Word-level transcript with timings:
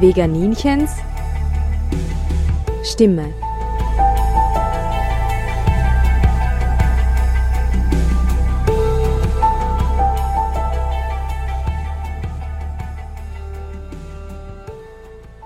Veganinchens 0.00 0.92
Stimme. 2.84 3.34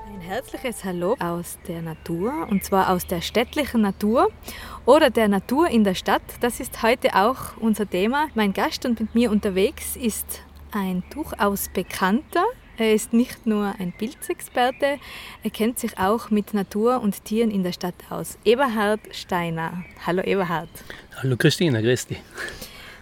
Ein 0.07 0.21
herzliches 0.21 0.84
Hallo 0.84 1.17
aus 1.18 1.59
der 1.67 1.81
Natur 1.81 2.46
und 2.50 2.62
zwar 2.62 2.90
aus 2.90 3.07
der 3.07 3.23
städtlichen 3.23 3.81
Natur 3.81 4.29
oder 4.84 5.09
der 5.09 5.29
Natur 5.29 5.68
in 5.68 5.82
der 5.82 5.95
Stadt. 5.95 6.21
Das 6.43 6.61
ist 6.61 6.82
heute 6.82 7.14
auch 7.14 7.57
unser 7.59 7.89
Thema. 7.89 8.26
Mein 8.34 8.53
Gast 8.53 8.84
und 8.84 9.00
mit 9.00 9.14
mir 9.14 9.31
unterwegs 9.31 9.96
ist 9.96 10.43
ein 10.73 11.03
durchaus 11.11 11.71
bekannter. 11.71 12.45
Er 12.79 12.94
ist 12.94 13.12
nicht 13.12 13.46
nur 13.46 13.75
ein 13.79 13.93
Pilzexperte, 13.93 14.99
er 15.43 15.50
kennt 15.50 15.79
sich 15.79 15.99
auch 15.99 16.31
mit 16.31 16.54
Natur 16.54 17.03
und 17.03 17.22
Tieren 17.25 17.50
in 17.50 17.62
der 17.62 17.72
Stadt 17.72 17.95
aus. 18.08 18.39
Eberhard 18.46 19.00
Steiner. 19.11 19.85
Hallo 20.07 20.22
Eberhard. 20.22 20.71
Hallo 21.22 21.36
Christina, 21.36 21.82
grüß 21.82 22.07
dich. 22.07 22.18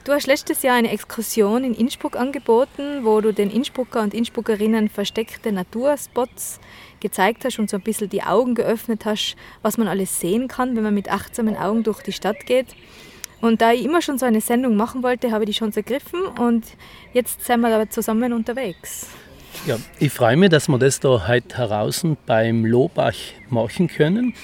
Du 0.02 0.12
hast 0.12 0.27
letztes 0.27 0.62
Jahr 0.62 0.77
eine 0.77 0.91
Exkursion 0.91 1.62
in 1.62 1.74
Innsbruck 1.74 2.16
angeboten, 2.16 3.05
wo 3.05 3.20
du 3.20 3.33
den 3.33 3.48
Innsbrucker 3.48 4.01
und 4.01 4.12
Innsbruckerinnen 4.12 4.88
versteckte 4.88 5.52
Naturspots 5.52 6.59
gezeigt 6.98 7.45
hast 7.45 7.60
und 7.60 7.71
so 7.71 7.77
ein 7.77 7.82
bisschen 7.82 8.09
die 8.09 8.23
Augen 8.23 8.57
geöffnet 8.57 9.05
hast, 9.05 9.37
was 9.62 9.79
man 9.79 9.87
alles 9.87 10.18
sehen 10.18 10.48
kann, 10.48 10.74
wenn 10.74 10.82
man 10.82 10.95
mit 10.95 11.10
achtsamen 11.10 11.57
Augen 11.57 11.85
durch 11.85 12.02
die 12.02 12.13
Stadt 12.13 12.45
geht. 12.46 12.74
Und 13.41 13.60
da 13.60 13.73
ich 13.73 13.85
immer 13.85 14.02
schon 14.02 14.18
so 14.18 14.26
eine 14.26 14.41
Sendung 14.41 14.74
machen 14.74 15.02
wollte, 15.02 15.30
habe 15.30 15.45
ich 15.45 15.51
die 15.51 15.54
schon 15.54 15.73
ergriffen 15.73 16.23
und 16.23 16.65
jetzt 17.13 17.45
sind 17.45 17.60
wir 17.60 17.73
aber 17.73 17.88
zusammen 17.88 18.32
unterwegs. 18.32 19.07
Ja, 19.66 19.76
ich 19.98 20.12
freue 20.12 20.37
mich, 20.37 20.51
dass 20.51 20.68
wir 20.68 20.79
das 20.79 21.01
da 21.01 21.29
heute 21.29 21.59
heraus 21.59 22.04
beim 22.26 22.65
Lobach 22.65 23.15
machen 23.51 23.88
können 23.88 24.34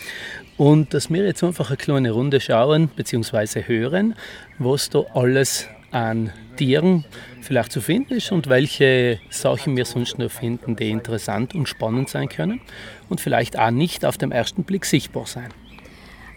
und 0.56 0.92
dass 0.92 1.10
wir 1.10 1.24
jetzt 1.24 1.42
einfach 1.42 1.68
eine 1.70 1.76
kleine 1.76 2.10
Runde 2.10 2.40
schauen 2.40 2.88
bzw. 2.88 3.62
hören, 3.66 4.14
was 4.58 4.90
da 4.90 5.04
alles 5.14 5.68
an 5.90 6.32
Tieren 6.56 7.04
vielleicht 7.40 7.72
zu 7.72 7.80
finden 7.80 8.14
ist 8.14 8.32
und 8.32 8.48
welche 8.48 9.20
Sachen 9.30 9.76
wir 9.76 9.84
sonst 9.84 10.18
noch 10.18 10.30
finden, 10.30 10.76
die 10.76 10.90
interessant 10.90 11.54
und 11.54 11.68
spannend 11.68 12.08
sein 12.08 12.28
können 12.28 12.60
und 13.08 13.20
vielleicht 13.20 13.58
auch 13.58 13.70
nicht 13.70 14.04
auf 14.04 14.18
den 14.18 14.32
ersten 14.32 14.64
Blick 14.64 14.84
sichtbar 14.84 15.26
sein. 15.26 15.48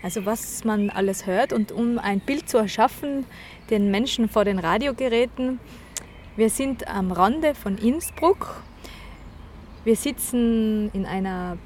Also 0.02 0.26
was 0.26 0.64
man 0.64 0.90
alles 0.90 1.26
hört 1.26 1.52
und 1.52 1.72
um 1.72 2.00
ein 2.00 2.22
Bild 2.22 2.48
zu 2.48 2.58
erschaffen, 2.58 3.26
den 3.70 3.92
Menschen 3.92 4.30
vor 4.30 4.46
den 4.46 4.60
Radiogeräten. 4.60 5.60
Wir 6.36 6.50
sind 6.50 6.88
am 6.88 7.12
Rande 7.12 7.56
von 7.56 7.78
Innsbruck. 7.78 8.62
Wir 9.84 9.96
sitzen 9.96 10.90
in 10.94 11.06
einer 11.06 11.58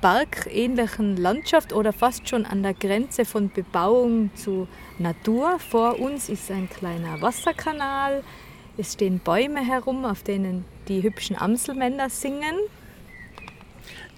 parkähnlichen 0.00 1.16
Landschaft 1.16 1.72
oder 1.72 1.92
fast 1.92 2.28
schon 2.28 2.44
an 2.44 2.62
der 2.62 2.74
Grenze 2.74 3.24
von 3.24 3.50
Bebauung 3.50 4.30
zu 4.34 4.68
Natur. 4.98 5.58
Vor 5.58 5.98
uns 5.98 6.28
ist 6.28 6.50
ein 6.50 6.68
kleiner 6.68 7.20
Wasserkanal. 7.20 8.22
Es 8.76 8.92
stehen 8.92 9.18
Bäume 9.18 9.64
herum, 9.64 10.04
auf 10.04 10.22
denen 10.22 10.64
die 10.88 11.02
hübschen 11.02 11.36
Amselmänner 11.36 12.10
singen. 12.10 12.56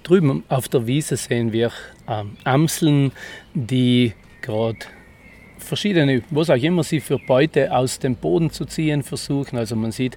Drüben 0.03 0.45
auf 0.49 0.69
der 0.69 0.87
Wiese 0.87 1.17
sehen 1.17 1.53
wir 1.53 1.73
ähm, 2.09 2.37
Amseln, 2.45 3.13
die 3.55 4.15
gerade 4.43 4.79
verschiedene, 5.63 6.23
was 6.31 6.51
auch 6.51 6.57
immer 6.57 6.83
sie 6.83 7.01
für 7.01 7.19
Beute 7.19 7.75
aus 7.75 7.99
dem 7.99 8.17
Boden 8.17 8.51
zu 8.51 8.65
ziehen 8.65 9.03
versuchen. 9.03 9.59
Also 9.59 9.77
man 9.77 9.93
sieht 9.93 10.17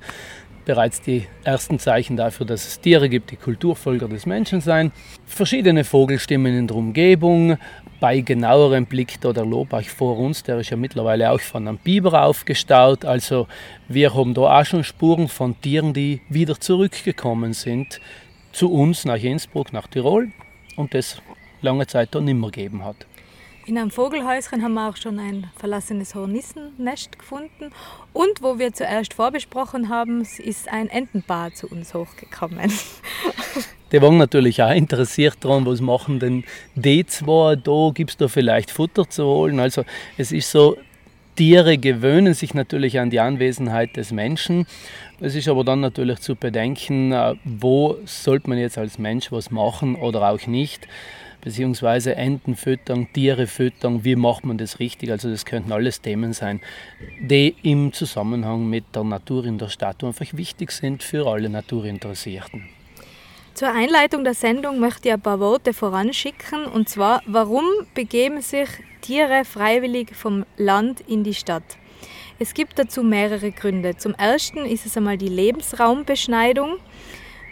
bereits 0.66 1.02
die 1.02 1.28
ersten 1.44 1.80
Zeichen 1.80 2.18
dafür, 2.18 2.46
dass 2.46 2.68
es 2.68 2.80
Tiere 2.80 3.10
gibt, 3.10 3.32
die 3.32 3.36
Kulturfolger 3.36 4.08
des 4.08 4.26
Menschen 4.26 4.62
sein. 4.62 4.92
Verschiedene 5.26 5.84
Vogelstimmen 5.84 6.58
in 6.58 6.68
der 6.68 6.78
Umgebung. 6.78 7.58
Bei 8.00 8.20
genauerem 8.20 8.86
Blick 8.86 9.20
da 9.22 9.32
der 9.32 9.46
Lobach 9.46 9.84
vor 9.84 10.18
uns, 10.18 10.44
der 10.44 10.60
ist 10.60 10.70
ja 10.70 10.78
mittlerweile 10.78 11.32
auch 11.32 11.40
von 11.40 11.68
einem 11.68 11.78
Biber 11.78 12.24
aufgestaut. 12.26 13.06
Also 13.06 13.48
wir 13.88 14.14
haben 14.14 14.34
da 14.34 14.60
auch 14.60 14.66
schon 14.66 14.84
Spuren 14.84 15.28
von 15.28 15.60
Tieren, 15.62 15.94
die 15.94 16.22
wieder 16.30 16.60
zurückgekommen 16.60 17.54
sind 17.54 18.02
zu 18.52 18.72
uns 18.72 19.06
nach 19.06 19.22
Innsbruck, 19.22 19.74
nach 19.74 19.88
Tirol 19.88 20.30
und 20.76 20.94
das 20.94 21.22
lange 21.62 21.88
Zeit 21.88 22.14
da 22.14 22.22
nicht 22.22 22.36
mehr 22.36 22.52
gegeben 22.52 22.84
hat. 22.84 23.06
In 23.66 23.78
einem 23.78 23.92
Vogelhäuschen 23.92 24.62
haben 24.62 24.74
wir 24.74 24.90
auch 24.90 24.98
schon 24.98 25.20
ein 25.20 25.50
verlassenes 25.56 26.16
Hornissennest 26.16 27.18
gefunden. 27.18 27.72
Und 28.12 28.42
wo 28.42 28.60
wir 28.60 28.74
zuerst 28.74 29.14
vorbesprochen 29.14 29.88
haben, 29.88 30.22
ist 30.22 30.68
ein 30.68 30.90
Entenpaar 30.90 31.54
zu 31.54 31.68
uns 31.68 31.94
hochgekommen. 31.94 32.74
Die 33.94 34.02
waren 34.02 34.18
natürlich 34.18 34.62
auch 34.62 34.72
interessiert 34.72 35.38
daran, 35.42 35.66
was 35.66 35.80
machen 35.80 36.20
denn 36.20 36.44
die 36.74 37.06
zwei 37.06 37.56
da, 37.56 37.92
gibt 37.94 38.10
es 38.10 38.18
da 38.18 38.28
vielleicht 38.28 38.72
Futter 38.72 39.08
zu 39.08 39.24
holen. 39.24 39.60
Also 39.60 39.86
es 40.18 40.32
ist 40.32 40.50
so, 40.50 40.78
Tiere 41.36 41.78
gewöhnen 41.78 42.34
sich 42.34 42.54
natürlich 42.56 43.00
an 43.00 43.12
die 43.12 43.20
Anwesenheit 43.20 43.96
des 43.96 44.12
Menschen. 44.12 44.66
Es 45.20 45.36
ist 45.36 45.48
aber 45.48 45.64
dann 45.64 45.80
natürlich 45.80 46.20
zu 46.20 46.36
bedenken, 46.36 47.12
äh, 47.12 47.36
wo 47.44 47.98
sollte 48.06 48.50
man 48.50 48.58
jetzt 48.58 48.78
als 48.78 48.98
Mensch 48.98 49.32
was 49.32 49.52
machen 49.52 49.96
oder 49.96 50.30
auch 50.30 50.48
nicht. 50.48 50.88
Beziehungsweise 51.44 52.16
Enten 52.16 52.56
füttern, 52.56 53.08
Tiere 53.12 53.48
füttern, 53.48 54.06
wie 54.06 54.16
macht 54.16 54.46
man 54.46 54.58
das 54.58 54.80
richtig? 54.80 55.12
Also 55.12 55.30
das 55.30 55.46
könnten 55.46 55.74
alles 55.74 56.00
Themen 56.00 56.32
sein, 56.32 56.62
die 57.20 57.56
im 57.64 57.92
Zusammenhang 57.92 58.70
mit 58.70 58.86
der 58.96 59.04
Natur 59.04 59.44
in 59.44 59.58
der 59.58 59.68
Stadt 59.68 60.04
einfach 60.04 60.28
wichtig 60.32 60.72
sind 60.72 61.04
für 61.04 61.28
alle 61.28 61.50
Naturinteressierten. 61.50 62.70
Zur 63.54 63.72
Einleitung 63.72 64.24
der 64.24 64.34
Sendung 64.34 64.80
möchte 64.80 65.10
ich 65.10 65.14
ein 65.14 65.22
paar 65.22 65.40
Worte 65.40 65.74
voranschicken. 65.74 66.66
Und 66.66 66.88
zwar, 66.90 67.22
warum 67.28 67.66
begeben 67.94 68.42
sich 68.42 68.70
Tiere 69.02 69.44
freiwillig 69.44 70.16
vom 70.16 70.46
Land 70.58 71.02
in 71.02 71.24
die 71.24 71.36
Stadt? 71.36 71.78
Es 72.40 72.54
gibt 72.54 72.80
dazu 72.80 73.04
mehrere 73.04 73.52
Gründe. 73.52 73.96
Zum 73.96 74.16
ersten 74.16 74.66
ist 74.66 74.86
es 74.86 74.98
einmal 74.98 75.18
die 75.18 75.28
Lebensraumbeschneidung. 75.28 76.78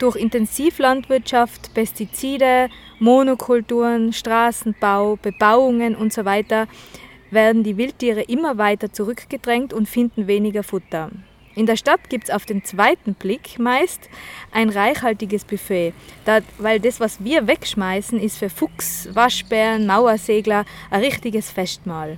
Durch 0.02 0.16
Intensivlandwirtschaft, 0.16 1.76
Pestizide, 1.76 2.70
Monokulturen, 2.98 4.12
Straßenbau, 4.14 5.20
Bebauungen 5.22 5.96
und 5.96 6.12
so 6.12 6.26
werden 6.26 7.64
die 7.64 7.78
Wildtiere 7.78 8.22
immer 8.22 8.58
weiter 8.58 8.92
zurückgedrängt 8.92 9.74
und 9.74 9.88
finden 9.88 10.26
weniger 10.26 10.64
Futter. 10.64 11.12
In 11.54 11.68
der 11.68 11.76
Stadt 11.76 12.10
gibt 12.10 12.24
es 12.24 12.30
auf 12.32 12.48
den 12.48 12.64
zweiten 12.64 13.14
Blick 13.14 13.60
meist 13.60 14.10
ein 14.52 14.70
reichhaltiges 14.70 15.46
Buffet, 15.46 15.94
da, 16.26 16.40
weil 16.58 16.80
das, 16.80 17.00
was 17.00 17.24
wir 17.24 17.46
wegschmeißen, 17.46 18.20
ist 18.20 18.40
für 18.40 18.50
Fuchs, 18.50 19.08
Waschbären, 19.14 19.86
Mauersegler 19.86 20.66
ein 20.90 21.04
richtiges 21.04 21.52
Festmahl. 21.52 22.18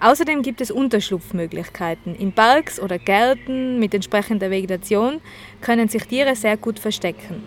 Außerdem 0.00 0.42
gibt 0.42 0.60
es 0.60 0.70
Unterschlupfmöglichkeiten. 0.70 2.14
In 2.14 2.32
Parks 2.32 2.78
oder 2.78 2.98
Gärten 2.98 3.80
mit 3.80 3.94
entsprechender 3.94 4.50
Vegetation 4.50 5.20
können 5.60 5.88
sich 5.88 6.04
Tiere 6.04 6.36
sehr 6.36 6.56
gut 6.56 6.78
verstecken. 6.78 7.42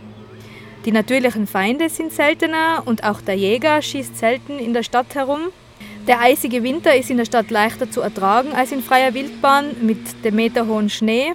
Die 0.85 0.91
natürlichen 0.91 1.47
Feinde 1.47 1.89
sind 1.89 2.11
seltener 2.11 2.83
und 2.85 3.03
auch 3.03 3.21
der 3.21 3.35
Jäger 3.35 3.81
schießt 3.81 4.17
selten 4.17 4.59
in 4.59 4.73
der 4.73 4.83
Stadt 4.83 5.15
herum. 5.15 5.49
Der 6.07 6.19
eisige 6.19 6.63
Winter 6.63 6.95
ist 6.95 7.09
in 7.09 7.17
der 7.17 7.25
Stadt 7.25 7.51
leichter 7.51 7.89
zu 7.89 8.01
ertragen 8.01 8.53
als 8.53 8.71
in 8.71 8.81
freier 8.81 9.13
Wildbahn 9.13 9.75
mit 9.81 10.25
dem 10.25 10.35
meterhohen 10.35 10.89
Schnee 10.89 11.33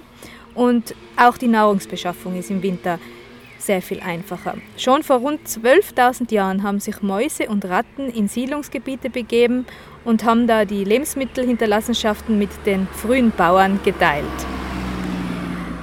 und 0.53 0.93
auch 1.15 1.37
die 1.37 1.47
Nahrungsbeschaffung 1.47 2.37
ist 2.37 2.51
im 2.51 2.61
Winter 2.61 2.99
sehr 3.57 3.81
viel 3.81 4.01
einfacher. 4.01 4.55
Schon 4.77 5.03
vor 5.03 5.17
rund 5.17 5.47
12.000 5.47 6.33
Jahren 6.33 6.63
haben 6.63 6.79
sich 6.79 7.01
Mäuse 7.01 7.47
und 7.47 7.65
Ratten 7.65 8.09
in 8.09 8.27
Siedlungsgebiete 8.27 9.09
begeben 9.09 9.65
und 10.07 10.23
haben 10.23 10.47
da 10.47 10.63
die 10.63 10.85
Lebensmittelhinterlassenschaften 10.85 12.39
mit 12.39 12.49
den 12.65 12.87
frühen 12.87 13.31
Bauern 13.31 13.81
geteilt. 13.83 14.25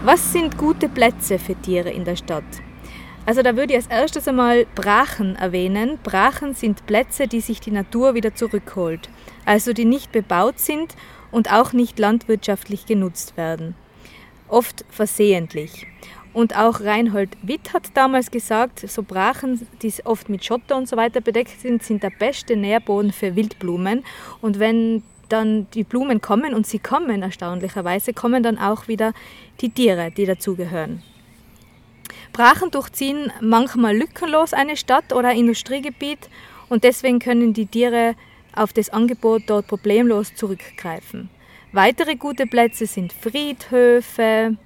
Was 0.02 0.32
sind 0.32 0.56
gute 0.56 0.88
Plätze 0.88 1.38
für 1.38 1.54
Tiere 1.54 1.90
in 1.90 2.06
der 2.06 2.16
Stadt? 2.16 2.42
Also 3.26 3.42
da 3.42 3.54
würde 3.54 3.74
ich 3.74 3.76
als 3.76 3.86
erstes 3.88 4.26
einmal 4.26 4.64
Brachen 4.74 5.36
erwähnen. 5.36 5.98
Brachen 6.02 6.54
sind 6.54 6.86
Plätze, 6.86 7.28
die 7.28 7.42
sich 7.42 7.60
die 7.60 7.70
Natur 7.70 8.14
wieder 8.14 8.34
zurückholt, 8.34 9.10
also 9.44 9.74
die 9.74 9.84
nicht 9.84 10.10
bebaut 10.10 10.58
sind 10.58 10.94
und 11.30 11.52
auch 11.52 11.74
nicht 11.74 11.98
landwirtschaftlich 11.98 12.86
genutzt 12.86 13.36
werden. 13.36 13.74
Oft 14.48 14.86
versehentlich. 14.88 15.86
Und 16.34 16.56
auch 16.56 16.80
Reinhold 16.80 17.30
Witt 17.42 17.72
hat 17.72 17.84
damals 17.94 18.30
gesagt, 18.30 18.80
so 18.80 19.02
Brachen, 19.02 19.66
die 19.80 19.92
oft 20.04 20.28
mit 20.28 20.44
Schotter 20.44 20.76
und 20.76 20.88
so 20.88 20.96
weiter 20.96 21.20
bedeckt 21.20 21.60
sind, 21.60 21.82
sind 21.82 22.02
der 22.02 22.10
beste 22.10 22.56
Nährboden 22.56 23.12
für 23.12 23.36
Wildblumen. 23.36 24.04
Und 24.40 24.58
wenn 24.58 25.04
dann 25.28 25.68
die 25.72 25.84
Blumen 25.84 26.20
kommen, 26.20 26.52
und 26.54 26.66
sie 26.66 26.78
kommen 26.78 27.22
erstaunlicherweise, 27.22 28.12
kommen 28.12 28.42
dann 28.42 28.58
auch 28.58 28.88
wieder 28.88 29.12
die 29.60 29.70
Tiere, 29.70 30.10
die 30.10 30.26
dazugehören. 30.26 31.02
Brachen 32.32 32.70
durchziehen 32.70 33.32
manchmal 33.40 33.96
lückenlos 33.96 34.52
eine 34.52 34.76
Stadt 34.76 35.12
oder 35.12 35.28
ein 35.28 35.38
Industriegebiet 35.38 36.28
und 36.68 36.84
deswegen 36.84 37.20
können 37.20 37.52
die 37.52 37.66
Tiere 37.66 38.16
auf 38.54 38.72
das 38.72 38.90
Angebot 38.90 39.42
dort 39.46 39.66
problemlos 39.66 40.34
zurückgreifen. 40.34 41.30
Weitere 41.72 42.16
gute 42.16 42.46
Plätze 42.46 42.86
sind 42.86 43.12
Friedhöfe, 43.12 44.56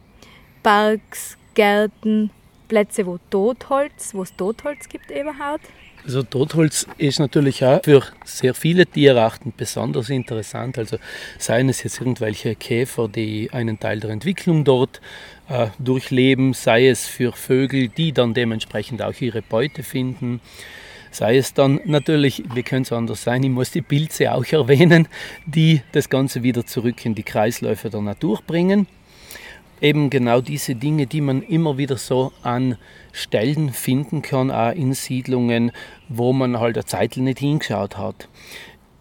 Parks, 0.62 1.37
Gärten 1.58 2.30
Plätze, 2.68 3.04
wo 3.04 3.18
Totholz, 3.30 4.14
wo 4.14 4.22
es 4.22 4.36
Totholz 4.36 4.88
gibt, 4.88 5.10
Eberhard? 5.10 5.60
Also 6.04 6.22
Totholz 6.22 6.86
ist 6.98 7.18
natürlich 7.18 7.64
auch 7.64 7.80
für 7.82 8.04
sehr 8.24 8.54
viele 8.54 8.86
Tierarten 8.86 9.52
besonders 9.56 10.08
interessant. 10.08 10.78
Also 10.78 10.98
seien 11.36 11.68
es 11.68 11.82
jetzt 11.82 11.98
irgendwelche 11.98 12.54
Käfer, 12.54 13.08
die 13.08 13.50
einen 13.52 13.80
Teil 13.80 13.98
der 13.98 14.10
Entwicklung 14.10 14.62
dort 14.62 15.00
äh, 15.48 15.66
durchleben, 15.80 16.54
sei 16.54 16.86
es 16.86 17.08
für 17.08 17.32
Vögel, 17.32 17.88
die 17.88 18.12
dann 18.12 18.34
dementsprechend 18.34 19.02
auch 19.02 19.20
ihre 19.20 19.42
Beute 19.42 19.82
finden. 19.82 20.40
Sei 21.10 21.38
es 21.38 21.54
dann 21.54 21.80
natürlich, 21.86 22.44
wie 22.54 22.62
könnte 22.62 22.90
es 22.90 22.92
anders 22.92 23.24
sein, 23.24 23.42
ich 23.42 23.50
muss 23.50 23.72
die 23.72 23.82
Pilze 23.82 24.32
auch 24.32 24.46
erwähnen, 24.52 25.08
die 25.44 25.82
das 25.90 26.08
Ganze 26.08 26.44
wieder 26.44 26.64
zurück 26.64 27.04
in 27.04 27.16
die 27.16 27.24
Kreisläufe 27.24 27.90
der 27.90 28.02
Natur 28.02 28.40
bringen 28.46 28.86
eben 29.80 30.10
genau 30.10 30.40
diese 30.40 30.74
Dinge, 30.74 31.06
die 31.06 31.20
man 31.20 31.42
immer 31.42 31.78
wieder 31.78 31.96
so 31.96 32.32
an 32.42 32.76
Stellen 33.12 33.72
finden 33.72 34.22
kann, 34.22 34.50
auch 34.50 34.72
in 34.72 34.94
Siedlungen, 34.94 35.72
wo 36.08 36.32
man 36.32 36.58
halt 36.58 36.76
eine 36.76 36.84
Zeit 36.84 37.16
nicht 37.16 37.38
hingeschaut 37.38 37.96
hat. 37.96 38.28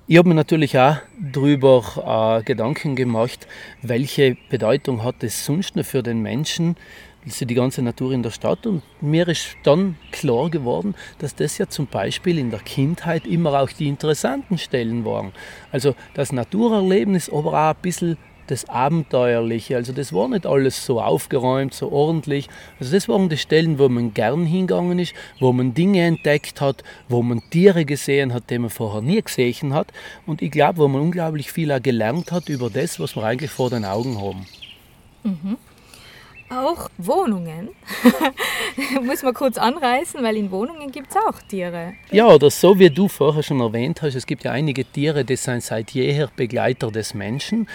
Ich 0.09 0.17
habe 0.17 0.29
mir 0.29 0.35
natürlich 0.35 0.79
auch 0.79 0.97
darüber 1.19 2.39
äh, 2.39 2.43
Gedanken 2.43 2.95
gemacht, 2.95 3.45
welche 3.81 4.37
Bedeutung 4.49 5.03
hat 5.03 5.21
es 5.21 5.45
sonst 5.45 5.75
noch 5.75 5.83
für 5.83 6.01
den 6.01 6.21
Menschen, 6.21 6.77
also 7.25 7.43
die 7.43 7.55
ganze 7.55 7.81
Natur 7.81 8.13
in 8.13 8.23
der 8.23 8.31
Stadt. 8.31 8.65
Und 8.65 8.83
mir 9.01 9.27
ist 9.27 9.57
dann 9.63 9.97
klar 10.13 10.49
geworden, 10.49 10.95
dass 11.19 11.35
das 11.35 11.57
ja 11.57 11.67
zum 11.67 11.87
Beispiel 11.87 12.39
in 12.39 12.51
der 12.51 12.59
Kindheit 12.59 13.27
immer 13.27 13.59
auch 13.59 13.69
die 13.69 13.89
interessanten 13.89 14.57
Stellen 14.57 15.03
waren. 15.03 15.33
Also 15.73 15.93
das 16.13 16.31
Naturerlebnis, 16.31 17.29
aber 17.29 17.49
auch 17.51 17.75
ein 17.75 17.81
bisschen 17.81 18.17
das 18.47 18.67
Abenteuerliche. 18.69 19.75
Also 19.75 19.93
das 19.93 20.13
war 20.13 20.27
nicht 20.27 20.45
alles 20.45 20.85
so 20.85 21.01
aufgeräumt, 21.01 21.73
so 21.73 21.91
ordentlich. 21.91 22.49
Also 22.79 22.93
das 22.93 23.07
waren 23.07 23.29
die 23.29 23.37
Stellen, 23.37 23.79
wo 23.79 23.89
man 23.89 24.13
gern 24.13 24.45
hingegangen 24.45 24.99
ist, 24.99 25.13
wo 25.39 25.53
man 25.53 25.73
Dinge 25.73 26.05
entdeckt 26.05 26.61
hat, 26.61 26.83
wo 27.09 27.21
man 27.21 27.41
Tiere 27.49 27.85
gesehen 27.85 28.33
hat, 28.33 28.49
die 28.49 28.59
man 28.59 28.69
vorher 28.69 29.01
nie 29.01 29.21
gesehen 29.21 29.73
hat. 29.73 29.87
Und 30.25 30.41
ich 30.41 30.51
glaube, 30.51 30.79
wo 30.79 30.87
man 30.87 31.01
unglaublich 31.01 31.51
viel 31.51 31.71
auch 31.71 31.81
gelernt 31.81 32.31
hat 32.31 32.49
über 32.49 32.69
das, 32.69 32.99
was 32.99 33.15
wir 33.15 33.23
eigentlich 33.23 33.51
vor 33.51 33.69
den 33.69 33.85
Augen 33.85 34.21
haben. 34.21 34.45
Mhm. 35.23 35.57
Auch 36.49 36.89
Wohnungen. 36.97 37.69
Muss 39.03 39.21
man 39.21 39.33
kurz 39.33 39.57
anreißen, 39.57 40.23
weil 40.23 40.37
in 40.37 40.49
Wohnungen 40.49 40.91
gibt 40.91 41.09
es 41.09 41.17
auch 41.17 41.41
Tiere. 41.41 41.93
Ja, 42.11 42.27
oder 42.27 42.49
so 42.49 42.79
wie 42.79 42.89
du 42.89 43.09
vorher 43.09 43.43
schon 43.43 43.59
erwähnt 43.59 44.01
hast, 44.01 44.15
es 44.15 44.25
gibt 44.25 44.45
ja 44.45 44.51
einige 44.51 44.85
Tiere, 44.85 45.25
die 45.25 45.35
sind 45.35 45.61
seit 45.61 45.91
jeher 45.91 46.29
Begleiter 46.33 46.89
des 46.89 47.13
Menschen 47.13 47.67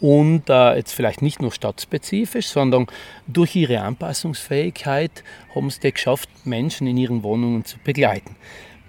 und 0.00 0.48
äh, 0.48 0.76
jetzt 0.76 0.92
vielleicht 0.92 1.22
nicht 1.22 1.42
nur 1.42 1.52
stadtspezifisch, 1.52 2.48
sondern 2.48 2.86
durch 3.26 3.56
ihre 3.56 3.80
Anpassungsfähigkeit 3.80 5.24
haben 5.54 5.70
sie 5.70 5.80
es 5.82 5.94
geschafft, 5.94 6.28
Menschen 6.44 6.86
in 6.86 6.96
ihren 6.96 7.22
Wohnungen 7.22 7.64
zu 7.64 7.78
begleiten. 7.82 8.36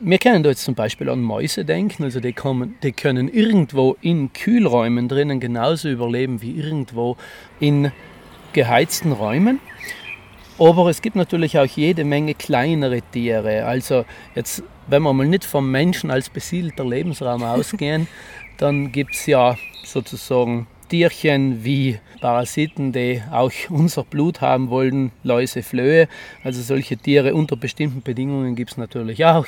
Wir 0.01 0.17
können 0.17 0.43
da 0.43 0.49
jetzt 0.49 0.63
zum 0.63 0.75
Beispiel 0.75 1.09
an 1.09 1.21
Mäuse 1.21 1.65
denken, 1.65 2.03
also 2.03 2.21
die, 2.21 2.31
kommen, 2.31 2.75
die 2.83 2.93
können 2.93 3.27
irgendwo 3.27 3.97
in 3.99 4.31
Kühlräumen 4.31 5.09
drinnen 5.09 5.41
genauso 5.41 5.89
überleben 5.89 6.41
wie 6.41 6.51
irgendwo 6.51 7.17
in 7.59 7.91
geheizten 8.53 9.11
Räumen. 9.11 9.59
Aber 10.57 10.89
es 10.89 11.01
gibt 11.01 11.15
natürlich 11.15 11.57
auch 11.57 11.65
jede 11.65 12.03
Menge 12.03 12.33
kleinere 12.33 13.01
Tiere. 13.01 13.65
Also 13.65 14.05
jetzt, 14.35 14.63
wenn 14.87 15.03
wir 15.03 15.13
mal 15.13 15.27
nicht 15.27 15.45
vom 15.45 15.69
Menschen 15.69 16.11
als 16.11 16.29
besiedelter 16.29 16.85
Lebensraum 16.85 17.43
ausgehen, 17.43 18.07
dann 18.57 18.91
gibt 18.91 19.15
es 19.15 19.25
ja 19.25 19.57
sozusagen 19.83 20.67
Tierchen 20.89 21.63
wie 21.63 21.99
Parasiten, 22.19 22.91
die 22.91 23.21
auch 23.31 23.51
unser 23.69 24.03
Blut 24.03 24.41
haben 24.41 24.69
wollen, 24.69 25.11
Läuse, 25.23 25.63
Flöhe. 25.63 26.07
Also 26.43 26.61
solche 26.61 26.97
Tiere 26.97 27.33
unter 27.33 27.55
bestimmten 27.55 28.01
Bedingungen 28.01 28.55
gibt 28.55 28.71
es 28.71 28.77
natürlich 28.77 29.23
auch. 29.23 29.47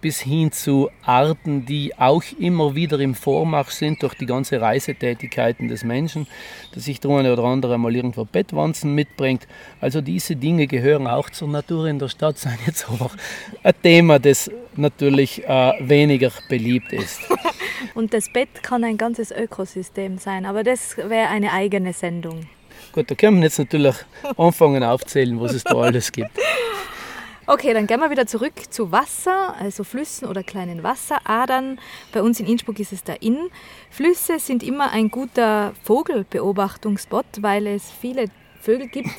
Bis 0.00 0.20
hin 0.20 0.52
zu 0.52 0.90
Arten, 1.04 1.66
die 1.66 1.98
auch 1.98 2.22
immer 2.38 2.76
wieder 2.76 3.00
im 3.00 3.16
Vormarsch 3.16 3.70
sind 3.70 4.00
durch 4.00 4.14
die 4.14 4.26
ganze 4.26 4.60
Reisetätigkeiten 4.60 5.66
des 5.66 5.82
Menschen, 5.82 6.28
dass 6.72 6.84
sich 6.84 7.00
der 7.00 7.10
eine 7.10 7.32
oder 7.32 7.42
andere 7.42 7.76
mal 7.76 7.94
irgendwo 7.94 8.24
Bettwanzen 8.24 8.94
mitbringt. 8.94 9.48
Also 9.80 10.02
diese 10.02 10.36
Dinge 10.36 10.68
gehören 10.68 11.08
auch 11.08 11.30
zur 11.30 11.48
Natur 11.48 11.86
in 11.86 11.98
der 11.98 12.08
Stadt, 12.08 12.38
sind 12.38 12.58
jetzt 12.64 12.88
aber 12.88 13.10
ein 13.64 13.74
Thema, 13.82 14.20
das 14.20 14.48
natürlich 14.76 15.44
äh, 15.44 15.72
weniger 15.80 16.30
beliebt 16.48 16.92
ist. 16.92 17.20
Und 17.94 18.14
das 18.14 18.32
Bett 18.32 18.62
kann 18.62 18.84
ein 18.84 18.98
ganzes 18.98 19.32
Ökosystem 19.32 20.18
sein, 20.18 20.46
aber 20.46 20.62
das 20.62 20.96
wäre 20.96 21.28
eine 21.28 21.52
eigene 21.52 21.92
Sendung. 21.92 22.46
Gut, 22.92 23.10
da 23.10 23.14
können 23.14 23.38
wir 23.38 23.44
jetzt 23.44 23.58
natürlich 23.58 23.96
anfangen 24.36 24.82
aufzählen, 24.84 25.40
was 25.40 25.54
es 25.54 25.64
da 25.64 25.74
alles 25.76 26.12
gibt. 26.12 26.30
Okay, 27.52 27.74
dann 27.74 27.88
gehen 27.88 27.98
wir 27.98 28.10
wieder 28.10 28.28
zurück 28.28 28.52
zu 28.70 28.92
Wasser, 28.92 29.56
also 29.58 29.82
Flüssen 29.82 30.28
oder 30.28 30.44
kleinen 30.44 30.84
Wasseradern. 30.84 31.80
Bei 32.12 32.22
uns 32.22 32.38
in 32.38 32.46
Innsbruck 32.46 32.78
ist 32.78 32.92
es 32.92 33.02
der 33.02 33.22
Inn. 33.22 33.50
Flüsse 33.90 34.38
sind 34.38 34.62
immer 34.62 34.92
ein 34.92 35.10
guter 35.10 35.72
Vogelbeobachtungsspot, 35.82 37.24
weil 37.40 37.66
es 37.66 37.90
viele 37.90 38.26
Vögel 38.60 38.86
gibt, 38.86 39.10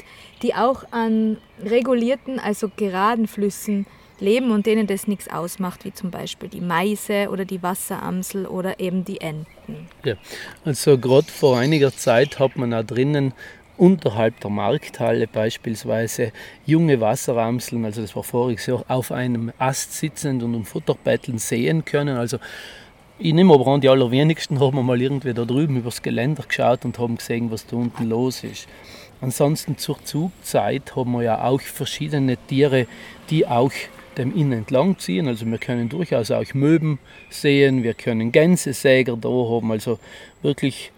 die 0.44 0.56
auch 0.56 0.86
an 0.92 1.40
regulierten, 1.62 2.40
also 2.40 2.72
geraden 2.74 3.28
Flüssen 3.28 3.86
leben 4.22 4.52
und 4.52 4.66
denen 4.66 4.88
das 4.88 5.08
nichts 5.08 5.28
ausmacht, 5.28 5.84
wie 5.84 5.92
zum 5.92 6.10
Beispiel 6.10 6.48
die 6.48 6.62
Meise 6.62 7.28
oder 7.32 7.44
die 7.44 7.62
Wasseramsel 7.62 8.46
oder 8.46 8.80
eben 8.80 9.04
die 9.04 9.20
Enten. 9.20 9.90
Ja, 10.06 10.16
also 10.64 10.98
gerade 10.98 11.30
vor 11.30 11.58
einiger 11.58 11.94
Zeit 11.94 12.40
hat 12.40 12.56
man 12.56 12.72
da 12.72 12.82
drinnen 12.82 13.34
unterhalb 13.82 14.40
der 14.42 14.52
Markthalle 14.52 15.26
beispielsweise 15.26 16.34
junge 16.68 17.02
Wasseramseln, 17.02 17.84
also 17.84 18.02
das 18.02 18.16
war 18.16 18.22
voriges 18.22 18.68
Jahr, 18.68 18.86
auf 18.88 19.12
einem 19.12 19.52
Ast 19.58 19.94
sitzend 19.94 20.44
und 20.44 20.54
um 20.54 20.66
Futterbetteln 20.66 21.40
sehen 21.40 21.84
können. 21.84 22.16
Also 22.16 22.38
ich 23.18 23.34
nehme 23.34 23.56
aber 23.56 23.66
an, 23.66 23.82
die 23.82 23.90
allerwenigsten 23.90 24.60
haben 24.60 24.86
mal 24.86 25.02
irgendwie 25.02 25.34
da 25.34 25.46
drüben 25.46 25.78
übers 25.78 26.04
Geländer 26.04 26.44
geschaut 26.48 26.86
und 26.86 27.00
haben 27.00 27.18
gesehen, 27.18 27.50
was 27.50 27.66
da 27.66 27.76
unten 27.76 28.08
los 28.08 28.44
ist. 28.44 28.68
Ansonsten 29.20 29.80
zur 29.80 29.98
Zugzeit 30.04 30.96
haben 30.96 31.14
wir 31.14 31.24
ja 31.24 31.44
auch 31.44 31.62
verschiedene 31.62 32.38
Tiere, 32.38 32.86
die 33.32 33.48
auch 33.48 33.72
dem 34.16 34.36
Inn 34.36 34.52
entlang 34.52 35.00
ziehen. 35.00 35.28
Also 35.28 35.48
wir 35.48 35.58
können 35.58 35.90
durchaus 35.90 36.30
auch 36.30 36.54
Möben 36.54 37.00
sehen, 37.32 37.82
wir 37.82 37.96
können 37.96 38.32
Gänsesäger 38.32 39.18
da 39.18 39.30
haben, 39.30 39.72
also 39.72 39.98
wirklich 40.44 40.92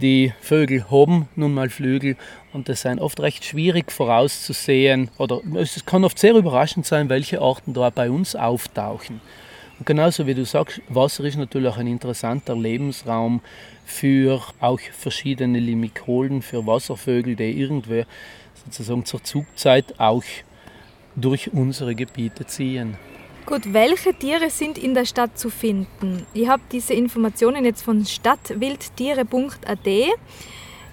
die 0.00 0.32
Vögel 0.40 0.90
haben 0.90 1.28
nun 1.36 1.54
mal 1.54 1.70
Flügel 1.70 2.16
und 2.52 2.68
das 2.68 2.82
sind 2.82 3.00
oft 3.00 3.20
recht 3.20 3.44
schwierig 3.44 3.90
vorauszusehen 3.90 5.10
oder 5.18 5.40
es 5.54 5.84
kann 5.86 6.04
oft 6.04 6.18
sehr 6.18 6.34
überraschend 6.34 6.86
sein, 6.86 7.08
welche 7.08 7.40
Arten 7.40 7.72
da 7.72 7.90
bei 7.90 8.10
uns 8.10 8.36
auftauchen. 8.36 9.20
Und 9.78 9.86
genauso 9.86 10.26
wie 10.26 10.34
du 10.34 10.44
sagst, 10.44 10.80
Wasser 10.88 11.24
ist 11.24 11.36
natürlich 11.36 11.68
auch 11.68 11.78
ein 11.78 11.86
interessanter 11.86 12.56
Lebensraum 12.56 13.40
für 13.84 14.42
auch 14.60 14.80
verschiedene 14.80 15.60
Limikolen, 15.60 16.42
für 16.42 16.66
Wasservögel, 16.66 17.36
die 17.36 17.60
irgendwo 17.60 18.04
sozusagen 18.64 19.04
zur 19.04 19.22
Zugzeit 19.22 19.98
auch 19.98 20.24
durch 21.14 21.52
unsere 21.52 21.94
Gebiete 21.94 22.46
ziehen. 22.46 22.96
Gut, 23.46 23.72
welche 23.72 24.12
Tiere 24.12 24.50
sind 24.50 24.76
in 24.76 24.92
der 24.92 25.04
Stadt 25.04 25.38
zu 25.38 25.50
finden? 25.50 26.26
Ich 26.34 26.48
habe 26.48 26.64
diese 26.72 26.94
Informationen 26.94 27.64
jetzt 27.64 27.82
von 27.82 28.04
stadtwildtiere.at. 28.04 29.88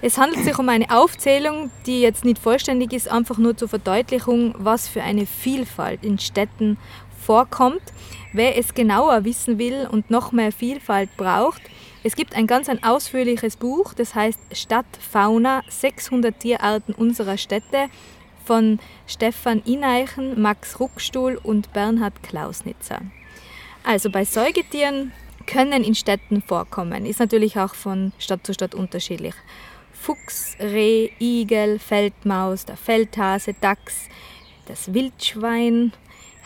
Es 0.04 0.18
handelt 0.20 0.44
sich 0.44 0.60
um 0.60 0.70
eine 0.70 0.92
Aufzählung, 0.92 1.72
die 1.88 2.02
jetzt 2.02 2.24
nicht 2.24 2.38
vollständig 2.38 2.94
ist, 2.94 3.08
einfach 3.10 3.40
nur 3.40 3.58
zur 3.58 3.70
Verdeutlichung, 3.70 4.54
was 4.60 4.88
für 4.88 5.02
eine 5.02 5.26
Vielfalt 5.26 6.06
in 6.06 6.20
Städten 6.20 6.78
vorkommt. 7.26 7.82
Wer 8.34 8.56
es 8.56 8.76
genauer 8.76 9.26
wissen 9.26 9.58
will 9.58 9.88
und 9.90 10.12
noch 10.12 10.32
mehr 10.32 10.52
Vielfalt 10.52 11.10
braucht, 11.18 11.64
es 12.06 12.18
gibt 12.18 12.36
ein 12.36 12.48
ganz 12.48 12.68
ein 12.68 12.84
ausführliches 12.84 13.56
Buch, 13.56 13.94
das 13.94 14.14
heißt 14.14 14.40
Stadtfauna, 14.52 15.64
600 15.70 16.38
Tierarten 16.38 16.94
unserer 16.94 17.38
Städte 17.38 17.88
von 18.46 18.80
Stefan 19.08 19.62
Ineichen, 19.66 20.42
Max 20.42 20.80
Ruckstuhl 20.80 21.40
und 21.42 21.74
Bernhard 21.74 22.24
Klausnitzer. 22.24 23.02
Also 23.84 24.10
bei 24.10 24.26
Säugetieren 24.26 25.12
können 25.46 25.84
in 25.84 25.96
Städten 25.96 26.42
vorkommen, 26.42 27.06
ist 27.06 27.20
natürlich 27.20 27.60
auch 27.60 27.76
von 27.76 28.14
Stadt 28.18 28.46
zu 28.46 28.54
Stadt 28.54 28.76
unterschiedlich. 28.76 29.36
Fuchs, 29.92 30.56
Reh, 30.60 31.10
Igel, 31.20 31.80
Feldmaus, 31.80 32.66
der 32.66 32.78
Feldhase, 32.78 33.54
Dachs, 33.60 34.10
das 34.66 34.94
Wildschwein, 34.94 35.94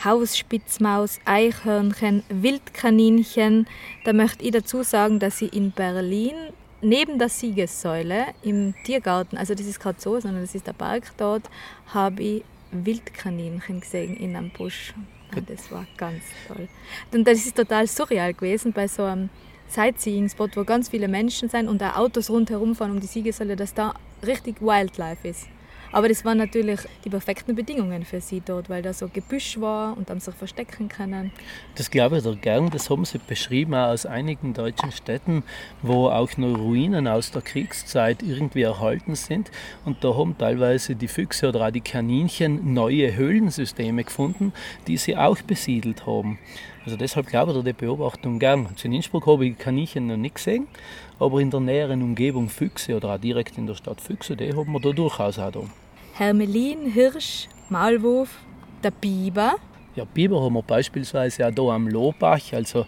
Hausspitzmaus, 0.03 1.19
Eichhörnchen, 1.25 2.23
Wildkaninchen. 2.29 3.67
Da 4.03 4.13
möchte 4.13 4.43
ich 4.43 4.51
dazu 4.51 4.83
sagen, 4.83 5.19
dass 5.19 5.39
sie 5.39 5.47
in 5.47 5.71
Berlin 5.71 6.35
neben 6.81 7.19
der 7.19 7.29
Siegessäule 7.29 8.27
im 8.41 8.73
Tiergarten, 8.83 9.37
also 9.37 9.53
das 9.53 9.65
ist 9.65 9.79
gerade 9.79 9.99
so, 9.99 10.19
sondern 10.19 10.41
das 10.41 10.55
ist 10.55 10.67
der 10.67 10.73
Park 10.73 11.11
dort, 11.17 11.49
habe 11.87 12.23
ich 12.23 12.43
Wildkaninchen 12.71 13.81
gesehen 13.81 14.17
in 14.17 14.35
einem 14.35 14.49
Busch. 14.49 14.93
Ja, 15.35 15.41
das 15.41 15.71
war 15.71 15.85
ganz 15.97 16.23
toll. 16.47 16.67
Und 17.11 17.27
das 17.27 17.45
ist 17.45 17.55
total 17.55 17.87
surreal 17.87 18.33
gewesen 18.33 18.71
bei 18.73 18.87
so 18.87 19.03
einem 19.03 19.29
Sightseeing-Spot, 19.69 20.49
wo 20.55 20.63
ganz 20.63 20.89
viele 20.89 21.07
Menschen 21.07 21.49
sind 21.49 21.67
und 21.67 21.83
auch 21.83 21.97
Autos 21.97 22.29
rundherum 22.29 22.75
fahren 22.75 22.91
um 22.91 22.99
die 22.99 23.07
Siegessäule, 23.07 23.55
dass 23.55 23.73
da 23.73 23.93
richtig 24.25 24.61
Wildlife 24.61 25.27
ist. 25.27 25.47
Aber 25.91 26.09
das 26.09 26.25
waren 26.25 26.37
natürlich 26.37 26.81
die 27.05 27.09
perfekten 27.09 27.55
Bedingungen 27.55 28.05
für 28.05 28.21
sie 28.21 28.41
dort, 28.45 28.69
weil 28.69 28.81
da 28.81 28.93
so 28.93 29.07
Gebüsch 29.07 29.59
war 29.59 29.97
und 29.97 30.09
dann 30.09 30.19
sich 30.19 30.33
verstecken 30.35 30.89
können. 30.89 31.31
Das 31.75 31.89
glaube 31.89 32.17
ich 32.17 32.23
da 32.23 32.33
gern. 32.33 32.69
Das 32.69 32.89
haben 32.89 33.05
sie 33.05 33.19
beschrieben 33.19 33.73
auch 33.73 33.89
aus 33.89 34.05
einigen 34.05 34.53
deutschen 34.53 34.91
Städten, 34.91 35.43
wo 35.81 36.09
auch 36.09 36.35
noch 36.37 36.57
Ruinen 36.57 37.07
aus 37.07 37.31
der 37.31 37.41
Kriegszeit 37.41 38.21
irgendwie 38.23 38.63
erhalten 38.63 39.15
sind. 39.15 39.51
Und 39.85 40.03
da 40.03 40.15
haben 40.15 40.37
teilweise 40.37 40.95
die 40.95 41.07
Füchse 41.07 41.49
oder 41.49 41.67
auch 41.67 41.71
die 41.71 41.81
Kaninchen 41.81 42.73
neue 42.73 43.15
Höhlensysteme 43.15 44.03
gefunden, 44.03 44.53
die 44.87 44.97
sie 44.97 45.15
auch 45.15 45.41
besiedelt 45.41 46.05
haben. 46.05 46.39
Also 46.87 46.95
deshalb 46.95 47.27
glaube 47.27 47.51
ich 47.51 47.57
da 47.57 47.63
die 47.63 47.73
Beobachtung 47.73 48.39
gern. 48.39 48.69
In 48.81 48.93
Innsbruck 48.93 49.27
habe 49.27 49.45
ich 49.45 49.57
Kaninchen 49.57 50.07
noch 50.07 50.15
nicht 50.15 50.35
gesehen, 50.35 50.67
aber 51.19 51.39
in 51.39 51.49
der 51.49 51.59
näheren 51.59 52.01
Umgebung 52.01 52.49
Füchse 52.49 52.95
oder 52.95 53.15
auch 53.15 53.19
direkt 53.19 53.57
in 53.57 53.67
der 53.67 53.75
Stadt 53.75 54.01
Füchse, 54.01 54.35
die 54.35 54.53
haben 54.53 54.71
wir 54.71 54.79
da 54.79 54.91
durchaus 54.91 55.39
auch 55.39 55.51
da. 55.51 55.61
Hermelin, 56.13 56.91
Hirsch, 56.91 57.47
Maulwurf, 57.69 58.29
der 58.83 58.91
Biber. 58.91 59.55
Ja, 59.95 60.05
Biber 60.05 60.41
haben 60.41 60.53
wir 60.53 60.63
beispielsweise 60.63 61.47
auch 61.47 61.53
hier 61.53 61.71
am 61.71 61.87
Lohbach, 61.87 62.53
also 62.53 62.85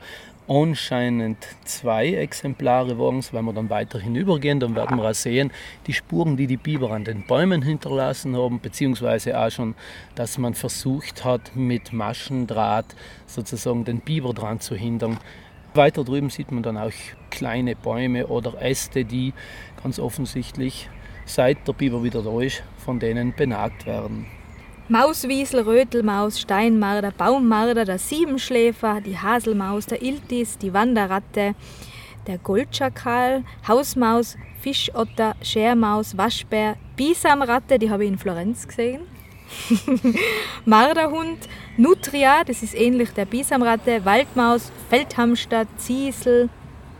anscheinend 0.49 1.37
zwei 1.63 2.07
Exemplare 2.13 2.97
waren 2.97 3.19
es. 3.19 3.31
Wenn 3.31 3.45
wir 3.45 3.53
dann 3.53 3.69
weiter 3.69 3.99
hinübergehen, 3.99 4.59
dann 4.59 4.75
werden 4.75 4.97
wir 4.97 5.09
auch 5.09 5.13
sehen, 5.13 5.51
die 5.85 5.93
Spuren, 5.93 6.37
die 6.37 6.47
die 6.47 6.57
Biber 6.57 6.91
an 6.91 7.03
den 7.03 7.25
Bäumen 7.25 7.61
hinterlassen 7.61 8.35
haben, 8.35 8.59
beziehungsweise 8.59 9.39
auch 9.39 9.51
schon, 9.51 9.75
dass 10.15 10.37
man 10.37 10.55
versucht 10.55 11.23
hat, 11.23 11.55
mit 11.55 11.93
Maschendraht 11.93 12.95
sozusagen 13.27 13.85
den 13.85 13.99
Biber 13.99 14.33
dran 14.33 14.59
zu 14.59 14.75
hindern. 14.75 15.19
Weiter 15.75 16.03
drüben 16.03 16.29
sieht 16.29 16.51
man 16.51 16.63
dann 16.63 16.77
auch 16.77 16.91
kleine 17.29 17.75
Bäume 17.75 18.27
oder 18.27 18.61
Äste, 18.61 19.05
die 19.05 19.33
ganz 19.83 19.99
offensichtlich, 19.99 20.89
seit 21.25 21.67
der 21.67 21.73
Biber 21.73 22.03
wieder 22.03 22.21
da 22.21 22.41
ist, 22.41 22.63
von 22.77 22.99
denen 22.99 23.33
benagt 23.33 23.85
werden. 23.85 24.25
Mauswiesel, 24.87 25.61
Rötelmaus, 25.61 26.39
Steinmarder, 26.39 27.11
Baummarder, 27.11 27.85
der 27.85 27.99
Siebenschläfer, 27.99 29.01
die 29.01 29.17
Haselmaus, 29.17 29.85
der 29.85 30.01
Iltis, 30.01 30.57
die 30.57 30.73
Wanderratte, 30.73 31.53
der 32.25 32.37
Goldschakal, 32.39 33.43
Hausmaus, 33.67 34.35
Fischotter, 34.61 35.35
Schermaus, 35.43 36.17
Waschbär, 36.17 36.75
Bisamratte, 36.95 37.77
die 37.77 37.91
habe 37.91 38.05
ich 38.05 38.11
in 38.11 38.17
Florenz 38.17 38.67
gesehen. 38.67 39.01
Marderhund, 40.65 41.37
Nutria, 41.77 42.43
das 42.45 42.63
ist 42.63 42.75
ähnlich 42.75 43.09
der 43.11 43.25
Bisamratte, 43.25 44.03
Waldmaus, 44.05 44.71
Feldhamster, 44.89 45.65
Ziesel, 45.77 46.49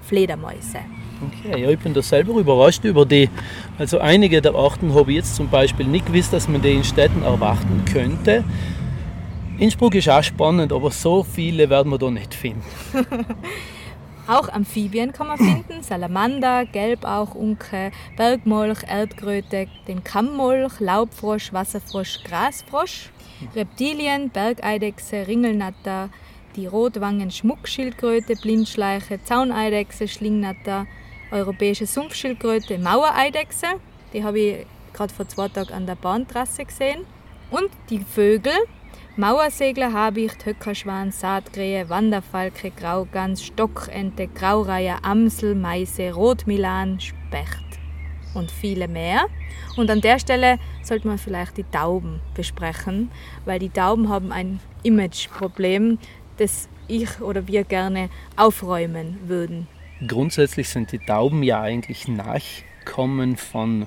Fledermäuse. 0.01 0.79
Okay, 1.22 1.62
ja, 1.62 1.70
ich 1.70 1.79
bin 1.79 1.94
da 1.94 2.01
selber 2.01 2.34
überrascht 2.39 2.84
über 2.86 3.06
die. 3.06 3.29
Also 3.77 4.00
einige 4.00 4.41
der 4.41 4.56
Arten 4.56 4.94
habe 4.94 5.12
ich 5.12 5.18
jetzt 5.18 5.36
zum 5.36 5.50
Beispiel 5.50 5.86
nicht 5.86 6.06
gewusst, 6.06 6.32
dass 6.32 6.48
man 6.48 6.62
die 6.62 6.72
in 6.72 6.84
Städten 6.84 7.24
erwarten 7.24 7.84
könnte. 7.91 8.44
Innsbruck 9.58 9.96
ist 9.96 10.08
auch 10.08 10.24
spannend, 10.24 10.72
aber 10.72 10.89
so 10.91 11.24
viele 11.24 11.70
werden 11.70 11.91
wir 11.91 11.98
da 11.98 12.10
nicht 12.10 12.34
finden. 12.34 12.63
auch 14.29 14.50
Amphibien 14.50 15.12
kann 15.12 15.27
man 15.27 15.38
finden: 15.38 15.81
Salamander, 15.81 16.65
Gelbauchunke, 16.65 17.91
Bergmolch, 18.15 18.83
Erdkröte, 18.88 19.67
den 19.88 20.03
Kammmolch, 20.03 20.79
Laubfrosch, 20.79 21.51
Wasserfrosch, 21.51 22.24
Grasfrosch, 22.24 23.09
Reptilien, 23.55 24.29
Bergeidechse, 24.29 25.27
Ringelnatter, 25.27 26.09
die 26.55 26.67
Rotwangen-Schmuckschildkröte, 26.67 28.36
Blindschleiche, 28.36 29.24
Zauneidechse, 29.24 30.07
Schlingnatter, 30.07 30.86
europäische 31.31 31.86
Sumpfschildkröte, 31.86 32.77
Mauereidechse. 32.77 33.67
Die 34.13 34.24
habe 34.24 34.39
ich 34.39 34.65
gerade 34.93 35.13
vor 35.13 35.27
zwei 35.27 35.48
Tagen 35.48 35.74
an 35.74 35.86
der 35.86 35.95
Bahntrasse 35.95 36.65
gesehen. 36.65 37.05
Und 37.51 37.69
die 37.89 38.00
Vögel, 38.00 38.53
Mauersegler, 39.20 39.92
Habicht, 39.92 40.46
Höckerschwan, 40.46 41.12
Saatkrähe, 41.12 41.90
Wanderfalke, 41.90 42.72
Graugans, 42.72 43.44
Stockente, 43.44 44.30
Graureiher, 44.30 45.04
Amsel, 45.04 45.56
Meise, 45.56 46.14
Rotmilan, 46.14 47.02
Specht 47.02 47.66
und 48.34 48.50
viele 48.50 48.88
mehr. 48.88 49.26
Und 49.76 49.92
an 49.92 50.00
der 50.00 50.20
Stelle 50.20 50.58
sollte 50.84 51.10
man 51.10 51.18
vielleicht 51.18 51.58
die 51.58 51.66
Tauben 51.66 52.22
besprechen, 52.34 53.12
weil 53.44 53.60
die 53.60 53.68
Tauben 53.68 54.08
haben 54.08 54.32
ein 54.32 54.62
Imageproblem, 54.84 56.00
das 56.38 56.70
ich 56.88 57.20
oder 57.20 57.46
wir 57.46 57.66
gerne 57.66 58.10
aufräumen 58.38 59.18
würden. 59.26 59.68
Grundsätzlich 60.08 60.70
sind 60.70 60.94
die 60.94 61.00
Tauben 61.00 61.44
ja 61.44 61.60
eigentlich 61.60 62.08
Nachkommen 62.08 63.36
von 63.36 63.86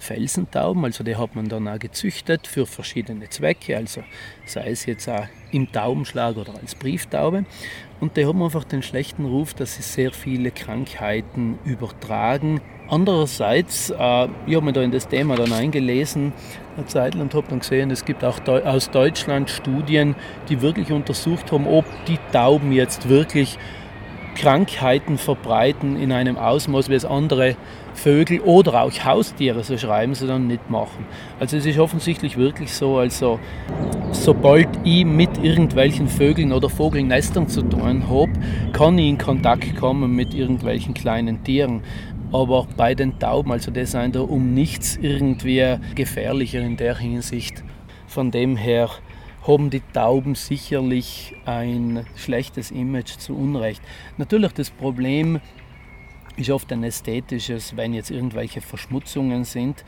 Felsentauben, 0.00 0.84
also 0.84 1.04
die 1.04 1.16
hat 1.16 1.36
man 1.36 1.48
dann 1.48 1.68
auch 1.68 1.78
gezüchtet 1.78 2.46
für 2.46 2.66
verschiedene 2.66 3.28
Zwecke, 3.28 3.76
also 3.76 4.02
sei 4.46 4.70
es 4.70 4.86
jetzt 4.86 5.08
auch 5.08 5.26
im 5.52 5.70
Taubenschlag 5.70 6.36
oder 6.36 6.54
als 6.60 6.74
Brieftaube. 6.74 7.44
Und 8.00 8.16
die 8.16 8.24
haben 8.24 8.42
einfach 8.42 8.64
den 8.64 8.82
schlechten 8.82 9.26
Ruf, 9.26 9.52
dass 9.52 9.76
sie 9.76 9.82
sehr 9.82 10.10
viele 10.12 10.50
Krankheiten 10.50 11.58
übertragen. 11.64 12.62
Andererseits, 12.88 13.90
äh, 13.90 14.28
ich 14.46 14.56
habe 14.56 14.62
mich 14.62 14.74
da 14.74 14.82
in 14.82 14.90
das 14.90 15.06
Thema 15.06 15.36
dann 15.36 15.52
eingelesen, 15.52 16.32
eine 16.76 16.86
Zeit 16.86 17.14
und 17.14 17.34
habe 17.34 17.46
dann 17.48 17.60
gesehen, 17.60 17.90
es 17.90 18.04
gibt 18.04 18.24
auch 18.24 18.40
aus 18.48 18.90
Deutschland 18.90 19.50
Studien, 19.50 20.16
die 20.48 20.62
wirklich 20.62 20.90
untersucht 20.90 21.52
haben, 21.52 21.66
ob 21.66 21.84
die 22.06 22.18
Tauben 22.32 22.72
jetzt 22.72 23.08
wirklich 23.08 23.58
Krankheiten 24.34 25.18
verbreiten 25.18 26.00
in 26.00 26.12
einem 26.12 26.38
Ausmaß, 26.38 26.88
wie 26.88 26.94
es 26.94 27.04
andere 27.04 27.56
Vögel 28.02 28.40
oder 28.40 28.82
auch 28.82 28.92
Haustiere, 29.04 29.62
so 29.62 29.76
schreiben 29.76 30.14
sie 30.14 30.26
dann, 30.26 30.46
nicht 30.46 30.70
machen. 30.70 31.04
Also 31.38 31.58
es 31.58 31.66
ist 31.66 31.78
offensichtlich 31.78 32.38
wirklich 32.38 32.72
so, 32.72 32.96
also 32.96 33.38
sobald 34.12 34.68
ich 34.84 35.04
mit 35.04 35.36
irgendwelchen 35.44 36.08
Vögeln 36.08 36.52
oder 36.52 36.70
Vogelnestern 36.70 37.46
zu 37.48 37.60
tun 37.62 38.08
habe, 38.08 38.32
kann 38.72 38.96
ich 38.96 39.08
in 39.08 39.18
Kontakt 39.18 39.76
kommen 39.76 40.16
mit 40.16 40.32
irgendwelchen 40.32 40.94
kleinen 40.94 41.44
Tieren. 41.44 41.82
Aber 42.32 42.66
bei 42.74 42.94
den 42.94 43.18
Tauben, 43.18 43.52
also 43.52 43.70
die 43.70 43.84
sind 43.84 44.14
da 44.14 44.20
um 44.20 44.54
nichts 44.54 44.96
irgendwie 44.96 45.76
gefährlicher 45.94 46.60
in 46.60 46.78
der 46.78 46.96
Hinsicht. 46.96 47.62
Von 48.06 48.30
dem 48.30 48.56
her 48.56 48.88
haben 49.46 49.68
die 49.68 49.82
Tauben 49.92 50.36
sicherlich 50.36 51.34
ein 51.44 52.06
schlechtes 52.16 52.70
Image 52.70 53.18
zu 53.18 53.36
Unrecht. 53.36 53.82
Natürlich 54.16 54.52
das 54.52 54.70
Problem 54.70 55.40
ist 56.36 56.50
oft 56.50 56.72
ein 56.72 56.84
ästhetisches, 56.84 57.76
wenn 57.76 57.94
jetzt 57.94 58.10
irgendwelche 58.10 58.60
Verschmutzungen 58.60 59.44
sind. 59.44 59.84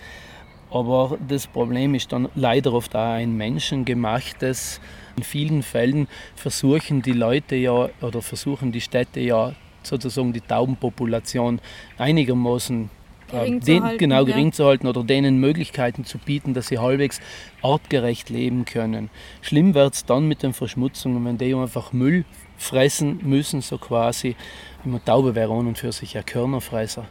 Aber 0.71 1.19
das 1.29 1.47
Problem 1.47 1.95
ist 1.95 2.13
dann 2.13 2.29
leider 2.35 2.73
oft 2.73 2.97
auch 2.97 3.13
ein 3.13 3.37
menschengemachtes. 3.37 4.81
In 5.17 5.23
vielen 5.23 5.63
Fällen 5.63 6.09
versuchen 6.35 7.03
die 7.03 7.13
Leute 7.13 7.57
ja 7.57 7.91
oder 8.01 8.23
versuchen 8.23 8.73
die 8.73 8.81
Städte 8.81 9.21
ja 9.21 9.55
sozusagen 9.83 10.33
die 10.33 10.41
Taubenpopulation 10.41 11.61
einigermaßen 11.99 12.89
gering, 13.33 13.61
den, 13.61 13.83
halten, 13.83 13.99
genau, 13.99 14.25
gering 14.25 14.47
ja. 14.47 14.53
zu 14.53 14.65
halten 14.65 14.87
oder 14.87 15.05
denen 15.05 15.39
Möglichkeiten 15.39 16.05
zu 16.05 16.19
bieten, 16.19 16.55
dass 16.55 16.69
sie 16.69 16.79
halbwegs 16.79 17.21
artgerecht 17.63 18.31
leben 18.31 18.65
können. 18.65 19.11
Schlimm 19.41 19.75
wird 19.75 19.95
es 19.95 20.05
dann 20.05 20.29
mit 20.29 20.43
den 20.43 20.53
Verschmutzungen, 20.53 21.25
wenn 21.25 21.39
die 21.39 21.55
einfach 21.55 21.93
Müll 21.93 22.25
fressen 22.62 23.21
müssen, 23.23 23.61
so 23.61 23.78
quasi. 23.78 24.37
Eine 24.85 25.04
Taube 25.04 25.35
wäre 25.35 25.50
und 25.50 25.78
für 25.78 25.92
sich 25.92 26.16
ein 26.16 26.25
Körnerfresser. 26.25 27.07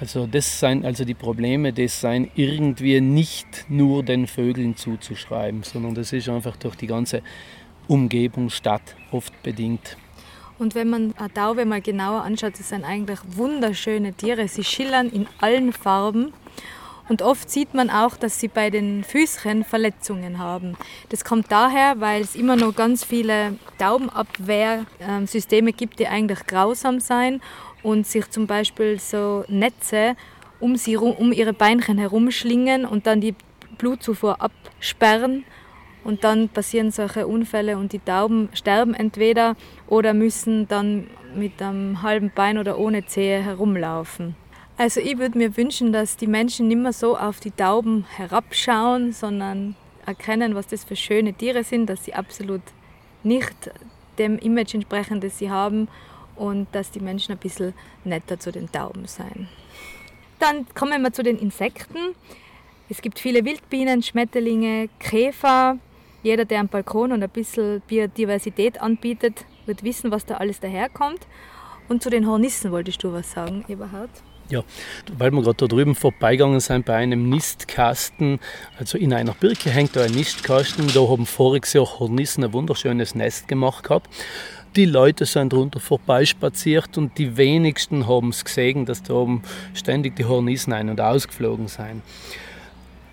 Also 0.00 0.26
das 0.26 0.60
sind 0.60 0.86
also 0.86 1.04
die 1.04 1.14
Probleme, 1.14 1.74
das 1.74 2.00
sind 2.00 2.30
irgendwie 2.34 3.00
nicht 3.02 3.66
nur 3.68 4.02
den 4.02 4.26
Vögeln 4.26 4.74
zuzuschreiben, 4.74 5.62
sondern 5.62 5.94
das 5.94 6.12
ist 6.14 6.28
einfach 6.28 6.56
durch 6.56 6.74
die 6.76 6.86
ganze 6.86 7.22
Umgebung 7.86 8.48
Stadt 8.48 8.96
oft 9.10 9.42
bedingt. 9.42 9.98
Und 10.58 10.74
wenn 10.74 10.88
man 10.88 11.14
eine 11.16 11.32
Taube 11.32 11.66
mal 11.66 11.82
genauer 11.82 12.22
anschaut, 12.22 12.52
das 12.58 12.68
sind 12.70 12.84
eigentlich 12.84 13.18
wunderschöne 13.28 14.14
Tiere. 14.14 14.48
Sie 14.48 14.64
schillern 14.64 15.10
in 15.10 15.26
allen 15.38 15.72
Farben. 15.72 16.32
Und 17.10 17.22
oft 17.22 17.50
sieht 17.50 17.74
man 17.74 17.90
auch, 17.90 18.16
dass 18.16 18.38
sie 18.38 18.46
bei 18.46 18.70
den 18.70 19.02
Füßchen 19.02 19.64
Verletzungen 19.64 20.38
haben. 20.38 20.76
Das 21.08 21.24
kommt 21.24 21.50
daher, 21.50 21.98
weil 21.98 22.22
es 22.22 22.36
immer 22.36 22.54
noch 22.54 22.76
ganz 22.76 23.02
viele 23.02 23.56
Taubenabwehrsysteme 23.78 25.72
gibt, 25.72 25.98
die 25.98 26.06
eigentlich 26.06 26.46
grausam 26.46 27.00
sein 27.00 27.40
und 27.82 28.06
sich 28.06 28.30
zum 28.30 28.46
Beispiel 28.46 29.00
so 29.00 29.44
Netze 29.48 30.14
um, 30.60 30.76
sie, 30.76 30.96
um 30.96 31.32
ihre 31.32 31.52
Beinchen 31.52 31.98
herumschlingen 31.98 32.84
und 32.84 33.08
dann 33.08 33.20
die 33.20 33.34
Blutzufuhr 33.76 34.40
absperren 34.40 35.44
und 36.04 36.22
dann 36.22 36.48
passieren 36.48 36.92
solche 36.92 37.26
Unfälle 37.26 37.76
und 37.76 37.92
die 37.92 37.98
Tauben 37.98 38.50
sterben 38.52 38.94
entweder 38.94 39.56
oder 39.88 40.14
müssen 40.14 40.68
dann 40.68 41.08
mit 41.34 41.60
einem 41.60 42.02
halben 42.02 42.30
Bein 42.32 42.56
oder 42.56 42.78
ohne 42.78 43.04
Zehe 43.04 43.42
herumlaufen. 43.42 44.36
Also 44.80 44.98
ich 44.98 45.18
würde 45.18 45.36
mir 45.36 45.58
wünschen, 45.58 45.92
dass 45.92 46.16
die 46.16 46.26
Menschen 46.26 46.68
nicht 46.68 46.78
mehr 46.78 46.94
so 46.94 47.14
auf 47.14 47.38
die 47.38 47.50
Tauben 47.50 48.06
herabschauen, 48.16 49.12
sondern 49.12 49.76
erkennen, 50.06 50.54
was 50.54 50.68
das 50.68 50.84
für 50.84 50.96
schöne 50.96 51.34
Tiere 51.34 51.64
sind, 51.64 51.90
dass 51.90 52.06
sie 52.06 52.14
absolut 52.14 52.62
nicht 53.22 53.70
dem 54.16 54.38
Image 54.38 54.72
entsprechen, 54.72 55.20
das 55.20 55.36
sie 55.36 55.50
haben 55.50 55.88
und 56.34 56.66
dass 56.72 56.90
die 56.90 57.00
Menschen 57.00 57.32
ein 57.32 57.38
bisschen 57.38 57.74
netter 58.04 58.40
zu 58.40 58.52
den 58.52 58.72
Tauben 58.72 59.06
sein. 59.06 59.48
Dann 60.38 60.64
kommen 60.72 61.02
wir 61.02 61.12
zu 61.12 61.22
den 61.22 61.38
Insekten. 61.38 62.14
Es 62.88 63.02
gibt 63.02 63.18
viele 63.18 63.44
Wildbienen, 63.44 64.02
Schmetterlinge, 64.02 64.88
Käfer. 64.98 65.76
Jeder, 66.22 66.46
der 66.46 66.60
einen 66.60 66.68
Balkon 66.68 67.12
und 67.12 67.22
ein 67.22 67.28
bisschen 67.28 67.82
Biodiversität 67.86 68.80
anbietet, 68.80 69.44
wird 69.66 69.84
wissen, 69.84 70.10
was 70.10 70.24
da 70.24 70.38
alles 70.38 70.58
daherkommt. 70.58 71.26
Und 71.90 72.02
zu 72.02 72.08
den 72.08 72.26
Hornissen 72.26 72.72
wolltest 72.72 73.04
du 73.04 73.12
was 73.12 73.30
sagen, 73.30 73.66
Eberhard? 73.68 74.08
Ja, 74.50 74.64
weil 75.16 75.30
wir 75.30 75.42
gerade 75.42 75.56
da 75.56 75.66
drüben 75.66 75.94
vorbeigegangen 75.94 76.58
sind 76.58 76.84
bei 76.84 76.96
einem 76.96 77.30
Nistkasten, 77.30 78.40
also 78.78 78.98
in 78.98 79.12
einer 79.12 79.32
Birke 79.32 79.70
hängt 79.70 79.94
da 79.94 80.02
ein 80.02 80.10
Nistkasten, 80.10 80.88
da 80.92 81.08
haben 81.08 81.24
voriges 81.24 81.72
Jahr 81.72 81.86
Hornissen 82.00 82.42
ein 82.42 82.52
wunderschönes 82.52 83.14
Nest 83.14 83.46
gemacht 83.46 83.84
gehabt. 83.84 84.10
Die 84.74 84.86
Leute 84.86 85.24
sind 85.24 85.52
drunter 85.52 85.78
vorbeispaziert 85.78 86.98
und 86.98 87.16
die 87.18 87.36
wenigsten 87.36 88.08
haben 88.08 88.30
es 88.30 88.44
gesehen, 88.44 88.86
dass 88.86 89.02
da 89.02 89.14
oben 89.14 89.42
ständig 89.74 90.16
die 90.16 90.24
Hornissen 90.24 90.72
ein- 90.72 90.90
und 90.90 91.00
ausgeflogen 91.00 91.68
sind. 91.68 92.02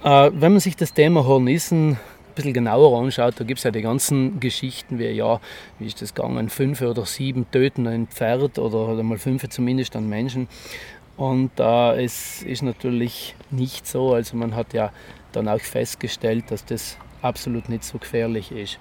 Äh, 0.04 0.32
wenn 0.34 0.52
man 0.52 0.60
sich 0.60 0.76
das 0.76 0.94
Thema 0.94 1.26
Hornissen 1.26 1.92
ein 1.92 1.98
bisschen 2.36 2.54
genauer 2.54 3.00
anschaut, 3.00 3.40
da 3.40 3.44
gibt 3.44 3.58
es 3.58 3.64
ja 3.64 3.72
die 3.72 3.82
ganzen 3.82 4.40
Geschichten, 4.40 5.00
wie 5.00 5.08
ja, 5.08 5.40
wie 5.80 5.88
ist 5.88 6.00
das 6.02 6.14
gegangen, 6.14 6.50
fünf 6.50 6.82
oder 6.82 7.06
sieben 7.08 7.50
töten 7.50 7.88
ein 7.88 8.06
Pferd 8.08 8.60
oder 8.60 9.02
mal 9.02 9.18
fünf 9.18 9.48
zumindest 9.50 9.96
an 9.96 10.08
Menschen. 10.08 10.48
Und 11.18 11.60
äh, 11.60 12.04
es 12.04 12.44
ist 12.44 12.62
natürlich 12.62 13.36
nicht 13.50 13.88
so. 13.88 14.14
Also 14.14 14.38
man 14.38 14.56
hat 14.56 14.74
ja 14.74 14.92
dann 15.32 15.48
auch 15.48 15.60
festgestellt, 15.60 16.46
dass 16.50 16.64
das 16.64 16.98
absolut 17.22 17.70
nicht 17.70 17.84
so 17.84 17.98
gefährlich 17.98 18.52
ist. 18.52 18.78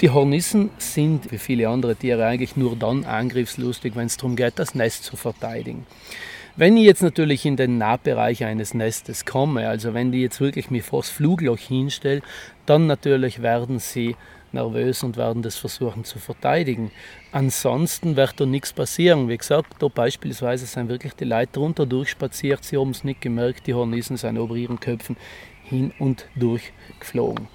Die 0.00 0.10
Hornissen 0.10 0.70
sind 0.76 1.32
wie 1.32 1.38
viele 1.38 1.68
andere 1.68 1.96
Tiere 1.96 2.26
eigentlich 2.26 2.56
nur 2.56 2.76
dann 2.76 3.04
angriffslustig, 3.04 3.96
wenn 3.96 4.06
es 4.06 4.18
darum 4.18 4.36
geht, 4.36 4.58
das 4.58 4.74
Nest 4.74 5.04
zu 5.04 5.16
verteidigen. 5.16 5.86
Wenn 6.58 6.76
ich 6.76 6.84
jetzt 6.84 7.02
natürlich 7.02 7.46
in 7.46 7.56
den 7.56 7.78
Nahbereich 7.78 8.44
eines 8.44 8.74
Nestes 8.74 9.24
komme, 9.24 9.68
also 9.68 9.94
wenn 9.94 10.12
die 10.12 10.22
jetzt 10.22 10.40
wirklich 10.40 10.70
mir 10.70 10.82
vors 10.82 11.08
Flugloch 11.08 11.58
hinstelle, 11.58 12.22
dann 12.66 12.86
natürlich 12.86 13.40
werden 13.40 13.78
sie 13.78 14.16
nervös 14.56 15.02
und 15.02 15.16
werden 15.16 15.42
das 15.42 15.56
versuchen 15.56 16.04
zu 16.04 16.18
verteidigen. 16.18 16.90
Ansonsten 17.32 18.16
wird 18.16 18.40
da 18.40 18.46
nichts 18.46 18.72
passieren. 18.72 19.28
Wie 19.28 19.36
gesagt, 19.36 19.74
da 19.78 19.88
beispielsweise 19.88 20.66
sind 20.66 20.88
wirklich 20.88 21.14
die 21.14 21.24
Leute 21.24 21.52
drunter 21.52 21.86
durchspaziert, 21.86 22.64
sie 22.64 22.76
haben 22.76 22.90
es 22.90 23.04
nicht 23.04 23.20
gemerkt, 23.20 23.66
die 23.66 23.74
Hornissen 23.74 24.16
sind 24.16 24.36
über 24.36 24.56
ihren 24.56 24.80
Köpfen 24.80 25.16
hin 25.62 25.92
und 25.98 26.26
durch 26.34 26.72
geflogen. 26.98 27.48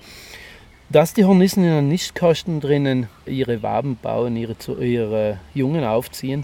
Dass 0.90 1.14
die 1.14 1.24
Hornissen 1.24 1.64
in 1.64 1.72
einem 1.72 1.88
Nistkasten 1.88 2.60
drinnen 2.60 3.08
ihre 3.26 3.64
Waben 3.64 3.98
bauen, 4.02 4.36
ihre, 4.36 4.56
ihre 4.84 5.40
Jungen 5.54 5.86
aufziehen, 5.86 6.44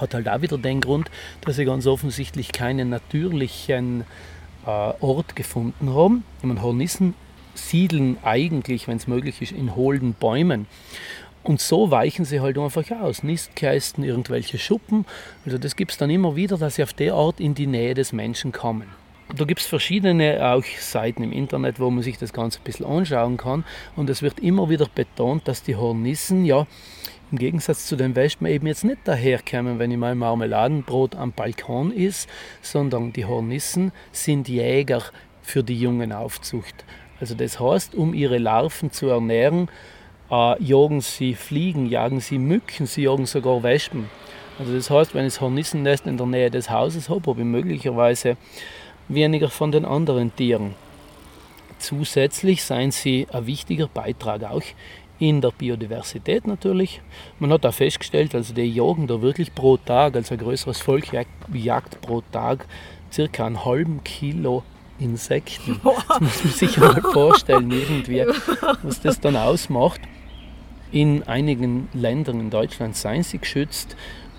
hat 0.00 0.14
halt 0.14 0.28
auch 0.28 0.40
wieder 0.40 0.56
den 0.56 0.80
Grund, 0.80 1.10
dass 1.42 1.56
sie 1.56 1.64
ganz 1.64 1.86
offensichtlich 1.86 2.52
keinen 2.52 2.88
natürlichen 2.88 4.04
äh, 4.64 4.70
Ort 5.00 5.36
gefunden 5.36 5.94
haben. 5.94 6.24
Ich 6.38 6.44
meine, 6.44 6.62
Hornissen 6.62 7.14
siedeln 7.58 8.18
eigentlich, 8.22 8.88
wenn 8.88 8.96
es 8.96 9.06
möglich 9.06 9.42
ist, 9.42 9.52
in 9.52 9.74
hohlen 9.74 10.14
Bäumen. 10.14 10.66
Und 11.42 11.60
so 11.60 11.90
weichen 11.90 12.24
sie 12.24 12.40
halt 12.40 12.58
einfach 12.58 12.90
aus. 13.00 13.22
Nistkästen, 13.22 14.04
irgendwelche 14.04 14.58
Schuppen. 14.58 15.06
Also 15.46 15.56
das 15.58 15.76
gibt 15.76 15.92
es 15.92 15.98
dann 15.98 16.10
immer 16.10 16.36
wieder, 16.36 16.58
dass 16.58 16.74
sie 16.74 16.82
auf 16.82 16.92
der 16.92 17.14
Art 17.14 17.40
in 17.40 17.54
die 17.54 17.66
Nähe 17.66 17.94
des 17.94 18.12
Menschen 18.12 18.52
kommen. 18.52 18.88
Da 19.36 19.44
gibt 19.44 19.60
es 19.60 19.66
verschiedene 19.66 20.52
auch 20.52 20.64
Seiten 20.78 21.22
im 21.22 21.32
Internet, 21.32 21.80
wo 21.80 21.90
man 21.90 22.02
sich 22.02 22.16
das 22.16 22.32
Ganze 22.32 22.60
ein 22.60 22.64
bisschen 22.64 22.86
anschauen 22.86 23.36
kann. 23.36 23.64
Und 23.94 24.08
es 24.08 24.22
wird 24.22 24.40
immer 24.40 24.68
wieder 24.68 24.88
betont, 24.94 25.46
dass 25.46 25.62
die 25.62 25.76
Hornissen 25.76 26.44
ja 26.44 26.66
im 27.30 27.38
Gegensatz 27.38 27.86
zu 27.86 27.96
den 27.96 28.16
Wespen 28.16 28.46
eben 28.46 28.66
jetzt 28.66 28.84
nicht 28.84 29.06
daherkommen, 29.06 29.78
wenn 29.78 29.90
ich 29.90 29.98
mein 29.98 30.16
Marmeladenbrot 30.16 31.14
am 31.14 31.32
Balkon 31.32 31.92
ist, 31.92 32.28
sondern 32.62 33.12
die 33.12 33.26
Hornissen 33.26 33.92
sind 34.12 34.48
Jäger 34.48 35.02
für 35.42 35.62
die 35.62 35.78
Jungenaufzucht. 35.78 36.84
Also 37.20 37.34
das 37.34 37.58
heißt, 37.58 37.94
um 37.94 38.14
ihre 38.14 38.38
Larven 38.38 38.90
zu 38.92 39.08
ernähren, 39.08 39.68
äh, 40.30 40.62
jagen 40.62 41.00
sie 41.00 41.34
Fliegen, 41.34 41.86
jagen 41.86 42.20
sie 42.20 42.38
Mücken, 42.38 42.86
sie 42.86 43.02
jagen 43.02 43.26
sogar 43.26 43.62
Wespen. 43.62 44.08
Also 44.58 44.74
das 44.74 44.90
heißt, 44.90 45.14
wenn 45.14 45.26
ich 45.26 45.34
das 45.34 45.40
Hornissennest 45.40 46.06
in 46.06 46.16
der 46.16 46.26
Nähe 46.26 46.50
des 46.50 46.70
Hauses 46.70 47.08
habe, 47.08 47.30
habe 47.30 47.40
ich 47.40 47.46
möglicherweise 47.46 48.36
weniger 49.08 49.48
von 49.48 49.72
den 49.72 49.84
anderen 49.84 50.34
Tieren. 50.34 50.74
Zusätzlich 51.78 52.64
seien 52.64 52.90
sie 52.90 53.26
ein 53.32 53.46
wichtiger 53.46 53.86
Beitrag 53.86 54.44
auch 54.44 54.62
in 55.20 55.40
der 55.40 55.50
Biodiversität 55.50 56.46
natürlich. 56.46 57.00
Man 57.38 57.52
hat 57.52 57.66
auch 57.66 57.74
festgestellt, 57.74 58.34
also 58.34 58.52
die 58.52 58.62
jagen 58.62 59.06
da 59.06 59.20
wirklich 59.22 59.54
pro 59.54 59.76
Tag, 59.76 60.16
also 60.16 60.34
ein 60.34 60.40
größeres 60.40 60.80
Volk 60.80 61.12
jagt 61.52 62.00
pro 62.00 62.22
Tag 62.32 62.66
circa 63.12 63.46
einen 63.46 63.64
halben 63.64 64.02
Kilo 64.04 64.62
Insekten. 64.98 65.80
Das 65.84 66.20
muss 66.20 66.44
man 66.44 66.52
sich 66.52 66.78
mal 66.78 67.00
vorstellen, 67.00 67.70
irgendwie, 67.70 68.24
was 68.82 69.00
das 69.00 69.20
dann 69.20 69.36
ausmacht. 69.36 70.00
In 70.90 71.22
einigen 71.24 71.88
Ländern 71.92 72.40
in 72.40 72.50
Deutschland 72.50 72.96
seien 72.96 73.22
sie 73.22 73.38
geschützt 73.38 73.96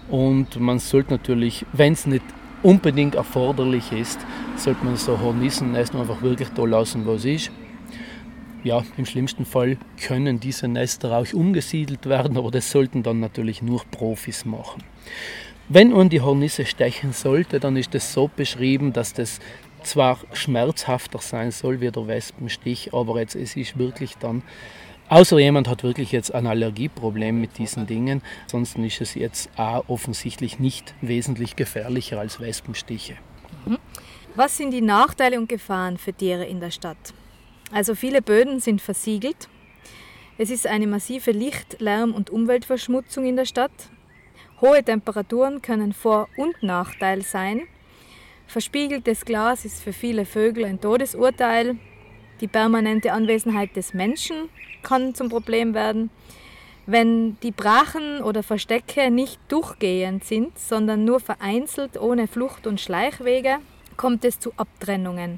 und 0.09 0.59
man 0.59 0.79
sollte 0.79 1.11
natürlich, 1.11 1.65
wenn 1.73 1.93
es 1.93 2.07
nicht 2.07 2.23
unbedingt 2.63 3.15
erforderlich 3.15 3.91
ist, 3.91 4.19
sollte 4.55 4.83
man 4.83 4.97
so 4.97 5.19
Hornissennest 5.19 5.95
einfach 5.95 6.21
wirklich 6.21 6.49
da 6.49 6.65
lassen, 6.65 7.05
wo 7.05 7.13
es 7.13 7.25
ist. 7.25 7.51
Ja, 8.63 8.83
im 8.97 9.05
schlimmsten 9.05 9.45
Fall 9.45 9.77
können 10.05 10.39
diese 10.39 10.67
Nester 10.67 11.17
auch 11.17 11.33
umgesiedelt 11.33 12.07
werden, 12.07 12.37
aber 12.37 12.51
das 12.51 12.69
sollten 12.69 13.03
dann 13.03 13.21
natürlich 13.21 13.61
nur 13.61 13.83
Profis 13.89 14.43
machen. 14.43 14.83
Wenn 15.69 15.91
man 15.91 16.09
die 16.09 16.19
Hornisse 16.19 16.65
stechen 16.65 17.13
sollte, 17.13 17.59
dann 17.59 17.77
ist 17.77 17.93
das 17.93 18.11
so 18.11 18.29
beschrieben, 18.35 18.91
dass 18.91 19.13
das 19.13 19.39
zwar 19.83 20.19
schmerzhafter 20.33 21.19
sein 21.19 21.51
soll 21.51 21.81
wie 21.81 21.91
der 21.91 22.07
Wespenstich, 22.07 22.93
aber 22.93 23.19
jetzt 23.19 23.35
es 23.35 23.55
ist 23.55 23.77
wirklich 23.77 24.17
dann, 24.17 24.43
außer 25.09 25.39
jemand 25.39 25.67
hat 25.67 25.83
wirklich 25.83 26.11
jetzt 26.11 26.33
ein 26.33 26.47
Allergieproblem 26.47 27.39
mit 27.39 27.57
diesen 27.57 27.87
Dingen, 27.87 28.21
ansonsten 28.43 28.83
ist 28.83 29.01
es 29.01 29.15
jetzt 29.15 29.49
auch 29.57 29.87
offensichtlich 29.87 30.59
nicht 30.59 30.93
wesentlich 31.01 31.55
gefährlicher 31.55 32.19
als 32.19 32.39
Wespenstiche. 32.39 33.15
Mhm. 33.65 33.77
Was 34.35 34.57
sind 34.57 34.71
die 34.71 34.81
Nachteile 34.81 35.39
und 35.39 35.49
Gefahren 35.49 35.97
für 35.97 36.13
Tiere 36.13 36.45
in 36.45 36.59
der 36.59 36.71
Stadt? 36.71 37.13
Also 37.71 37.95
viele 37.95 38.21
Böden 38.21 38.59
sind 38.59 38.81
versiegelt. 38.81 39.49
Es 40.37 40.49
ist 40.49 40.65
eine 40.65 40.87
massive 40.87 41.31
Licht-, 41.31 41.81
Lärm- 41.81 42.13
und 42.13 42.29
Umweltverschmutzung 42.29 43.25
in 43.25 43.35
der 43.35 43.45
Stadt. 43.45 43.71
Hohe 44.61 44.83
Temperaturen 44.83 45.61
können 45.61 45.93
Vor- 45.93 46.29
und 46.37 46.63
Nachteil 46.63 47.21
sein. 47.23 47.63
Verspiegeltes 48.49 49.25
Glas 49.25 49.63
ist 49.63 49.83
für 49.83 49.93
viele 49.93 50.25
Vögel 50.25 50.65
ein 50.65 50.81
Todesurteil. 50.81 51.77
Die 52.41 52.47
permanente 52.47 53.13
Anwesenheit 53.13 53.75
des 53.75 53.93
Menschen 53.93 54.49
kann 54.81 55.13
zum 55.13 55.29
Problem 55.29 55.75
werden. 55.75 56.09
Wenn 56.87 57.39
die 57.41 57.51
Brachen 57.51 58.23
oder 58.23 58.41
Verstecke 58.41 59.11
nicht 59.11 59.39
durchgehend 59.49 60.23
sind, 60.23 60.57
sondern 60.57 61.05
nur 61.05 61.19
vereinzelt 61.19 62.01
ohne 62.01 62.27
Flucht- 62.27 62.65
und 62.65 62.81
Schleichwege, 62.81 63.59
kommt 63.97 64.25
es 64.25 64.39
zu 64.39 64.51
Abtrennungen. 64.57 65.37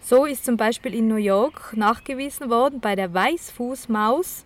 So 0.00 0.24
ist 0.24 0.44
zum 0.44 0.56
Beispiel 0.56 0.96
in 0.96 1.06
New 1.06 1.14
York 1.14 1.74
nachgewiesen 1.76 2.50
worden 2.50 2.80
bei 2.80 2.96
der 2.96 3.14
Weißfußmaus, 3.14 4.44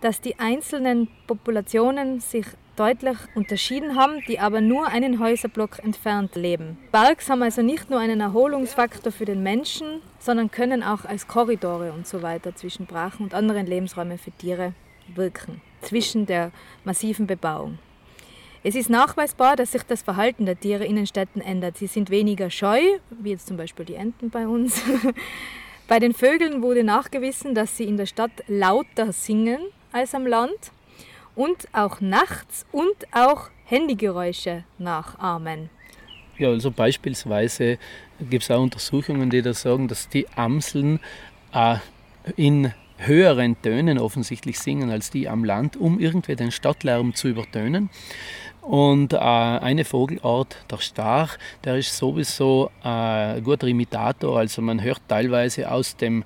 dass 0.00 0.20
die 0.20 0.38
einzelnen 0.38 1.08
Populationen 1.26 2.20
sich 2.20 2.46
deutlich 2.76 3.18
unterschieden 3.34 3.96
haben, 3.96 4.22
die 4.26 4.38
aber 4.38 4.60
nur 4.60 4.86
einen 4.86 5.20
Häuserblock 5.20 5.84
entfernt 5.84 6.34
leben. 6.34 6.78
Parks 6.92 7.28
haben 7.28 7.42
also 7.42 7.60
nicht 7.60 7.90
nur 7.90 8.00
einen 8.00 8.20
Erholungsfaktor 8.20 9.12
für 9.12 9.26
den 9.26 9.42
Menschen, 9.42 10.00
sondern 10.18 10.50
können 10.50 10.82
auch 10.82 11.04
als 11.04 11.28
Korridore 11.28 11.92
und 11.92 12.06
so 12.06 12.22
weiter 12.22 12.54
zwischen 12.56 12.86
Brachen 12.86 13.24
und 13.24 13.34
anderen 13.34 13.66
Lebensräumen 13.66 14.16
für 14.16 14.30
Tiere 14.30 14.72
wirken, 15.14 15.60
zwischen 15.82 16.24
der 16.24 16.52
massiven 16.84 17.26
Bebauung. 17.26 17.78
Es 18.62 18.74
ist 18.74 18.90
nachweisbar, 18.90 19.56
dass 19.56 19.72
sich 19.72 19.82
das 19.82 20.02
Verhalten 20.02 20.46
der 20.46 20.58
Tiere 20.58 20.84
in 20.84 20.96
den 20.96 21.06
Städten 21.06 21.40
ändert. 21.40 21.78
Sie 21.78 21.86
sind 21.86 22.10
weniger 22.10 22.50
scheu, 22.50 22.80
wie 23.10 23.30
jetzt 23.30 23.46
zum 23.46 23.56
Beispiel 23.56 23.86
die 23.86 23.94
Enten 23.94 24.30
bei 24.30 24.46
uns. 24.46 24.82
bei 25.88 25.98
den 25.98 26.12
Vögeln 26.12 26.62
wurde 26.62 26.84
nachgewiesen, 26.84 27.54
dass 27.54 27.76
sie 27.76 27.84
in 27.84 27.96
der 27.96 28.06
Stadt 28.06 28.32
lauter 28.48 29.12
singen 29.12 29.60
als 29.92 30.14
am 30.14 30.26
Land 30.26 30.72
und 31.34 31.68
auch 31.72 32.00
nachts 32.00 32.66
und 32.72 32.96
auch 33.12 33.50
Handygeräusche 33.64 34.64
nachahmen. 34.78 35.70
Ja, 36.38 36.48
also 36.48 36.70
beispielsweise 36.70 37.78
gibt 38.30 38.44
es 38.44 38.50
auch 38.50 38.62
Untersuchungen, 38.62 39.30
die 39.30 39.42
da 39.42 39.52
sagen, 39.52 39.88
dass 39.88 40.08
die 40.08 40.26
Amseln 40.36 41.00
äh, 41.52 41.76
in 42.36 42.72
höheren 42.96 43.60
Tönen 43.62 43.98
offensichtlich 43.98 44.58
singen 44.58 44.90
als 44.90 45.10
die 45.10 45.28
am 45.28 45.44
Land, 45.44 45.76
um 45.76 45.98
irgendwie 45.98 46.36
den 46.36 46.50
Stadtlärm 46.50 47.14
zu 47.14 47.28
übertönen. 47.28 47.90
Und 48.60 49.14
äh, 49.14 49.16
eine 49.16 49.84
Vogelart, 49.84 50.56
der 50.70 50.78
Stach, 50.78 51.38
der 51.64 51.76
ist 51.76 51.96
sowieso 51.96 52.70
äh, 52.84 52.88
ein 52.88 53.44
guter 53.44 53.66
Imitator. 53.66 54.38
Also 54.38 54.60
man 54.60 54.82
hört 54.82 55.00
teilweise 55.08 55.70
aus 55.70 55.96
dem 55.96 56.24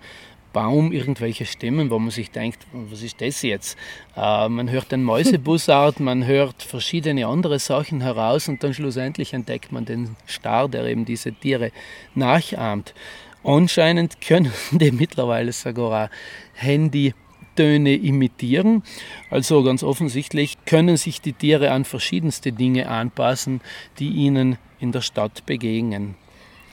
Baum 0.54 0.92
irgendwelche 0.92 1.44
Stimmen, 1.44 1.90
wo 1.90 1.98
man 1.98 2.10
sich 2.10 2.30
denkt, 2.30 2.60
was 2.72 3.02
ist 3.02 3.20
das 3.20 3.42
jetzt? 3.42 3.76
Äh, 4.16 4.48
man 4.48 4.70
hört 4.70 4.92
den 4.92 5.02
Mäusebussard, 5.02 6.00
man 6.00 6.24
hört 6.24 6.62
verschiedene 6.62 7.26
andere 7.26 7.58
Sachen 7.58 8.00
heraus 8.00 8.48
und 8.48 8.62
dann 8.62 8.72
schlussendlich 8.72 9.34
entdeckt 9.34 9.72
man 9.72 9.84
den 9.84 10.16
Star, 10.26 10.68
der 10.68 10.86
eben 10.86 11.04
diese 11.04 11.32
Tiere 11.32 11.72
nachahmt. 12.14 12.94
Anscheinend 13.42 14.22
können 14.22 14.52
die 14.70 14.92
mittlerweile 14.92 15.52
sogar 15.52 16.06
auch 16.06 16.10
Handytöne 16.54 17.96
imitieren. 17.96 18.84
Also 19.30 19.62
ganz 19.64 19.82
offensichtlich 19.82 20.56
können 20.64 20.96
sich 20.96 21.20
die 21.20 21.34
Tiere 21.34 21.72
an 21.72 21.84
verschiedenste 21.84 22.52
Dinge 22.52 22.88
anpassen, 22.88 23.60
die 23.98 24.08
ihnen 24.08 24.56
in 24.78 24.92
der 24.92 25.02
Stadt 25.02 25.44
begegnen. 25.46 26.14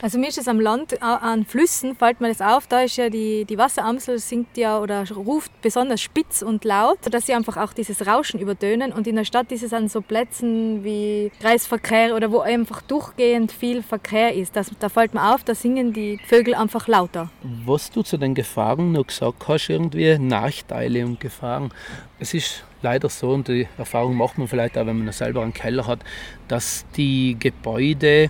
Also 0.03 0.17
mir 0.17 0.29
ist 0.29 0.39
es 0.39 0.47
am 0.47 0.59
Land, 0.59 0.99
an 1.03 1.45
Flüssen 1.45 1.95
fällt 1.95 2.21
mir 2.21 2.29
das 2.29 2.41
auf, 2.41 2.65
da 2.65 2.81
ist 2.81 2.97
ja 2.97 3.09
die, 3.09 3.45
die 3.45 3.57
Wasseramsel 3.59 4.17
singt 4.17 4.57
ja 4.57 4.79
oder 4.79 5.07
ruft 5.11 5.51
besonders 5.61 6.01
spitz 6.01 6.41
und 6.41 6.65
laut, 6.65 6.97
dass 7.11 7.27
sie 7.27 7.35
einfach 7.35 7.57
auch 7.57 7.71
dieses 7.71 8.07
Rauschen 8.07 8.39
übertönen 8.39 8.93
und 8.93 9.05
in 9.05 9.15
der 9.15 9.25
Stadt 9.25 9.51
ist 9.51 9.61
es 9.61 9.73
an 9.73 9.89
so 9.89 10.01
Plätzen 10.01 10.83
wie 10.83 11.31
Kreisverkehr 11.39 12.15
oder 12.15 12.31
wo 12.31 12.39
einfach 12.39 12.81
durchgehend 12.81 13.51
viel 13.51 13.83
Verkehr 13.83 14.33
ist. 14.33 14.55
Das, 14.55 14.71
da 14.79 14.89
fällt 14.89 15.13
mir 15.13 15.35
auf, 15.35 15.43
da 15.43 15.53
singen 15.53 15.93
die 15.93 16.19
Vögel 16.25 16.55
einfach 16.55 16.87
lauter. 16.87 17.29
Was 17.65 17.91
du 17.91 18.01
zu 18.01 18.17
den 18.17 18.33
Gefahren 18.33 18.93
noch 18.93 19.05
gesagt 19.05 19.47
hast, 19.47 19.69
irgendwie 19.69 20.17
Nachteile 20.17 21.05
und 21.05 21.19
Gefahren. 21.19 21.71
Es 22.17 22.33
ist 22.33 22.63
leider 22.81 23.09
so, 23.09 23.31
und 23.31 23.47
die 23.47 23.67
Erfahrung 23.77 24.15
macht 24.15 24.37
man 24.37 24.47
vielleicht 24.47 24.77
auch, 24.77 24.85
wenn 24.85 25.03
man 25.03 25.13
selber 25.13 25.41
einen 25.43 25.53
Keller 25.53 25.87
hat, 25.87 25.99
dass 26.47 26.85
die 26.97 27.37
Gebäude 27.39 28.29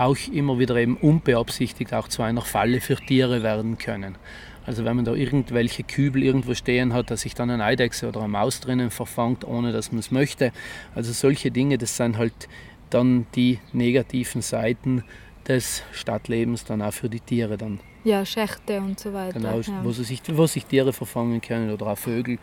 auch 0.00 0.16
immer 0.32 0.58
wieder 0.58 0.76
eben 0.76 0.96
unbeabsichtigt 0.96 1.92
auch 1.92 2.08
zu 2.08 2.22
einer 2.22 2.40
Falle 2.40 2.80
für 2.80 2.96
Tiere 2.96 3.42
werden 3.42 3.76
können. 3.76 4.16
Also 4.64 4.84
wenn 4.84 4.96
man 4.96 5.04
da 5.04 5.14
irgendwelche 5.14 5.82
Kübel 5.82 6.22
irgendwo 6.22 6.54
stehen 6.54 6.92
hat, 6.92 7.10
dass 7.10 7.22
sich 7.22 7.34
dann 7.34 7.50
eine 7.50 7.64
Eidechse 7.64 8.08
oder 8.08 8.20
eine 8.20 8.28
Maus 8.28 8.60
drinnen 8.60 8.90
verfangt, 8.90 9.44
ohne 9.44 9.72
dass 9.72 9.92
man 9.92 9.98
es 9.98 10.10
möchte. 10.10 10.52
Also 10.94 11.12
solche 11.12 11.50
Dinge, 11.50 11.76
das 11.76 11.96
sind 11.96 12.18
halt 12.18 12.48
dann 12.88 13.26
die 13.34 13.58
negativen 13.72 14.42
Seiten 14.42 15.04
des 15.46 15.82
Stadtlebens 15.92 16.64
dann 16.64 16.82
auch 16.82 16.92
für 16.92 17.08
die 17.08 17.20
Tiere 17.20 17.56
dann. 17.56 17.80
Ja, 18.04 18.24
Schächte 18.24 18.78
und 18.78 18.98
so 18.98 19.12
weiter. 19.12 19.38
Genau, 19.38 19.60
ja. 19.60 19.84
wo, 19.84 19.92
sich, 19.92 20.22
wo 20.32 20.46
sich 20.46 20.64
Tiere 20.64 20.92
verfangen 20.92 21.40
können 21.40 21.70
oder 21.70 21.86
auch 21.88 21.98
Vögel, 21.98 22.38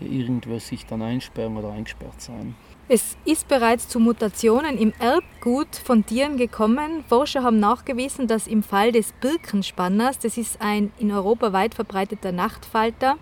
die 0.00 0.06
irgendwo 0.06 0.58
sich 0.58 0.86
dann 0.86 1.02
einsperren 1.02 1.56
oder 1.56 1.72
eingesperrt 1.72 2.20
sein. 2.20 2.54
Es 2.94 3.16
ist 3.24 3.48
bereits 3.48 3.88
zu 3.88 3.98
Mutationen 4.00 4.76
im 4.76 4.92
Erbgut 4.98 5.76
von 5.82 6.04
Tieren 6.04 6.36
gekommen. 6.36 7.02
Forscher 7.08 7.42
haben 7.42 7.58
nachgewiesen, 7.58 8.26
dass 8.26 8.46
im 8.46 8.62
Fall 8.62 8.92
des 8.92 9.14
Birkenspanners, 9.22 10.18
das 10.18 10.36
ist 10.36 10.60
ein 10.60 10.92
in 10.98 11.10
Europa 11.10 11.54
weit 11.54 11.74
verbreiteter 11.74 12.32
Nachtfalter, 12.32 13.16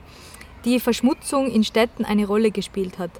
die 0.65 0.81
Verschmutzung 0.81 1.49
in 1.49 1.63
Städten 1.63 2.05
eine 2.05 2.27
Rolle 2.27 2.51
gespielt 2.51 2.99
hat. 2.99 3.13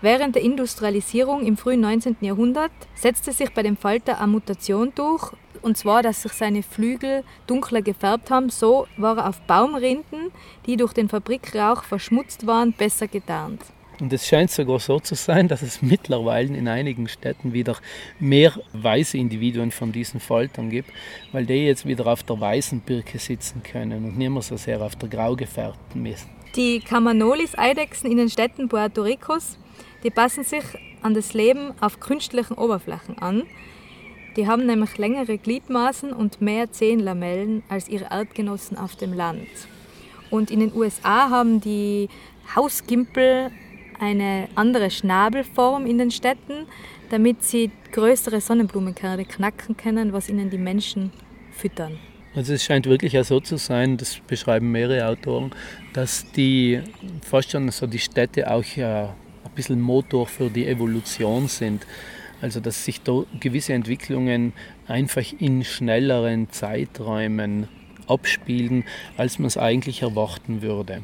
Während 0.00 0.34
der 0.34 0.42
Industrialisierung 0.42 1.46
im 1.46 1.56
frühen 1.56 1.82
19. 1.82 2.16
Jahrhundert 2.20 2.72
setzte 2.96 3.30
sich 3.30 3.54
bei 3.54 3.62
dem 3.62 3.76
Falter 3.76 4.18
eine 4.18 4.32
Mutation 4.32 4.90
durch, 4.96 5.30
und 5.62 5.76
zwar, 5.76 6.02
dass 6.02 6.22
sich 6.22 6.32
seine 6.32 6.64
Flügel 6.64 7.22
dunkler 7.46 7.80
gefärbt 7.80 8.28
haben. 8.32 8.50
So 8.50 8.88
war 8.96 9.18
er 9.18 9.28
auf 9.28 9.40
Baumrinden, 9.42 10.32
die 10.66 10.76
durch 10.76 10.94
den 10.94 11.08
Fabrikrauch 11.08 11.84
verschmutzt 11.84 12.44
waren, 12.48 12.72
besser 12.72 13.06
getarnt. 13.06 13.62
Und 14.02 14.12
es 14.12 14.26
scheint 14.26 14.50
sogar 14.50 14.80
so 14.80 14.98
zu 14.98 15.14
sein, 15.14 15.46
dass 15.46 15.62
es 15.62 15.80
mittlerweile 15.80 16.56
in 16.56 16.66
einigen 16.66 17.06
Städten 17.06 17.52
wieder 17.52 17.76
mehr 18.18 18.52
weiße 18.72 19.16
Individuen 19.16 19.70
von 19.70 19.92
diesen 19.92 20.18
Faltern 20.18 20.70
gibt, 20.70 20.90
weil 21.30 21.46
die 21.46 21.66
jetzt 21.66 21.86
wieder 21.86 22.08
auf 22.08 22.24
der 22.24 22.40
weißen 22.40 22.80
Birke 22.80 23.20
sitzen 23.20 23.62
können 23.62 24.04
und 24.04 24.18
nicht 24.18 24.28
mehr 24.28 24.42
so 24.42 24.56
sehr 24.56 24.82
auf 24.82 24.96
der 24.96 25.08
grau 25.08 25.36
gefärbten 25.36 26.02
Mist. 26.02 26.26
Die 26.56 26.80
Camanolis-Eidechsen 26.80 28.10
in 28.10 28.16
den 28.16 28.28
Städten 28.28 28.68
Puerto 28.68 29.02
Ricos, 29.02 29.56
die 30.02 30.10
passen 30.10 30.42
sich 30.42 30.64
an 31.00 31.14
das 31.14 31.32
Leben 31.32 31.72
auf 31.80 32.00
künstlichen 32.00 32.54
Oberflächen 32.54 33.18
an. 33.18 33.44
Die 34.34 34.48
haben 34.48 34.66
nämlich 34.66 34.98
längere 34.98 35.38
Gliedmaßen 35.38 36.12
und 36.12 36.40
mehr 36.40 36.72
Zehenlamellen 36.72 37.62
als 37.68 37.88
ihre 37.88 38.06
Erdgenossen 38.10 38.76
auf 38.76 38.96
dem 38.96 39.12
Land. 39.12 39.46
Und 40.28 40.50
in 40.50 40.58
den 40.58 40.74
USA 40.74 41.30
haben 41.30 41.60
die 41.60 42.08
Hausgimpel 42.56 43.52
eine 44.02 44.48
andere 44.56 44.90
Schnabelform 44.90 45.86
in 45.86 45.96
den 45.96 46.10
Städten, 46.10 46.66
damit 47.10 47.44
sie 47.44 47.70
größere 47.92 48.40
Sonnenblumenkerne 48.40 49.24
knacken 49.24 49.76
können, 49.76 50.12
was 50.12 50.28
ihnen 50.28 50.50
die 50.50 50.58
Menschen 50.58 51.12
füttern. 51.52 51.98
Also 52.34 52.54
es 52.54 52.64
scheint 52.64 52.86
wirklich 52.86 53.16
auch 53.16 53.24
so 53.24 53.38
zu 53.38 53.58
sein, 53.58 53.96
das 53.96 54.18
beschreiben 54.26 54.72
mehrere 54.72 55.06
Autoren, 55.06 55.52
dass 55.92 56.30
die 56.32 56.80
fast 57.22 57.52
schon 57.52 57.70
so 57.70 57.86
die 57.86 58.00
Städte 58.00 58.50
auch 58.50 58.64
ja 58.64 59.14
ein 59.44 59.50
bisschen 59.54 59.80
Motor 59.80 60.26
für 60.26 60.50
die 60.50 60.66
Evolution 60.66 61.46
sind. 61.46 61.86
Also 62.40 62.58
dass 62.58 62.84
sich 62.84 63.02
da 63.02 63.22
gewisse 63.38 63.72
Entwicklungen 63.72 64.52
einfach 64.88 65.24
in 65.38 65.62
schnelleren 65.62 66.50
Zeiträumen 66.50 67.68
abspielen, 68.08 68.82
als 69.16 69.38
man 69.38 69.46
es 69.46 69.56
eigentlich 69.56 70.02
erwarten 70.02 70.60
würde. 70.60 71.02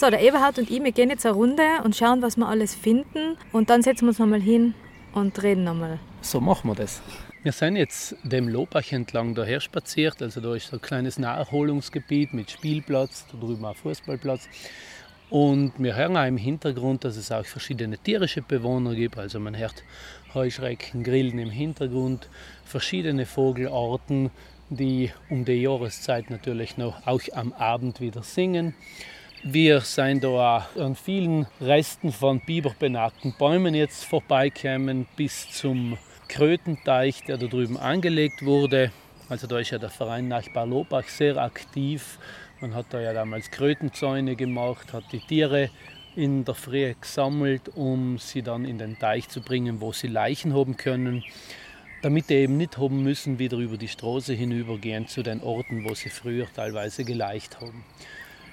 So, 0.00 0.08
der 0.08 0.22
Eberhard 0.22 0.58
und 0.58 0.70
ich, 0.70 0.82
wir 0.82 0.92
gehen 0.92 1.10
jetzt 1.10 1.26
eine 1.26 1.34
Runde 1.34 1.62
und 1.84 1.94
schauen, 1.94 2.22
was 2.22 2.38
wir 2.38 2.48
alles 2.48 2.74
finden. 2.74 3.36
Und 3.52 3.68
dann 3.68 3.82
setzen 3.82 4.06
wir 4.06 4.08
uns 4.08 4.18
nochmal 4.18 4.40
hin 4.40 4.72
und 5.12 5.42
reden 5.42 5.64
nochmal. 5.64 5.98
So 6.22 6.40
machen 6.40 6.70
wir 6.70 6.74
das. 6.74 7.02
Wir 7.42 7.52
sind 7.52 7.76
jetzt 7.76 8.16
dem 8.22 8.48
Lobach 8.48 8.92
entlang 8.92 9.34
daher 9.34 9.60
spaziert. 9.60 10.22
Also 10.22 10.40
da 10.40 10.54
ist 10.54 10.68
so 10.68 10.76
ein 10.76 10.80
kleines 10.80 11.18
Naherholungsgebiet 11.18 12.32
mit 12.32 12.50
Spielplatz, 12.50 13.26
da 13.30 13.36
drüben 13.36 13.62
auch 13.62 13.76
Fußballplatz. 13.76 14.48
Und 15.28 15.74
wir 15.76 15.94
hören 15.94 16.16
auch 16.16 16.26
im 16.26 16.38
Hintergrund, 16.38 17.04
dass 17.04 17.18
es 17.18 17.30
auch 17.30 17.44
verschiedene 17.44 17.98
tierische 17.98 18.40
Bewohner 18.40 18.94
gibt. 18.94 19.18
Also 19.18 19.38
man 19.38 19.54
hört 19.54 19.84
Heuschrecken, 20.32 21.04
Grillen 21.04 21.38
im 21.38 21.50
Hintergrund, 21.50 22.30
verschiedene 22.64 23.26
Vogelarten, 23.26 24.30
die 24.70 25.12
um 25.28 25.44
die 25.44 25.60
Jahreszeit 25.60 26.30
natürlich 26.30 26.78
noch 26.78 27.06
auch 27.06 27.20
am 27.34 27.52
Abend 27.52 28.00
wieder 28.00 28.22
singen. 28.22 28.74
Wir 29.42 29.80
sind 29.80 30.22
da 30.22 30.68
an 30.76 30.94
vielen 30.94 31.46
Resten 31.62 32.12
von 32.12 32.40
biberbenagten 32.40 33.32
Bäumen 33.38 33.74
jetzt 33.74 34.04
vorbeikommen 34.04 35.06
bis 35.16 35.50
zum 35.50 35.96
Krötenteich, 36.28 37.24
der 37.24 37.38
da 37.38 37.46
drüben 37.46 37.78
angelegt 37.78 38.44
wurde. 38.44 38.92
Also 39.30 39.46
da 39.46 39.58
ist 39.58 39.70
ja 39.70 39.78
der 39.78 39.88
Verein 39.88 40.28
Nachbar 40.28 40.66
Lobach 40.66 41.08
sehr 41.08 41.38
aktiv. 41.38 42.18
Man 42.60 42.74
hat 42.74 42.86
da 42.90 43.00
ja 43.00 43.14
damals 43.14 43.50
Krötenzäune 43.50 44.36
gemacht, 44.36 44.92
hat 44.92 45.04
die 45.10 45.20
Tiere 45.20 45.70
in 46.16 46.44
der 46.44 46.54
Früh 46.54 46.92
gesammelt, 47.00 47.70
um 47.74 48.18
sie 48.18 48.42
dann 48.42 48.66
in 48.66 48.76
den 48.76 48.98
Teich 48.98 49.30
zu 49.30 49.40
bringen, 49.40 49.80
wo 49.80 49.92
sie 49.92 50.08
Leichen 50.08 50.52
haben 50.52 50.76
können, 50.76 51.24
damit 52.02 52.28
die 52.28 52.34
eben 52.34 52.58
nicht 52.58 52.76
haben 52.76 53.02
müssen, 53.02 53.38
wieder 53.38 53.56
über 53.56 53.78
die 53.78 53.88
Straße 53.88 54.34
hinübergehen 54.34 55.08
zu 55.08 55.22
den 55.22 55.40
Orten, 55.40 55.88
wo 55.88 55.94
sie 55.94 56.10
früher 56.10 56.46
teilweise 56.54 57.04
geleicht 57.04 57.62
haben. 57.62 57.86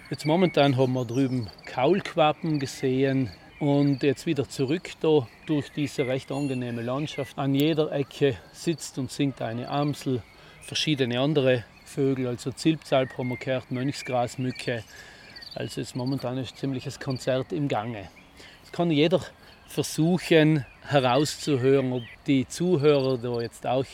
Jetzt 0.10 0.26
momentan 0.26 0.78
haben 0.78 0.94
wir 0.94 1.04
drüben 1.04 1.50
Kaulquappen 1.66 2.60
gesehen 2.60 3.30
und 3.60 4.04
jetzt 4.04 4.26
wieder 4.26 4.48
zurück 4.48 4.92
da 5.02 5.28
durch 5.48 5.70
diese 5.74 6.08
recht 6.08 6.32
angenehme 6.32 6.82
Landschaft. 6.82 7.38
An 7.38 7.54
jeder 7.54 7.92
Ecke 7.92 8.38
sitzt 8.54 8.98
und 9.00 9.12
singt 9.12 9.42
eine 9.42 9.68
Amsel, 9.68 10.24
verschiedene 10.62 11.20
andere 11.20 11.66
Vögel, 11.84 12.28
also 12.28 12.54
Zilpzalp 12.54 13.18
haben 13.18 13.28
wir 13.28 13.36
gehört, 13.36 13.70
Mönchsgrasmücke. 13.70 14.86
Also 15.56 15.82
ist 15.82 15.94
momentan 15.94 16.38
ein 16.38 16.46
ziemliches 16.46 17.02
Konzert 17.02 17.52
im 17.52 17.68
Gange. 17.68 18.08
Es 18.64 18.72
kann 18.72 18.90
jeder 18.90 19.20
versuchen 19.68 20.66
herauszuhören, 20.84 21.92
ob 21.92 22.04
die 22.26 22.48
Zuhörer 22.48 23.18
da 23.18 23.42
jetzt 23.42 23.68
auch 23.68 23.86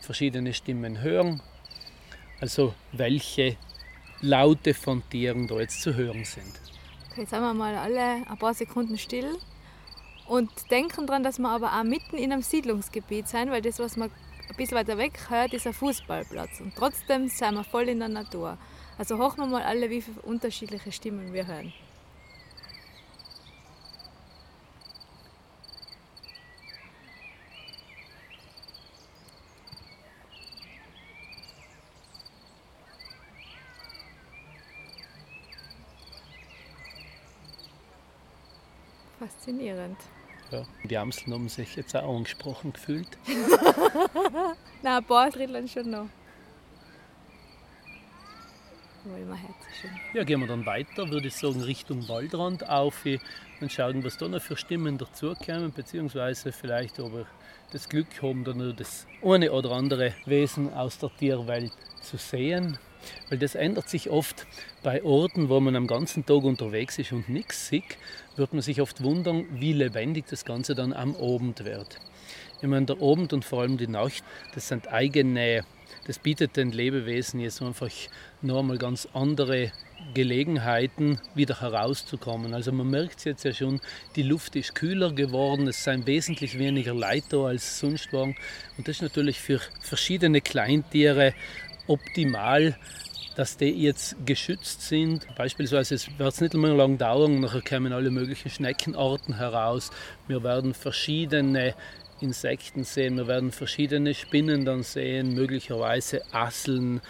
verschiedene 0.00 0.54
Stimmen 0.54 1.00
hören. 1.00 1.42
Also 2.40 2.72
welche 2.92 3.56
Laute 4.20 4.74
von 4.74 5.02
Tieren 5.10 5.46
da 5.46 5.60
jetzt 5.60 5.82
zu 5.82 5.94
hören 5.94 6.24
sind. 6.24 6.60
Okay, 7.10 7.22
jetzt 7.22 7.32
haben 7.32 7.42
wir 7.42 7.54
mal 7.54 7.76
alle 7.76 8.26
ein 8.28 8.38
paar 8.38 8.54
Sekunden 8.54 8.98
still 8.98 9.36
und 10.26 10.50
denken 10.70 11.06
daran, 11.06 11.22
dass 11.22 11.38
wir 11.38 11.48
aber 11.48 11.72
auch 11.78 11.84
mitten 11.84 12.16
in 12.16 12.32
einem 12.32 12.42
Siedlungsgebiet 12.42 13.28
sind, 13.28 13.50
weil 13.50 13.62
das, 13.62 13.78
was 13.78 13.96
man 13.96 14.10
ein 14.48 14.56
bisschen 14.56 14.76
weiter 14.76 14.98
weg 14.98 15.18
hört, 15.28 15.52
ist 15.52 15.66
ein 15.66 15.72
Fußballplatz. 15.72 16.60
Und 16.60 16.74
trotzdem 16.74 17.28
sind 17.28 17.54
wir 17.54 17.64
voll 17.64 17.88
in 17.88 17.98
der 17.98 18.08
Natur. 18.08 18.58
Also 18.98 19.18
hochen 19.18 19.38
wir 19.38 19.46
mal 19.46 19.62
alle, 19.62 19.90
wie 19.90 20.00
viele 20.00 20.20
unterschiedliche 20.22 20.92
Stimmen 20.92 21.32
wir 21.32 21.46
hören. 21.46 21.72
Faszinierend. 39.46 39.96
Ja, 40.50 40.64
die 40.82 40.96
Amseln 40.96 41.32
haben 41.32 41.48
sich 41.48 41.76
jetzt 41.76 41.94
auch 41.94 42.16
angesprochen 42.16 42.72
gefühlt. 42.72 43.06
Na, 44.82 44.98
ein 44.98 45.04
paar 45.04 45.30
dritteln 45.30 45.68
schon 45.68 45.90
noch. 45.90 46.06
Ja, 50.14 50.24
gehen 50.24 50.40
wir 50.40 50.48
dann 50.48 50.66
weiter, 50.66 51.08
würde 51.10 51.28
ich 51.28 51.36
sagen, 51.36 51.62
Richtung 51.62 52.08
Waldrand 52.08 52.68
auf 52.68 53.04
und 53.60 53.70
schauen, 53.70 54.02
was 54.02 54.18
da 54.18 54.26
noch 54.26 54.42
für 54.42 54.56
Stimmen 54.56 54.98
dazukommen, 54.98 55.72
beziehungsweise 55.72 56.50
vielleicht, 56.50 56.98
ob 56.98 57.12
wir 57.12 57.26
das 57.70 57.88
Glück 57.88 58.20
haben, 58.20 58.42
da 58.42 58.52
noch 58.52 58.74
das 58.74 59.06
eine 59.22 59.52
oder 59.52 59.70
andere 59.70 60.12
Wesen 60.24 60.74
aus 60.74 60.98
der 60.98 61.10
Tierwelt 61.16 61.72
zu 62.02 62.16
sehen, 62.16 62.78
weil 63.28 63.38
das 63.38 63.54
ändert 63.54 63.88
sich 63.88 64.10
oft 64.10 64.44
bei 64.82 65.04
Orten, 65.04 65.48
wo 65.48 65.60
man 65.60 65.76
am 65.76 65.86
ganzen 65.86 66.26
Tag 66.26 66.42
unterwegs 66.42 66.98
ist 66.98 67.12
und 67.12 67.28
nichts 67.28 67.68
sieht, 67.68 67.96
wird 68.36 68.52
man 68.52 68.62
sich 68.62 68.80
oft 68.80 69.02
wundern, 69.02 69.46
wie 69.52 69.72
lebendig 69.72 70.26
das 70.28 70.44
Ganze 70.44 70.74
dann 70.74 70.92
am 70.92 71.16
Abend 71.16 71.64
wird. 71.64 71.98
Ich 72.60 72.68
meine, 72.68 72.86
der 72.86 73.02
Abend 73.02 73.32
und 73.32 73.44
vor 73.44 73.62
allem 73.62 73.76
die 73.76 73.86
Nacht, 73.86 74.24
das 74.54 74.68
sind 74.68 74.88
eigene, 74.88 75.64
das 76.06 76.18
bietet 76.18 76.56
den 76.56 76.72
Lebewesen 76.72 77.40
jetzt 77.40 77.60
einfach 77.60 77.90
noch 78.40 78.60
einmal 78.60 78.78
ganz 78.78 79.08
andere 79.12 79.72
Gelegenheiten, 80.14 81.18
wieder 81.34 81.60
herauszukommen. 81.60 82.54
Also 82.54 82.72
man 82.72 82.88
merkt 82.88 83.24
jetzt 83.24 83.44
ja 83.44 83.52
schon, 83.52 83.80
die 84.14 84.22
Luft 84.22 84.56
ist 84.56 84.74
kühler 84.74 85.12
geworden, 85.12 85.68
es 85.68 85.84
sind 85.84 86.06
wesentlich 86.06 86.58
weniger 86.58 86.94
Leute 86.94 87.38
als 87.40 87.78
sonst 87.78 88.12
waren. 88.12 88.36
Und 88.78 88.88
das 88.88 88.96
ist 88.96 89.02
natürlich 89.02 89.40
für 89.40 89.60
verschiedene 89.80 90.40
Kleintiere 90.40 91.34
optimal, 91.86 92.76
dass 93.36 93.58
die 93.58 93.70
jetzt 93.70 94.16
geschützt 94.24 94.80
sind. 94.80 95.26
Beispielsweise 95.36 95.98
wird 96.16 96.32
es 96.32 96.40
nicht 96.40 96.54
mehr 96.54 96.74
lang 96.74 96.96
dauern, 96.96 97.40
nachher 97.40 97.60
kommen 97.60 97.92
alle 97.92 98.10
möglichen 98.10 98.50
Schneckenarten 98.50 99.36
heraus. 99.36 99.90
Wir 100.26 100.42
werden 100.42 100.72
verschiedene 100.72 101.74
Insekten 102.20 102.82
sehen, 102.84 103.18
wir 103.18 103.26
werden 103.26 103.52
verschiedene 103.52 104.14
Spinnen 104.14 104.64
dann 104.64 104.82
sehen, 104.82 105.34
möglicherweise 105.34 106.22
Asseln, 106.32 107.02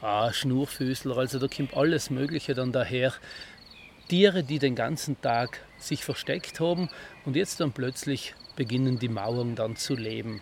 ah, 0.00 0.32
Schnurfüßler, 0.32 1.18
also 1.18 1.38
da 1.38 1.48
kommt 1.48 1.76
alles 1.76 2.08
Mögliche 2.08 2.54
dann 2.54 2.72
daher. 2.72 3.12
Tiere, 4.08 4.42
die 4.42 4.58
den 4.58 4.74
ganzen 4.74 5.20
Tag 5.20 5.60
sich 5.78 6.02
versteckt 6.02 6.60
haben 6.60 6.88
und 7.26 7.36
jetzt 7.36 7.60
dann 7.60 7.72
plötzlich 7.72 8.34
beginnen 8.56 8.98
die 8.98 9.08
Mauern 9.08 9.54
dann 9.54 9.76
zu 9.76 9.94
leben. 9.94 10.40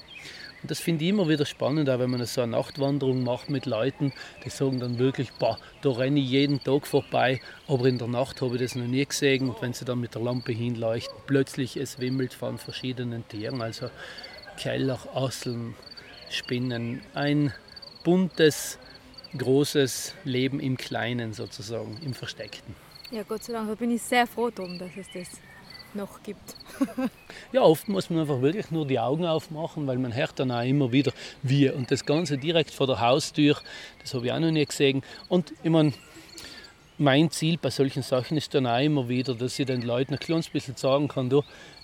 Und 0.62 0.70
das 0.70 0.78
finde 0.78 1.04
ich 1.04 1.10
immer 1.10 1.28
wieder 1.28 1.44
spannend, 1.44 1.90
auch 1.90 1.98
wenn 1.98 2.10
man 2.10 2.24
so 2.24 2.40
eine 2.40 2.52
Nachtwanderung 2.52 3.24
macht 3.24 3.50
mit 3.50 3.66
Leuten, 3.66 4.12
die 4.44 4.50
sagen 4.50 4.78
dann 4.78 4.98
wirklich, 4.98 5.32
boah, 5.32 5.58
da 5.82 5.90
renne 5.90 6.20
ich 6.20 6.30
jeden 6.30 6.62
Tag 6.62 6.86
vorbei, 6.86 7.40
aber 7.66 7.86
in 7.86 7.98
der 7.98 8.06
Nacht 8.06 8.40
habe 8.40 8.54
ich 8.54 8.62
das 8.62 8.76
noch 8.76 8.86
nie 8.86 9.04
gesehen. 9.04 9.48
Und 9.48 9.60
wenn 9.60 9.72
sie 9.72 9.84
dann 9.84 10.00
mit 10.00 10.14
der 10.14 10.22
Lampe 10.22 10.52
hinleuchten, 10.52 11.16
plötzlich 11.26 11.76
es 11.76 11.98
wimmelt 11.98 12.32
von 12.32 12.58
verschiedenen 12.58 13.26
Tieren, 13.26 13.60
also 13.60 13.90
Keller, 14.56 15.00
Asseln, 15.14 15.74
Spinnen, 16.30 17.02
ein 17.14 17.52
buntes, 18.04 18.78
großes 19.36 20.14
Leben 20.24 20.60
im 20.60 20.76
Kleinen 20.76 21.32
sozusagen, 21.32 21.98
im 22.04 22.14
Versteckten. 22.14 22.74
Ja, 23.10 23.24
Gott 23.24 23.42
sei 23.44 23.52
Dank, 23.52 23.68
da 23.68 23.74
bin 23.74 23.90
ich 23.90 24.02
sehr 24.02 24.26
froh 24.26 24.50
drum, 24.50 24.78
dass 24.78 24.90
es 24.96 25.06
das 25.12 25.40
noch 25.94 26.22
gibt. 26.22 26.56
ja, 27.52 27.62
oft 27.62 27.88
muss 27.88 28.10
man 28.10 28.20
einfach 28.20 28.40
wirklich 28.40 28.70
nur 28.70 28.86
die 28.86 28.98
Augen 28.98 29.26
aufmachen, 29.26 29.86
weil 29.86 29.98
man 29.98 30.14
hört 30.14 30.38
dann 30.38 30.50
auch 30.50 30.62
immer 30.62 30.92
wieder 30.92 31.12
wir. 31.42 31.74
Und 31.76 31.90
das 31.90 32.04
Ganze 32.04 32.38
direkt 32.38 32.70
vor 32.70 32.86
der 32.86 33.00
Haustür, 33.00 33.56
das 34.00 34.14
habe 34.14 34.26
ich 34.26 34.32
auch 34.32 34.38
noch 34.38 34.50
nie 34.50 34.64
gesehen. 34.64 35.02
Und 35.28 35.52
ich 35.62 35.70
meine, 35.70 35.92
mein 36.98 37.30
Ziel 37.30 37.58
bei 37.60 37.70
solchen 37.70 38.02
Sachen 38.02 38.36
ist 38.36 38.54
dann 38.54 38.66
auch 38.66 38.80
immer 38.80 39.08
wieder, 39.08 39.34
dass 39.34 39.58
ich 39.58 39.66
den 39.66 39.82
Leuten 39.82 40.14
ein 40.14 40.20
kleines 40.20 40.48
bisschen 40.48 40.76
sagen 40.76 41.08
kann, 41.08 41.30
du, 41.30 41.42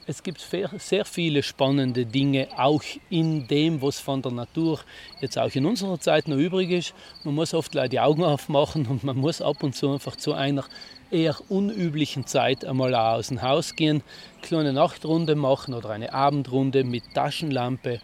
es 0.08 0.22
gibt 0.22 0.40
sehr 0.40 1.04
viele 1.04 1.42
spannende 1.42 2.06
Dinge, 2.06 2.48
auch 2.56 2.82
in 3.10 3.46
dem, 3.46 3.82
was 3.82 4.00
von 4.00 4.22
der 4.22 4.32
Natur 4.32 4.80
jetzt 5.20 5.38
auch 5.38 5.54
in 5.54 5.66
unserer 5.66 6.00
Zeit 6.00 6.28
noch 6.28 6.38
übrig 6.38 6.70
ist. 6.70 6.94
Man 7.24 7.34
muss 7.34 7.52
oft 7.52 7.74
die 7.92 8.00
Augen 8.00 8.24
aufmachen 8.24 8.86
und 8.86 9.04
man 9.04 9.18
muss 9.18 9.42
ab 9.42 9.62
und 9.62 9.76
zu 9.76 9.90
einfach 9.92 10.16
zu 10.16 10.32
einer 10.32 10.64
eher 11.10 11.36
unüblichen 11.50 12.26
Zeit 12.26 12.64
einmal 12.64 12.94
aus 12.94 13.28
dem 13.28 13.42
Haus 13.42 13.76
gehen, 13.76 14.02
kleine 14.40 14.72
Nachtrunde 14.72 15.34
machen 15.34 15.74
oder 15.74 15.90
eine 15.90 16.10
Abendrunde 16.14 16.84
mit 16.84 17.04
Taschenlampe. 17.12 18.00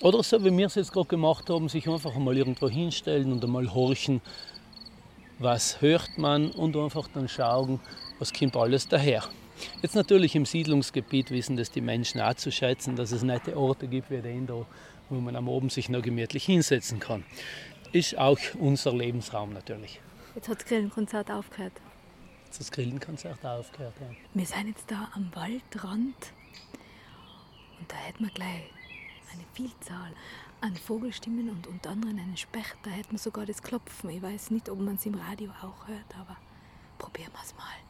Oder 0.00 0.22
so 0.22 0.44
wie 0.44 0.56
wir 0.56 0.66
es 0.66 0.76
jetzt 0.76 0.92
gerade 0.92 1.08
gemacht 1.08 1.50
haben, 1.50 1.68
sich 1.68 1.88
einfach 1.88 2.14
einmal 2.14 2.36
irgendwo 2.36 2.68
hinstellen 2.68 3.32
und 3.32 3.42
einmal 3.42 3.74
horchen, 3.74 4.20
was 5.40 5.80
hört 5.80 6.16
man 6.16 6.52
und 6.52 6.76
einfach 6.76 7.08
dann 7.12 7.28
schauen, 7.28 7.80
was 8.20 8.32
kommt 8.32 8.56
alles 8.56 8.86
daher. 8.86 9.24
Jetzt 9.82 9.94
natürlich 9.94 10.34
im 10.34 10.46
Siedlungsgebiet 10.46 11.30
wissen 11.30 11.56
das 11.56 11.70
die 11.70 11.80
Menschen 11.80 12.20
auch 12.20 12.34
zu 12.34 12.50
schätzen, 12.50 12.96
dass 12.96 13.12
es 13.12 13.22
nette 13.22 13.56
Orte 13.56 13.88
gibt 13.88 14.10
wie 14.10 14.20
den 14.20 14.46
da, 14.46 14.66
wo 15.08 15.20
man 15.20 15.36
am 15.36 15.48
Abend 15.48 15.72
sich 15.72 15.88
noch 15.88 16.02
gemütlich 16.02 16.44
hinsetzen 16.44 17.00
kann. 17.00 17.24
Ist 17.92 18.18
auch 18.18 18.38
unser 18.58 18.94
Lebensraum 18.94 19.52
natürlich. 19.52 20.00
Jetzt 20.34 20.48
hat 20.48 20.58
das 20.58 20.66
Grillenkonzert 20.66 21.30
aufgehört 21.30 21.72
das 22.56 22.70
Grillenkonzert 22.70 23.44
aufgehört. 23.44 23.94
Ja. 24.00 24.06
Wir 24.34 24.46
sind 24.46 24.68
jetzt 24.68 24.90
da 24.90 25.08
am 25.14 25.30
Waldrand 25.34 26.32
und 27.78 27.92
da 27.92 27.96
hätten 27.96 28.24
wir 28.24 28.32
gleich 28.32 28.70
eine 29.32 29.44
Vielzahl 29.52 30.12
an 30.60 30.74
Vogelstimmen 30.76 31.50
und 31.50 31.66
unter 31.66 31.90
anderem 31.90 32.18
einen 32.18 32.36
Specht. 32.36 32.76
Da 32.82 32.90
hätten 32.90 33.12
wir 33.12 33.18
sogar 33.18 33.46
das 33.46 33.62
Klopfen. 33.62 34.10
Ich 34.10 34.22
weiß 34.22 34.50
nicht, 34.50 34.68
ob 34.68 34.78
man 34.80 34.96
es 34.96 35.06
im 35.06 35.14
Radio 35.14 35.50
auch 35.62 35.86
hört, 35.86 36.16
aber 36.18 36.36
probieren 36.98 37.32
wir 37.32 37.42
es 37.42 37.54
mal. 37.54 37.87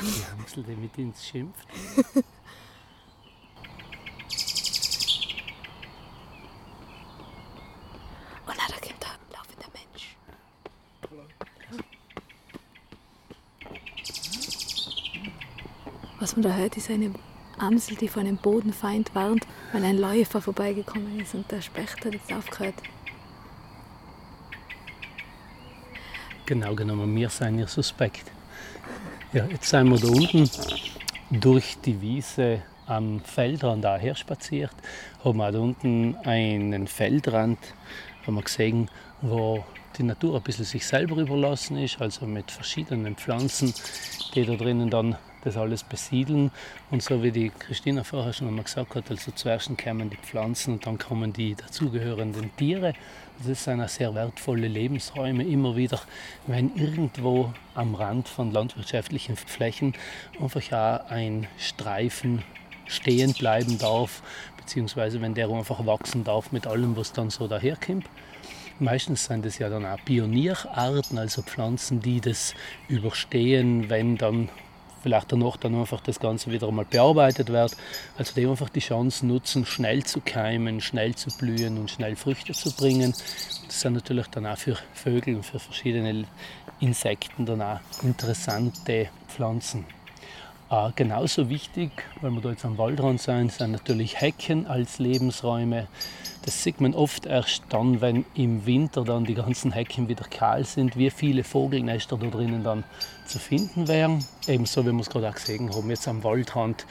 Die 0.00 0.24
Amsel, 0.32 0.62
die 0.62 0.76
mit 0.76 0.96
uns 0.98 1.26
schimpft. 1.26 1.66
Und 8.46 8.56
da 8.56 8.64
kommt 8.74 9.04
ein 9.04 9.20
laufender 9.32 9.68
Mensch. 9.74 10.16
Was 16.18 16.36
man 16.36 16.42
da 16.42 16.54
hört, 16.54 16.76
ist 16.76 16.90
eine 16.90 17.12
Amsel, 17.58 17.96
die 17.96 18.08
vor 18.08 18.22
einem 18.22 18.38
Bodenfeind 18.38 19.14
warnt, 19.14 19.46
weil 19.72 19.84
ein 19.84 19.98
Läufer 19.98 20.40
vorbeigekommen 20.40 21.20
ist 21.20 21.34
und 21.34 21.50
der 21.50 21.60
Specht 21.60 22.04
hat 22.04 22.14
jetzt 22.14 22.32
aufgehört. 22.32 22.74
Genau 26.46 26.74
genommen, 26.74 27.14
wir 27.14 27.28
seien 27.28 27.58
ihr 27.58 27.68
Suspekt. 27.68 28.32
Ja, 29.32 29.44
jetzt 29.44 29.68
sind 29.68 29.88
wir 29.88 29.96
da 29.96 30.08
unten 30.08 30.50
durch 31.30 31.76
die 31.84 32.00
Wiese 32.00 32.62
am 32.86 33.20
Feldrand 33.20 33.84
daher 33.84 34.16
spaziert, 34.16 34.72
haben 35.22 35.38
wir 35.38 35.52
da 35.52 35.60
unten 35.60 36.16
einen 36.24 36.88
Feldrand 36.88 37.58
haben 38.26 38.34
wir 38.34 38.42
gesehen, 38.42 38.90
wo 39.20 39.64
die 39.96 40.02
Natur 40.02 40.34
ein 40.34 40.42
bisschen 40.42 40.64
sich 40.64 40.84
selber 40.84 41.14
überlassen 41.16 41.76
ist, 41.76 42.00
also 42.00 42.26
mit 42.26 42.50
verschiedenen 42.50 43.14
Pflanzen, 43.14 43.72
die 44.34 44.44
da 44.44 44.56
drinnen 44.56 44.90
dann 44.90 45.16
das 45.42 45.56
alles 45.56 45.82
besiedeln. 45.82 46.50
Und 46.90 47.02
so 47.02 47.22
wie 47.22 47.30
die 47.30 47.50
Christina 47.50 48.04
vorher 48.04 48.32
schon 48.32 48.48
einmal 48.48 48.64
gesagt 48.64 48.94
hat, 48.94 49.10
also 49.10 49.30
zuerst 49.32 49.70
kommen 49.82 50.10
die 50.10 50.16
Pflanzen 50.16 50.74
und 50.74 50.86
dann 50.86 50.98
kommen 50.98 51.32
die 51.32 51.54
dazugehörenden 51.54 52.54
Tiere. 52.56 52.94
Das 53.46 53.64
sind 53.64 53.80
auch 53.80 53.88
sehr 53.88 54.14
wertvolle 54.14 54.68
Lebensräume. 54.68 55.44
Immer 55.44 55.76
wieder, 55.76 56.00
wenn 56.46 56.74
irgendwo 56.76 57.52
am 57.74 57.94
Rand 57.94 58.28
von 58.28 58.52
landwirtschaftlichen 58.52 59.36
Flächen 59.36 59.94
einfach 60.40 60.72
auch 60.72 61.10
ein 61.10 61.46
Streifen 61.58 62.42
stehen 62.86 63.32
bleiben 63.32 63.78
darf, 63.78 64.22
beziehungsweise 64.56 65.20
wenn 65.22 65.34
der 65.34 65.48
einfach 65.48 65.86
wachsen 65.86 66.24
darf 66.24 66.52
mit 66.52 66.66
allem, 66.66 66.96
was 66.96 67.12
dann 67.12 67.30
so 67.30 67.46
daherkommt. 67.48 68.04
Meistens 68.78 69.26
sind 69.26 69.44
es 69.44 69.58
ja 69.58 69.68
dann 69.68 69.84
auch 69.84 69.98
Pionierarten, 70.04 71.18
also 71.18 71.42
Pflanzen, 71.42 72.00
die 72.00 72.20
das 72.20 72.54
überstehen, 72.88 73.90
wenn 73.90 74.16
dann 74.16 74.48
vielleicht 75.02 75.32
danach 75.32 75.56
dann 75.56 75.74
einfach 75.74 76.00
das 76.00 76.20
Ganze 76.20 76.50
wieder 76.50 76.68
einmal 76.68 76.84
bearbeitet 76.84 77.48
wird. 77.48 77.76
Also 78.18 78.34
die 78.34 78.46
einfach 78.46 78.68
die 78.68 78.80
Chance 78.80 79.26
nutzen, 79.26 79.66
schnell 79.66 80.04
zu 80.04 80.20
keimen, 80.20 80.80
schnell 80.80 81.14
zu 81.14 81.30
blühen 81.36 81.78
und 81.78 81.90
schnell 81.90 82.16
Früchte 82.16 82.52
zu 82.52 82.72
bringen. 82.72 83.14
Das 83.66 83.80
sind 83.80 83.94
natürlich 83.94 84.26
dann 84.28 84.46
auch 84.46 84.58
für 84.58 84.76
Vögel 84.94 85.36
und 85.36 85.46
für 85.46 85.58
verschiedene 85.58 86.24
Insekten 86.80 87.46
dann 87.46 87.62
auch 87.62 87.80
interessante 88.02 89.08
Pflanzen. 89.28 89.84
Äh, 90.70 90.90
genauso 90.94 91.48
wichtig, 91.48 91.90
weil 92.20 92.30
wir 92.30 92.40
da 92.40 92.50
jetzt 92.50 92.64
am 92.64 92.78
Waldrand 92.78 93.20
sind, 93.20 93.52
sind 93.52 93.72
natürlich 93.72 94.20
Hecken 94.20 94.66
als 94.66 94.98
Lebensräume. 94.98 95.88
Das 96.44 96.62
sieht 96.62 96.80
man 96.80 96.94
oft 96.94 97.26
erst 97.26 97.62
dann, 97.68 98.00
wenn 98.00 98.24
im 98.34 98.64
Winter 98.64 99.04
dann 99.04 99.24
die 99.24 99.34
ganzen 99.34 99.72
Hecken 99.72 100.08
wieder 100.08 100.24
kahl 100.24 100.64
sind, 100.64 100.96
wie 100.96 101.10
viele 101.10 101.44
Vogelnester 101.44 102.16
da 102.16 102.26
drinnen 102.28 102.64
dann 102.64 102.84
zu 103.26 103.38
finden 103.38 103.88
wären. 103.88 104.24
Ebenso, 104.46 104.84
wie 104.86 104.92
wir 104.92 105.00
es 105.00 105.10
gerade 105.10 105.28
auch 105.28 105.34
gesehen 105.34 105.74
haben, 105.74 105.90
jetzt 105.90 106.08
am 106.08 106.24
Waldrand 106.24 106.86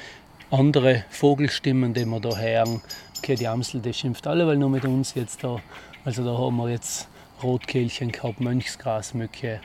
andere 0.52 1.04
Vogelstimmen, 1.10 1.94
die 1.94 2.06
wir 2.06 2.20
da 2.20 2.38
hören. 2.38 2.82
Okay, 3.18 3.36
die 3.36 3.48
Amsel, 3.48 3.82
die 3.82 3.94
schimpft 3.94 4.28
alle, 4.28 4.46
weil 4.48 4.58
nur 4.58 4.70
mit 4.70 4.86
uns 4.86 5.14
jetzt 5.16 5.44
da. 5.44 5.60
Also 6.06 6.24
da 6.24 6.38
haben 6.38 6.58
wir 6.58 6.70
jetzt 6.70 7.08
Rotkehlchen 7.44 8.12
gehabt, 8.12 8.40
Mönchsgrasmücke, 8.40 9.62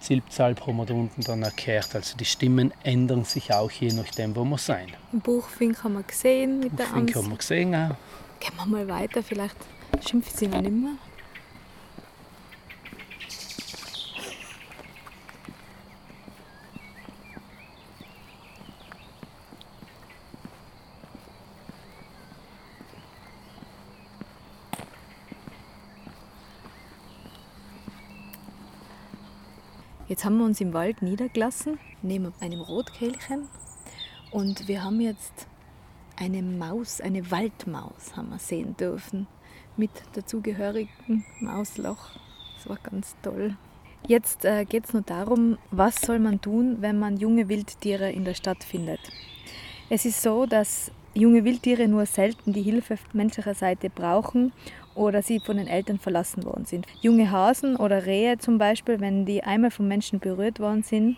Silbsalb 0.00 0.66
haben 0.66 0.76
wir 0.76 0.86
da 0.86 0.94
unten 0.94 1.22
dann 1.22 1.42
erklärt. 1.42 1.94
Also 1.94 2.16
die 2.16 2.24
Stimmen 2.24 2.72
ändern 2.84 3.24
sich 3.24 3.52
auch 3.52 3.70
je 3.70 3.92
nachdem, 3.92 4.36
wo 4.36 4.44
wir 4.44 4.58
sein. 4.58 4.88
Im 5.12 5.20
Buchfink 5.20 5.82
haben 5.82 5.94
wir 5.94 6.02
gesehen 6.02 6.60
mit 6.60 6.78
der 6.78 6.92
Amsel. 6.92 7.16
haben 7.16 7.30
wir 7.30 7.36
gesehen 7.36 7.74
auch. 7.74 7.96
Gehen 8.40 8.56
wir 8.56 8.66
mal 8.66 8.88
weiter, 8.88 9.22
vielleicht 9.22 9.56
schimpft 10.06 10.36
sie 10.36 10.48
noch 10.48 10.60
nicht 10.60 10.72
mehr. 10.72 10.92
Jetzt 30.08 30.24
haben 30.24 30.38
wir 30.38 30.46
uns 30.46 30.58
im 30.60 30.72
Wald 30.72 31.02
niedergelassen, 31.02 31.78
neben 32.00 32.32
einem 32.40 32.62
Rotkehlchen. 32.62 33.46
Und 34.30 34.66
wir 34.66 34.82
haben 34.82 35.00
jetzt 35.02 35.46
eine 36.18 36.42
Maus, 36.42 37.00
eine 37.00 37.30
Waldmaus 37.30 38.16
haben 38.16 38.30
wir 38.30 38.38
sehen 38.38 38.76
dürfen. 38.76 39.26
Mit 39.76 39.90
dazugehörigen 40.14 41.24
Mausloch. 41.40 42.10
Das 42.56 42.68
war 42.68 42.78
ganz 42.82 43.14
toll. 43.22 43.56
Jetzt 44.06 44.44
äh, 44.44 44.64
geht 44.64 44.86
es 44.86 44.92
nur 44.92 45.02
darum, 45.02 45.58
was 45.70 46.00
soll 46.00 46.18
man 46.18 46.40
tun, 46.40 46.78
wenn 46.80 46.98
man 46.98 47.16
junge 47.16 47.48
Wildtiere 47.48 48.10
in 48.10 48.24
der 48.24 48.34
Stadt 48.34 48.64
findet. 48.64 49.00
Es 49.90 50.04
ist 50.04 50.22
so, 50.22 50.46
dass 50.46 50.90
junge 51.14 51.44
Wildtiere 51.44 51.88
nur 51.88 52.06
selten 52.06 52.52
die 52.52 52.62
Hilfe 52.62 52.98
menschlicher 53.12 53.54
Seite 53.54 53.90
brauchen 53.90 54.52
oder 54.94 55.22
sie 55.22 55.40
von 55.40 55.56
den 55.56 55.68
Eltern 55.68 55.98
verlassen 55.98 56.44
worden 56.44 56.64
sind. 56.64 56.86
Junge 57.00 57.30
Hasen 57.30 57.76
oder 57.76 58.06
Rehe 58.06 58.38
zum 58.38 58.58
Beispiel, 58.58 59.00
wenn 59.00 59.24
die 59.24 59.44
einmal 59.44 59.70
vom 59.70 59.86
Menschen 59.86 60.18
berührt 60.18 60.58
worden 60.58 60.82
sind, 60.82 61.16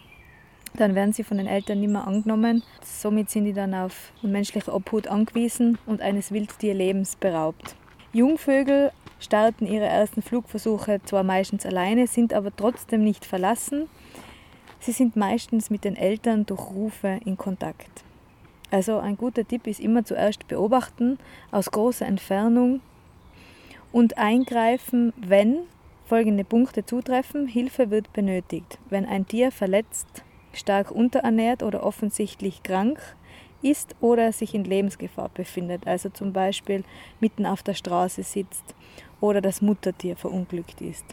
dann 0.75 0.95
werden 0.95 1.13
sie 1.13 1.25
von 1.25 1.39
den 1.39 1.47
Eltern 1.47 1.81
nicht 1.81 1.91
mehr 1.91 2.07
angenommen. 2.07 2.63
Somit 2.83 3.31
sind 3.31 3.45
die 3.45 3.53
dann 3.53 3.75
auf 3.75 4.13
menschliche 4.23 4.73
Obhut 4.73 5.09
angewiesen 5.09 5.79
und 5.87 6.01
eines 6.01 6.33
Wildtierlebens 6.33 7.17
beraubt. 7.17 7.75
Jungvögel 8.13 8.93
starten 9.19 9.67
ihre 9.67 9.87
ersten 9.87 10.23
Flugversuche 10.23 11.01
zwar 11.05 11.23
meistens 11.23 11.67
alleine, 11.67 12.07
sind 12.07 12.33
aber 12.33 12.55
trotzdem 12.55 13.05
nicht 13.05 13.25
verlassen. 13.25 13.89
Sie 14.81 14.93
sind 14.93 15.15
meistens 15.15 15.71
mit 15.71 15.85
den 15.85 15.97
Eltern 15.97 16.47
durch 16.47 16.71
Rufe 16.71 17.21
in 17.25 17.37
Kontakt. 17.37 18.05
Also 18.71 18.99
ein 18.99 19.17
guter 19.17 19.47
Tipp 19.47 19.67
ist 19.67 19.81
immer 19.81 20.05
zuerst 20.05 20.49
beobachten 20.49 21.19
aus 21.51 21.71
großer 21.71 22.07
Entfernung 22.07 22.81
und 23.93 24.17
eingreifen, 24.17 25.13
wenn 25.17 25.59
folgende 26.07 26.45
Punkte 26.45 26.87
zutreffen. 26.87 27.47
Hilfe 27.47 27.91
wird 27.91 28.13
benötigt. 28.13 28.79
Wenn 28.89 29.07
ein 29.07 29.27
Tier 29.27 29.53
verletzt, 29.53 30.25
stark 30.53 30.91
unterernährt 30.91 31.63
oder 31.63 31.85
offensichtlich 31.85 32.63
krank 32.63 33.01
ist 33.63 33.95
oder 34.01 34.33
sich 34.33 34.55
in 34.55 34.65
Lebensgefahr 34.65 35.31
befindet, 35.33 35.87
also 35.87 36.09
zum 36.09 36.33
Beispiel 36.33 36.85
mitten 37.21 37.47
auf 37.47 37.63
der 37.63 37.75
Straße 37.75 38.23
sitzt 38.23 38.75
oder 39.21 39.41
das 39.41 39.61
Muttertier 39.61 40.17
verunglückt 40.17 40.81
ist. 40.81 41.05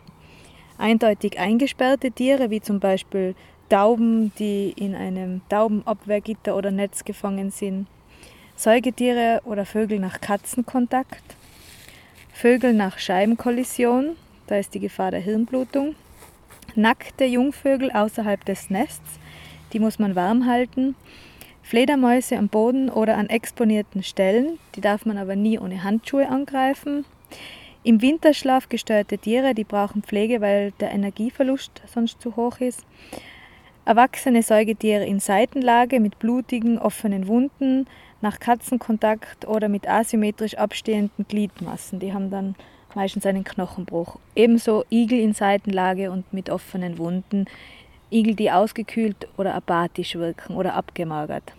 Eindeutig 0.77 1.39
eingesperrte 1.39 2.11
Tiere, 2.11 2.49
wie 2.49 2.61
zum 2.61 2.79
Beispiel 2.79 3.35
Tauben, 3.69 4.31
die 4.39 4.73
in 4.77 4.95
einem 4.95 5.41
Taubenabwehrgitter 5.49 6.55
oder 6.55 6.71
Netz 6.71 7.03
gefangen 7.03 7.51
sind, 7.51 7.87
Säugetiere 8.55 9.41
oder 9.43 9.65
Vögel 9.65 9.99
nach 9.99 10.21
Katzenkontakt, 10.21 11.35
Vögel 12.31 12.73
nach 12.73 12.97
Scheibenkollision, 12.97 14.15
da 14.47 14.55
ist 14.57 14.73
die 14.73 14.79
Gefahr 14.79 15.11
der 15.11 15.19
Hirnblutung. 15.19 15.95
Nackte 16.75 17.25
Jungvögel 17.25 17.91
außerhalb 17.91 18.45
des 18.45 18.69
Nests, 18.69 19.19
die 19.73 19.79
muss 19.79 19.99
man 19.99 20.15
warm 20.15 20.45
halten. 20.45 20.95
Fledermäuse 21.63 22.37
am 22.37 22.47
Boden 22.47 22.89
oder 22.89 23.17
an 23.17 23.27
exponierten 23.27 24.01
Stellen, 24.01 24.57
die 24.75 24.81
darf 24.81 25.05
man 25.05 25.17
aber 25.17 25.35
nie 25.35 25.59
ohne 25.59 25.83
Handschuhe 25.83 26.29
angreifen. 26.29 27.05
Im 27.83 28.01
Winterschlaf 28.01 28.69
gesteuerte 28.69 29.17
Tiere, 29.17 29.53
die 29.53 29.63
brauchen 29.63 30.03
Pflege, 30.03 30.41
weil 30.41 30.71
der 30.79 30.91
Energieverlust 30.91 31.81
sonst 31.85 32.21
zu 32.21 32.35
hoch 32.35 32.59
ist. 32.59 32.85
Erwachsene 33.85 34.43
Säugetiere 34.43 35.05
in 35.05 35.19
Seitenlage 35.19 35.99
mit 35.99 36.19
blutigen, 36.19 36.79
offenen 36.79 37.27
Wunden, 37.27 37.87
nach 38.19 38.39
Katzenkontakt 38.39 39.47
oder 39.47 39.69
mit 39.69 39.87
asymmetrisch 39.87 40.55
abstehenden 40.55 41.25
Gliedmassen. 41.27 41.99
Die 41.99 42.13
haben 42.13 42.29
dann 42.29 42.55
meistens 42.95 43.25
einen 43.25 43.43
Knochenbruch. 43.43 44.17
Ebenso 44.35 44.83
Igel 44.89 45.19
in 45.19 45.33
Seitenlage 45.33 46.11
und 46.11 46.33
mit 46.33 46.49
offenen 46.49 46.97
Wunden. 46.97 47.45
Igel, 48.11 48.35
die 48.35 48.51
ausgekühlt 48.51 49.27
oder 49.37 49.53
apathisch 49.53 50.15
wirken 50.15 50.55
oder 50.55 50.73
abgemagert. 50.73 51.53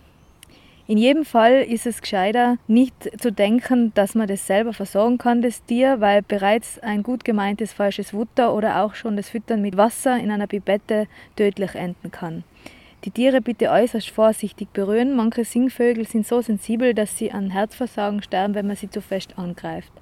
In 0.86 0.96
jedem 0.96 1.26
Fall 1.26 1.60
ist 1.62 1.86
es 1.86 2.00
gescheiter, 2.00 2.56
nicht 2.66 2.94
zu 3.20 3.30
denken, 3.30 3.92
dass 3.94 4.14
man 4.14 4.26
das 4.26 4.46
selber 4.46 4.72
versorgen 4.72 5.18
kann, 5.18 5.42
das 5.42 5.62
Tier, 5.64 6.00
weil 6.00 6.22
bereits 6.22 6.78
ein 6.78 7.02
gut 7.02 7.26
gemeintes 7.26 7.74
falsches 7.74 8.12
Futter 8.12 8.54
oder 8.54 8.82
auch 8.82 8.94
schon 8.94 9.14
das 9.14 9.28
Füttern 9.28 9.60
mit 9.60 9.76
Wasser 9.76 10.18
in 10.18 10.30
einer 10.30 10.46
Pipette 10.46 11.06
tödlich 11.36 11.74
enden 11.74 12.10
kann. 12.10 12.42
Die 13.04 13.10
Tiere 13.10 13.42
bitte 13.42 13.70
äußerst 13.70 14.08
vorsichtig 14.08 14.72
berühren. 14.72 15.14
Manche 15.14 15.44
Singvögel 15.44 16.06
sind 16.06 16.26
so 16.26 16.40
sensibel, 16.40 16.94
dass 16.94 17.18
sie 17.18 17.32
an 17.32 17.50
Herzversagen 17.50 18.22
sterben, 18.22 18.54
wenn 18.54 18.66
man 18.66 18.76
sie 18.76 18.88
zu 18.88 19.02
fest 19.02 19.34
angreift. 19.36 19.92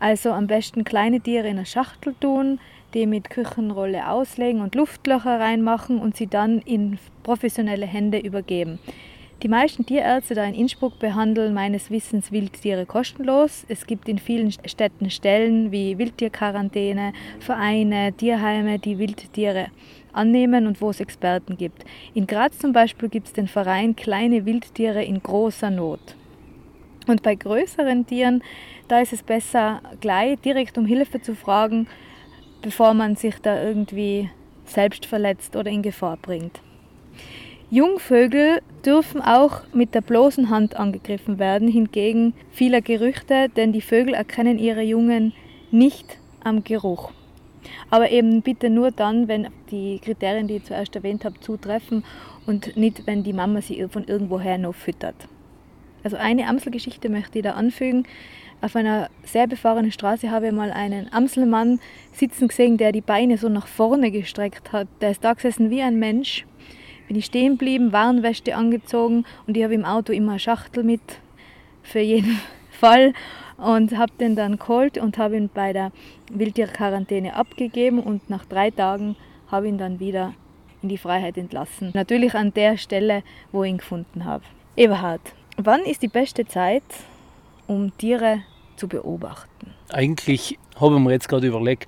Also 0.00 0.32
am 0.32 0.46
besten 0.46 0.84
kleine 0.84 1.20
Tiere 1.20 1.48
in 1.48 1.58
eine 1.58 1.66
Schachtel 1.66 2.14
tun, 2.18 2.58
die 2.94 3.06
mit 3.06 3.30
Küchenrolle 3.30 4.08
auslegen 4.08 4.60
und 4.60 4.74
Luftlöcher 4.74 5.40
reinmachen 5.40 5.98
und 5.98 6.16
sie 6.16 6.26
dann 6.26 6.58
in 6.60 6.98
professionelle 7.22 7.86
Hände 7.86 8.18
übergeben. 8.18 8.78
Die 9.42 9.48
meisten 9.48 9.84
Tierärzte 9.84 10.36
da 10.36 10.44
in 10.44 10.54
Innsbruck 10.54 11.00
behandeln 11.00 11.52
meines 11.52 11.90
Wissens 11.90 12.30
Wildtiere 12.30 12.86
kostenlos. 12.86 13.66
Es 13.68 13.86
gibt 13.86 14.08
in 14.08 14.18
vielen 14.18 14.52
Städten 14.52 15.10
Stellen 15.10 15.72
wie 15.72 15.98
Wildtierquarantäne, 15.98 17.12
Vereine, 17.40 18.12
Tierheime, 18.12 18.78
die 18.78 19.00
Wildtiere 19.00 19.66
annehmen 20.12 20.68
und 20.68 20.80
wo 20.80 20.90
es 20.90 21.00
Experten 21.00 21.56
gibt. 21.56 21.84
In 22.14 22.28
Graz 22.28 22.56
zum 22.58 22.72
Beispiel 22.72 23.08
gibt 23.08 23.26
es 23.26 23.32
den 23.32 23.48
Verein 23.48 23.96
Kleine 23.96 24.46
Wildtiere 24.46 25.02
in 25.02 25.20
großer 25.20 25.70
Not. 25.70 26.14
Und 27.08 27.24
bei 27.24 27.34
größeren 27.34 28.06
Tieren, 28.06 28.44
da 28.86 29.00
ist 29.00 29.12
es 29.12 29.24
besser, 29.24 29.80
gleich 30.00 30.38
direkt 30.38 30.78
um 30.78 30.86
Hilfe 30.86 31.20
zu 31.20 31.34
fragen, 31.34 31.88
bevor 32.62 32.94
man 32.94 33.16
sich 33.16 33.34
da 33.42 33.62
irgendwie 33.62 34.30
selbst 34.64 35.06
verletzt 35.06 35.56
oder 35.56 35.70
in 35.70 35.82
Gefahr 35.82 36.16
bringt. 36.16 36.60
Jungvögel 37.70 38.60
dürfen 38.84 39.22
auch 39.22 39.62
mit 39.72 39.94
der 39.94 40.02
bloßen 40.02 40.50
Hand 40.50 40.76
angegriffen 40.76 41.38
werden, 41.38 41.68
hingegen 41.68 42.34
vieler 42.50 42.82
Gerüchte, 42.82 43.48
denn 43.48 43.72
die 43.72 43.80
Vögel 43.80 44.14
erkennen 44.14 44.58
ihre 44.58 44.82
Jungen 44.82 45.32
nicht 45.70 46.18
am 46.44 46.64
Geruch. 46.64 47.12
Aber 47.90 48.10
eben 48.10 48.42
bitte 48.42 48.68
nur 48.68 48.90
dann, 48.90 49.28
wenn 49.28 49.48
die 49.70 50.00
Kriterien, 50.00 50.48
die 50.48 50.56
ich 50.56 50.64
zuerst 50.64 50.94
erwähnt 50.96 51.24
habe, 51.24 51.40
zutreffen 51.40 52.04
und 52.46 52.76
nicht, 52.76 53.06
wenn 53.06 53.22
die 53.22 53.32
Mama 53.32 53.62
sie 53.62 53.86
von 53.88 54.04
irgendwoher 54.04 54.58
noch 54.58 54.74
füttert. 54.74 55.28
Also 56.04 56.16
eine 56.16 56.48
Amselgeschichte 56.48 57.08
möchte 57.08 57.38
ich 57.38 57.44
da 57.44 57.52
anfügen. 57.52 58.04
Auf 58.62 58.76
einer 58.76 59.10
sehr 59.24 59.46
befahrenen 59.46 59.92
Straße 59.92 60.30
habe 60.30 60.46
ich 60.46 60.52
mal 60.52 60.72
einen 60.72 61.12
Amselmann 61.12 61.80
sitzen 62.12 62.48
gesehen, 62.48 62.78
der 62.78 62.92
die 62.92 63.00
Beine 63.00 63.36
so 63.36 63.48
nach 63.48 63.66
vorne 63.66 64.10
gestreckt 64.10 64.72
hat. 64.72 64.88
Der 65.00 65.10
ist 65.10 65.22
da 65.22 65.34
gesessen 65.34 65.68
wie 65.68 65.82
ein 65.82 65.98
Mensch 65.98 66.46
bin 67.12 67.18
ich 67.18 67.26
stehen 67.26 67.58
geblieben, 67.58 67.92
Warnweste 67.92 68.56
angezogen 68.56 69.26
und 69.46 69.54
ich 69.54 69.62
habe 69.62 69.74
im 69.74 69.84
Auto 69.84 70.14
immer 70.14 70.32
eine 70.32 70.38
Schachtel 70.38 70.82
mit 70.82 71.02
für 71.82 72.00
jeden 72.00 72.40
Fall 72.70 73.12
und 73.58 73.98
habe 73.98 74.12
den 74.18 74.34
dann 74.34 74.56
geholt 74.56 74.96
und 74.96 75.18
habe 75.18 75.36
ihn 75.36 75.50
bei 75.52 75.74
der 75.74 75.92
Wildtierquarantäne 76.32 77.36
abgegeben 77.36 77.98
und 78.00 78.30
nach 78.30 78.46
drei 78.46 78.70
Tagen 78.70 79.16
habe 79.48 79.68
ihn 79.68 79.76
dann 79.76 80.00
wieder 80.00 80.32
in 80.82 80.88
die 80.88 80.96
Freiheit 80.96 81.36
entlassen. 81.36 81.90
Natürlich 81.92 82.34
an 82.34 82.54
der 82.54 82.78
Stelle, 82.78 83.22
wo 83.52 83.62
ich 83.62 83.70
ihn 83.70 83.76
gefunden 83.76 84.24
habe. 84.24 84.44
Eberhard, 84.74 85.20
wann 85.58 85.82
ist 85.82 86.00
die 86.00 86.08
beste 86.08 86.46
Zeit, 86.46 86.82
um 87.66 87.96
Tiere 87.98 88.42
zu 88.82 88.88
beobachten? 88.88 89.74
Eigentlich 89.90 90.58
habe 90.74 90.96
ich 90.96 91.00
mir 91.00 91.12
jetzt 91.12 91.28
gerade 91.28 91.46
überlegt, 91.46 91.86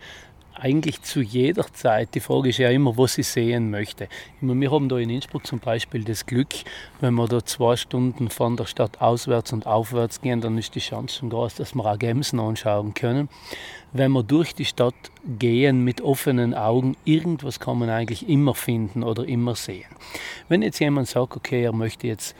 eigentlich 0.57 1.03
zu 1.03 1.20
jeder 1.20 1.66
Zeit. 1.72 2.14
Die 2.14 2.20
Frage 2.20 2.51
ist 2.51 2.59
ja 2.59 2.70
immer, 2.70 2.97
was 2.97 3.18
ich 3.18 3.26
sehen 3.26 3.70
möchte. 3.70 4.07
Wir 4.40 4.70
haben 4.70 4.88
da 4.88 4.97
in 4.99 5.11
Innsbruck 5.11 5.45
zum 5.45 5.59
Beispiel 5.59 6.05
das 6.05 6.24
Glück, 6.24 6.55
wenn 7.01 7.14
wir 7.14 7.26
da 7.26 7.45
zwei 7.45 7.74
Stunden 7.74 8.30
von 8.30 8.57
der 8.57 8.66
Stadt 8.66 9.01
auswärts 9.01 9.53
und 9.53 9.66
aufwärts 9.66 10.20
gehen, 10.20 10.40
dann 10.40 10.57
ist 10.57 10.76
die 10.76 10.80
Chance 10.80 11.18
schon 11.18 11.30
groß, 11.30 11.57
dass 11.57 11.74
wir 11.74 11.84
auch 11.84 11.99
Gemsen 11.99 12.38
anschauen 12.38 12.95
können. 12.95 13.28
Wenn 13.92 14.12
wir 14.12 14.22
durch 14.22 14.55
die 14.55 14.64
Stadt 14.64 14.95
gehen 15.38 15.82
mit 15.82 16.01
offenen 16.01 16.55
Augen, 16.55 16.97
irgendwas 17.05 17.59
kann 17.59 17.78
man 17.80 17.90
eigentlich 17.90 18.28
immer 18.28 18.55
finden 18.55 19.03
oder 19.03 19.26
immer 19.26 19.57
sehen. 19.57 19.90
Wenn 20.49 20.62
jetzt 20.62 20.78
jemand 20.78 21.09
sagt, 21.09 21.36
okay, 21.36 21.64
er 21.64 21.72
möchte 21.72 22.07
jetzt 22.07 22.36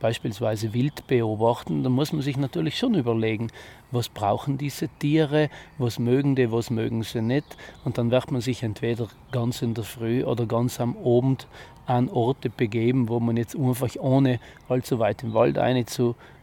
beispielsweise 0.00 0.74
Wild 0.74 1.06
beobachten, 1.06 1.82
dann 1.82 1.92
muss 1.92 2.12
man 2.12 2.22
sich 2.22 2.36
natürlich 2.36 2.78
schon 2.78 2.94
überlegen, 2.94 3.48
was 3.90 4.08
brauchen 4.08 4.58
diese 4.58 4.88
Tiere, 4.98 5.48
was 5.78 5.98
mögen 5.98 6.36
die, 6.36 6.52
was 6.52 6.70
mögen 6.70 7.02
sie 7.02 7.22
nicht. 7.22 7.56
Und 7.84 7.98
dann 7.98 8.10
wird 8.10 8.30
man 8.30 8.40
sich 8.40 8.62
entweder 8.62 9.08
ganz 9.30 9.62
in 9.62 9.74
der 9.74 9.84
Früh 9.84 10.24
oder 10.24 10.46
ganz 10.46 10.80
am 10.80 10.96
Abend 10.98 11.46
an 11.86 12.08
Orte 12.08 12.50
begeben, 12.50 13.08
wo 13.08 13.18
man 13.20 13.36
jetzt 13.36 13.56
einfach 13.56 13.88
ohne 13.98 14.40
allzu 14.68 14.98
weit 14.98 15.22
im 15.22 15.34
Wald 15.34 15.58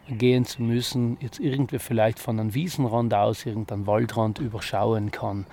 gehen 0.08 0.44
zu 0.44 0.62
müssen, 0.62 1.16
jetzt 1.20 1.38
irgendwie 1.38 1.78
vielleicht 1.78 2.18
von 2.18 2.40
einem 2.40 2.54
Wiesenrand 2.54 3.14
aus 3.14 3.46
irgendeinen 3.46 3.86
Waldrand 3.86 4.38
überschauen 4.38 5.10
kann. 5.10 5.46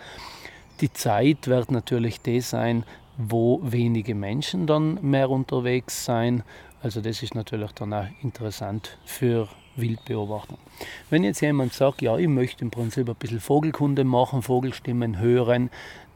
Die 0.81 0.91
Zeit 0.91 1.47
wird 1.47 1.71
natürlich 1.71 2.21
die 2.21 2.41
sein, 2.41 2.83
wo 3.17 3.59
wenige 3.63 4.13
Menschen 4.13 4.67
dann 4.67 4.99
mehr 5.01 5.29
unterwegs 5.29 6.05
sein 6.05 6.43
also 6.81 7.01
das 7.01 7.23
ist 7.23 7.35
natürlich 7.35 7.71
dann 7.71 7.93
auch 7.93 8.05
interessant 8.21 8.97
für 9.05 9.47
Wildbeobachtung. 9.75 10.57
Wenn 11.09 11.23
jetzt 11.23 11.41
jemand 11.41 11.73
sagt, 11.73 12.01
ja, 12.01 12.17
ich 12.17 12.27
möchte 12.27 12.63
im 12.63 12.71
Prinzip 12.71 13.09
ein 13.09 13.15
bisschen 13.15 13.39
Vogelkunde 13.39 14.03
machen, 14.03 14.41
Vogelstimmen 14.41 15.19
hören, 15.19 15.69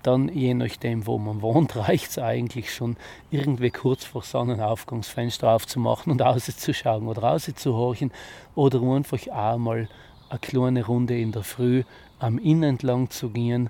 dann 0.04 0.30
je 0.30 0.54
nachdem, 0.54 1.06
wo 1.06 1.18
man 1.18 1.42
wohnt, 1.42 1.76
reicht 1.88 2.12
es 2.12 2.20
eigentlich 2.20 2.74
schon, 2.74 2.98
irgendwie 3.30 3.72
kurz 3.72 4.04
vor 4.04 4.24
Sonnenaufgangsfenster 4.24 5.50
aufzumachen 5.50 6.12
und 6.12 6.22
rauszuschauen 6.22 7.08
oder 7.08 7.22
rauszuhorchen 7.22 8.12
oder 8.56 8.82
einfach 8.82 9.28
auch 9.28 9.58
mal 9.58 9.88
eine 10.30 10.40
kleine 10.40 10.86
Runde 10.86 11.20
in 11.20 11.32
der 11.32 11.44
Früh 11.44 11.84
am 12.20 12.38
Inn 12.38 12.64
entlang 12.64 13.10
zu 13.10 13.30
gehen. 13.30 13.70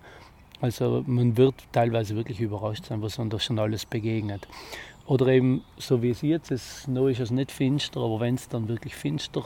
Also 0.61 1.03
man 1.07 1.37
wird 1.37 1.55
teilweise 1.71 2.15
wirklich 2.15 2.39
überrascht 2.39 2.85
sein, 2.85 3.01
was 3.01 3.17
man 3.17 3.31
da 3.31 3.39
schon 3.39 3.57
alles 3.57 3.85
begegnet. 3.85 4.47
Oder 5.05 5.27
eben 5.27 5.63
so 5.77 6.01
wie 6.01 6.11
es 6.11 6.21
jetzt 6.21 6.51
ist, 6.51 6.87
noch 6.87 7.07
ist 7.07 7.19
es 7.19 7.31
nicht 7.31 7.51
finster, 7.51 8.01
aber 8.01 8.19
wenn 8.19 8.35
es 8.35 8.47
dann 8.47 8.67
wirklich 8.67 8.95
finster 8.95 9.43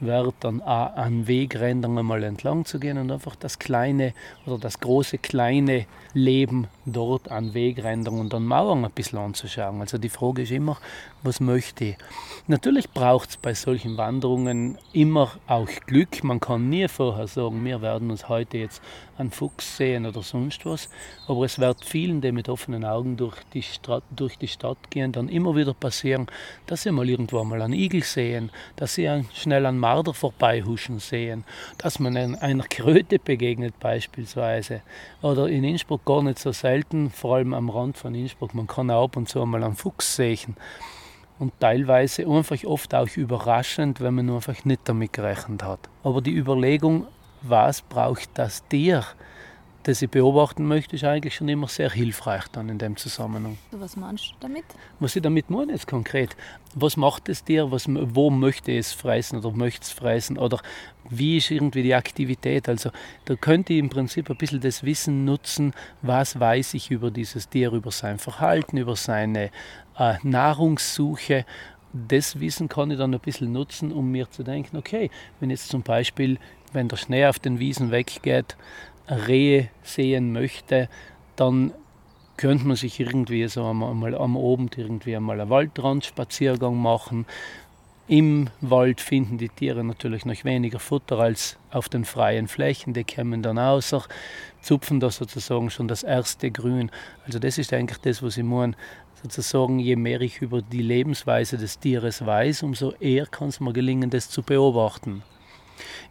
wird, 0.00 0.34
dann 0.40 0.60
auch 0.62 0.94
an 0.96 1.26
Wegrändern 1.26 1.96
einmal 1.98 2.22
entlang 2.24 2.64
zu 2.64 2.80
gehen 2.80 2.98
und 2.98 3.10
einfach 3.10 3.36
das 3.36 3.58
kleine 3.58 4.14
oder 4.46 4.58
das 4.58 4.80
große 4.80 5.18
kleine 5.18 5.86
Leben 6.12 6.66
dort 6.86 7.30
an 7.30 7.54
Wegrändern 7.54 8.18
und 8.18 8.34
an 8.34 8.44
Mauern 8.44 8.84
ein 8.84 8.90
bisschen 8.90 9.18
anzuschauen. 9.18 9.80
Also 9.80 9.98
die 9.98 10.08
Frage 10.08 10.42
ist 10.42 10.50
immer, 10.50 10.78
was 11.22 11.40
möchte 11.40 11.84
ich? 11.84 11.96
Natürlich 12.48 12.90
braucht 12.90 13.30
es 13.30 13.36
bei 13.36 13.54
solchen 13.54 13.96
Wanderungen 13.96 14.76
immer 14.92 15.30
auch 15.46 15.68
Glück. 15.86 16.24
Man 16.24 16.40
kann 16.40 16.68
nie 16.68 16.88
vorher 16.88 17.28
sagen, 17.28 17.64
wir 17.64 17.80
werden 17.80 18.10
uns 18.10 18.28
heute 18.28 18.58
jetzt 18.58 18.82
einen 19.16 19.30
Fuchs 19.30 19.76
sehen 19.76 20.06
oder 20.06 20.22
sonst 20.22 20.66
was. 20.66 20.88
Aber 21.28 21.44
es 21.44 21.58
wird 21.58 21.84
vielen, 21.84 22.20
die 22.20 22.32
mit 22.32 22.48
offenen 22.48 22.84
Augen 22.84 23.16
durch 23.16 23.36
die, 23.54 23.62
Stadt, 23.62 24.02
durch 24.10 24.36
die 24.38 24.48
Stadt 24.48 24.90
gehen, 24.90 25.12
dann 25.12 25.28
immer 25.28 25.54
wieder 25.54 25.74
passieren, 25.74 26.26
dass 26.66 26.82
sie 26.82 26.90
mal 26.90 27.08
irgendwo 27.08 27.44
mal 27.44 27.62
einen 27.62 27.74
Igel 27.74 28.02
sehen, 28.02 28.50
dass 28.76 28.94
sie 28.94 29.08
schnell 29.34 29.66
einen 29.66 29.78
Marder 29.78 30.14
vorbeihuschen 30.14 30.98
sehen, 30.98 31.44
dass 31.78 32.00
man 32.00 32.16
einer 32.16 32.64
Kröte 32.64 33.18
begegnet 33.18 33.78
beispielsweise. 33.78 34.82
Oder 35.22 35.48
in 35.48 35.62
Innsbruck 35.62 36.04
gar 36.04 36.22
nicht 36.22 36.40
so 36.40 36.50
selten, 36.50 37.10
vor 37.10 37.36
allem 37.36 37.54
am 37.54 37.70
Rand 37.70 37.96
von 37.96 38.14
Innsbruck, 38.14 38.54
man 38.54 38.66
kann 38.66 38.90
auch 38.90 39.04
ab 39.04 39.16
und 39.16 39.28
zu 39.28 39.44
mal 39.46 39.62
einen 39.62 39.76
Fuchs 39.76 40.16
sehen 40.16 40.56
und 41.38 41.52
teilweise 41.60 42.26
einfach 42.28 42.62
oft 42.64 42.94
auch 42.94 43.16
überraschend, 43.16 44.00
wenn 44.00 44.14
man 44.14 44.30
einfach 44.30 44.64
nicht 44.64 44.82
damit 44.84 45.12
gerechnet 45.12 45.62
hat. 45.62 45.88
Aber 46.02 46.20
die 46.20 46.34
Überlegung, 46.34 47.06
was 47.42 47.82
braucht 47.82 48.30
das 48.34 48.66
Tier, 48.68 49.04
das 49.84 50.00
ich 50.02 50.10
beobachten 50.10 50.66
möchte, 50.66 50.96
ist 50.96 51.04
eigentlich 51.04 51.34
schon 51.34 51.48
immer 51.48 51.68
sehr 51.68 51.90
hilfreich 51.90 52.46
dann 52.52 52.68
in 52.68 52.78
dem 52.78 52.96
Zusammenhang. 52.96 53.58
Was 53.72 53.96
meinst 53.96 54.30
du 54.30 54.34
damit? 54.40 54.64
Was 55.00 55.16
ich 55.16 55.22
damit 55.22 55.50
meine 55.50 55.72
jetzt 55.72 55.86
konkret, 55.86 56.36
was 56.74 56.96
macht 56.96 57.28
das 57.28 57.44
Tier, 57.44 57.70
was, 57.70 57.86
wo 57.88 58.30
möchte 58.30 58.76
es 58.76 58.92
fressen 58.92 59.38
oder 59.38 59.50
möchte 59.50 59.82
es 59.82 59.90
fressen 59.90 60.38
oder 60.38 60.60
wie 61.10 61.38
ist 61.38 61.50
irgendwie 61.50 61.82
die 61.82 61.94
Aktivität. 61.94 62.68
Also 62.68 62.90
da 63.24 63.34
könnte 63.34 63.72
ich 63.72 63.80
im 63.80 63.90
Prinzip 63.90 64.30
ein 64.30 64.36
bisschen 64.36 64.60
das 64.60 64.84
Wissen 64.84 65.24
nutzen, 65.24 65.74
was 66.00 66.38
weiß 66.38 66.74
ich 66.74 66.90
über 66.90 67.10
dieses 67.10 67.48
Tier, 67.48 67.72
über 67.72 67.90
sein 67.90 68.18
Verhalten, 68.18 68.76
über 68.76 68.96
seine 68.96 69.50
äh, 69.98 70.14
Nahrungssuche 70.22 71.44
das 71.92 72.40
Wissen 72.40 72.68
kann 72.68 72.90
ich 72.90 72.98
dann 72.98 73.12
ein 73.12 73.20
bisschen 73.20 73.52
nutzen, 73.52 73.92
um 73.92 74.10
mir 74.10 74.30
zu 74.30 74.42
denken, 74.42 74.76
okay, 74.76 75.10
wenn 75.40 75.50
jetzt 75.50 75.68
zum 75.68 75.82
Beispiel, 75.82 76.38
wenn 76.72 76.88
der 76.88 76.96
Schnee 76.96 77.26
auf 77.26 77.38
den 77.38 77.58
Wiesen 77.58 77.90
weggeht, 77.90 78.56
Rehe 79.08 79.68
sehen 79.82 80.32
möchte, 80.32 80.88
dann 81.36 81.72
könnte 82.36 82.66
man 82.66 82.76
sich 82.76 82.98
irgendwie 82.98 83.46
so 83.48 83.64
einmal 83.64 84.14
am 84.14 84.36
Abend 84.36 84.78
irgendwie 84.78 85.16
einmal 85.16 85.40
einen 85.40 85.50
Waldrandspaziergang 85.50 86.76
machen. 86.76 87.26
Im 88.08 88.48
Wald 88.60 89.00
finden 89.00 89.38
die 89.38 89.48
Tiere 89.48 89.84
natürlich 89.84 90.24
noch 90.24 90.44
weniger 90.44 90.80
Futter 90.80 91.18
als 91.20 91.56
auf 91.70 91.88
den 91.88 92.04
freien 92.04 92.48
Flächen. 92.48 92.94
Die 92.94 93.04
kommen 93.04 93.42
dann 93.42 93.58
außer, 93.58 94.02
zupfen 94.60 94.98
da 94.98 95.10
sozusagen 95.10 95.70
schon 95.70 95.88
das 95.88 96.02
erste 96.02 96.50
Grün. 96.50 96.90
Also 97.26 97.38
das 97.38 97.58
ist 97.58 97.72
eigentlich 97.72 97.98
das, 97.98 98.22
was 98.22 98.36
ich 98.36 98.44
meine 98.44 98.74
sozusagen, 99.22 99.78
je 99.78 99.96
mehr 99.96 100.20
ich 100.20 100.42
über 100.42 100.62
die 100.62 100.82
Lebensweise 100.82 101.56
des 101.56 101.78
Tieres 101.78 102.26
weiß, 102.26 102.64
umso 102.64 102.92
eher 102.94 103.26
kann 103.26 103.48
es 103.48 103.60
mir 103.60 103.72
gelingen, 103.72 104.10
das 104.10 104.28
zu 104.28 104.42
beobachten. 104.42 105.22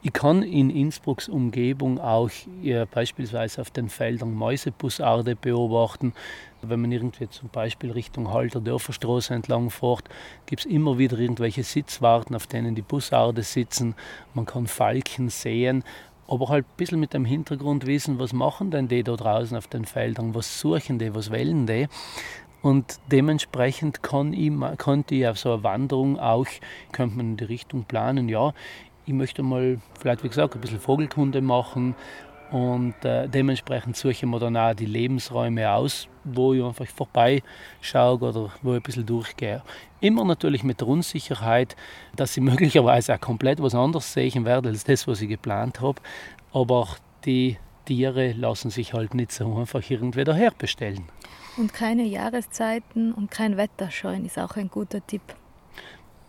Ich 0.04 0.14
kann 0.14 0.44
in 0.44 0.70
Innsbrucks 0.70 1.30
Umgebung 1.30 2.00
auch 2.00 2.30
ja, 2.62 2.86
beispielsweise 2.86 3.62
auf 3.62 3.72
den 3.72 3.90
Feldern 3.90 4.34
Mäusebussarde 4.34 5.36
beobachten. 5.36 6.14
Wenn 6.62 6.82
man 6.82 6.92
irgendwie 6.92 7.30
zum 7.30 7.50
Beispiel 7.50 7.92
Richtung 7.92 8.32
Halter 8.32 8.62
Dörferstraße 8.62 9.34
entlang 9.34 9.70
fährt, 9.70 10.04
gibt 10.46 10.62
es 10.62 10.72
immer 10.72 10.98
wieder 10.98 11.18
irgendwelche 11.18 11.64
Sitzwarten, 11.64 12.36
auf 12.36 12.48
denen 12.48 12.76
die 12.76 12.84
Bussarde 12.84 13.44
sitzen. 13.44 13.96
Man 14.34 14.46
kann 14.46 14.68
Falken 14.68 15.30
sehen 15.30 15.84
aber 16.32 16.48
halt 16.48 16.66
ein 16.66 16.78
bisschen 16.78 17.00
mit 17.02 17.14
dem 17.14 17.26
Hintergrund 17.26 17.86
wissen, 17.86 18.18
was 18.18 18.32
machen 18.32 18.72
denn 18.72 18.88
die 18.88 19.04
da 19.04 19.18
draußen 19.18 19.58
auf 19.58 19.68
den 19.68 19.84
Feldern, 19.84 20.34
was 20.34 20.62
suchen 20.62 20.98
die, 20.98 21.14
was 21.14 21.30
wählen 21.30 21.68
die. 21.68 21.90
Und 22.62 23.00
dementsprechend 23.12 24.04
kann 24.04 24.34
ich, 24.34 24.52
konnte 24.78 25.16
ich 25.16 25.28
auf 25.28 25.38
so 25.38 25.54
eine 25.54 25.64
Wanderung 25.64 26.20
auch, 26.20 26.48
könnte 26.92 27.18
man 27.18 27.32
in 27.32 27.38
die 27.38 27.44
Richtung 27.46 27.84
planen, 27.84 28.30
ja, 28.30 28.54
ich 29.06 29.14
möchte 29.14 29.44
mal 29.44 29.80
vielleicht, 30.00 30.24
wie 30.24 30.30
gesagt, 30.30 30.56
ein 30.56 30.62
bisschen 30.62 30.80
Vogelkunde 30.80 31.42
machen 31.42 31.96
und 32.52 33.06
äh, 33.06 33.30
dementsprechend 33.30 33.96
suche 33.96 34.12
ich 34.12 34.24
mir 34.24 34.40
dann 34.40 34.58
auch 34.58 34.74
die 34.74 34.86
Lebensräume 34.86 35.72
aus, 35.72 36.10
wo 36.26 36.54
ich 36.54 36.62
einfach 36.62 36.86
vorbeischaue 36.86 38.20
oder 38.20 38.52
wo 38.62 38.72
ich 38.72 38.80
ein 38.80 38.84
bisschen 38.84 39.06
durchgehe. 39.06 39.64
Immer 40.02 40.26
natürlich 40.26 40.64
mit 40.64 40.82
der 40.82 40.88
Unsicherheit, 40.90 41.78
dass 42.16 42.36
ich 42.36 42.44
möglicherweise 42.52 43.16
auch 43.16 43.22
komplett 43.22 43.62
was 43.62 43.74
anderes 43.74 44.12
sehen 44.12 44.44
werde 44.44 44.70
als 44.70 44.84
das, 44.84 45.08
was 45.08 45.22
ich 45.22 45.30
geplant 45.30 45.80
habe. 45.80 46.02
Aber 46.52 46.88
die 47.24 47.58
Tiere 47.86 48.34
lassen 48.34 48.70
sich 48.70 48.94
halt 48.94 49.14
nicht 49.14 49.32
so 49.32 49.56
einfach 49.56 49.90
irgendwie 49.90 50.26
daherbestellen. 50.26 51.06
Und 51.56 51.74
keine 51.74 52.04
Jahreszeiten 52.04 53.14
und 53.14 53.32
kein 53.32 53.56
Wetter 53.56 53.92
scheuen 53.92 54.26
ist 54.26 54.38
auch 54.38 54.58
ein 54.58 54.70
guter 54.70 55.06
Tipp. 55.06 55.22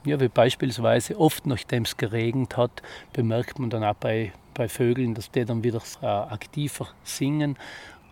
Ja, 0.04 0.18
wie 0.18 0.28
beispielsweise 0.28 1.18
oft, 1.18 1.46
nachdem 1.46 1.84
es 1.84 1.96
geregnet 1.96 2.56
hat, 2.56 2.82
bemerkt 3.12 3.60
man 3.60 3.70
dann 3.70 3.84
auch 3.84 3.94
bei, 3.94 4.32
bei 4.52 4.68
Vögeln, 4.68 5.14
dass 5.14 5.30
die 5.30 5.44
dann 5.44 5.62
wieder 5.62 5.80
äh, 6.02 6.06
aktiver 6.06 6.88
singen. 7.04 7.56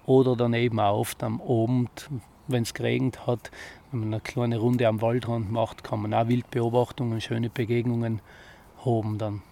Oder 0.07 0.36
dann 0.36 0.55
eben 0.55 0.78
auch 0.78 1.01
oft 1.01 1.22
am 1.24 1.41
Abend, 1.41 2.09
wenn 2.47 2.62
es 2.62 2.74
geregnet 2.74 3.26
hat, 3.26 3.51
wenn 3.91 4.01
man 4.01 4.14
eine 4.14 4.20
kleine 4.20 4.59
Runde 4.59 4.86
am 4.86 5.03
Waldrand 5.03 5.51
macht, 5.51 5.82
kann 5.82 6.03
man 6.03 6.14
auch 6.14 6.28
Wildbeobachtungen, 6.28 7.20
schöne 7.20 7.51
Begegnungen 7.51 8.20
haben 8.84 9.18
dann. 9.18 9.43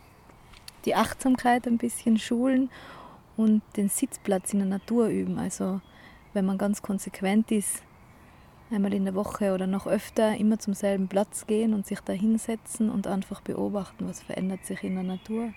Die 0.84 0.94
Achtsamkeit 0.94 1.66
ein 1.66 1.76
bisschen 1.76 2.18
schulen 2.18 2.70
und 3.36 3.62
den 3.76 3.88
Sitzplatz 3.88 4.52
in 4.52 4.60
der 4.60 4.68
Natur 4.68 5.08
üben. 5.08 5.38
Also 5.38 5.80
wenn 6.34 6.46
man 6.46 6.56
ganz 6.56 6.82
konsequent 6.82 7.50
ist, 7.50 7.82
einmal 8.70 8.94
in 8.94 9.04
der 9.04 9.14
Woche 9.14 9.54
oder 9.54 9.66
noch 9.66 9.86
öfter 9.86 10.36
immer 10.36 10.58
zum 10.58 10.74
selben 10.74 11.08
Platz 11.08 11.46
gehen 11.46 11.74
und 11.74 11.86
sich 11.86 12.00
da 12.00 12.12
hinsetzen 12.12 12.90
und 12.90 13.06
einfach 13.06 13.40
beobachten, 13.40 14.08
was 14.08 14.22
verändert 14.22 14.64
sich 14.64 14.82
in 14.84 14.94
der 14.94 15.04
Natur 15.04 15.52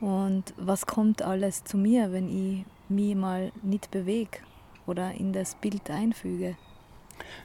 und 0.00 0.54
was 0.56 0.86
kommt 0.86 1.22
alles 1.22 1.64
zu 1.64 1.76
mir, 1.76 2.12
wenn 2.12 2.28
ich 2.28 2.64
mich 2.88 3.14
mal 3.14 3.52
nicht 3.62 3.90
bewege 3.90 4.38
oder 4.86 5.12
in 5.12 5.32
das 5.32 5.54
Bild 5.54 5.90
einfüge. 5.90 6.56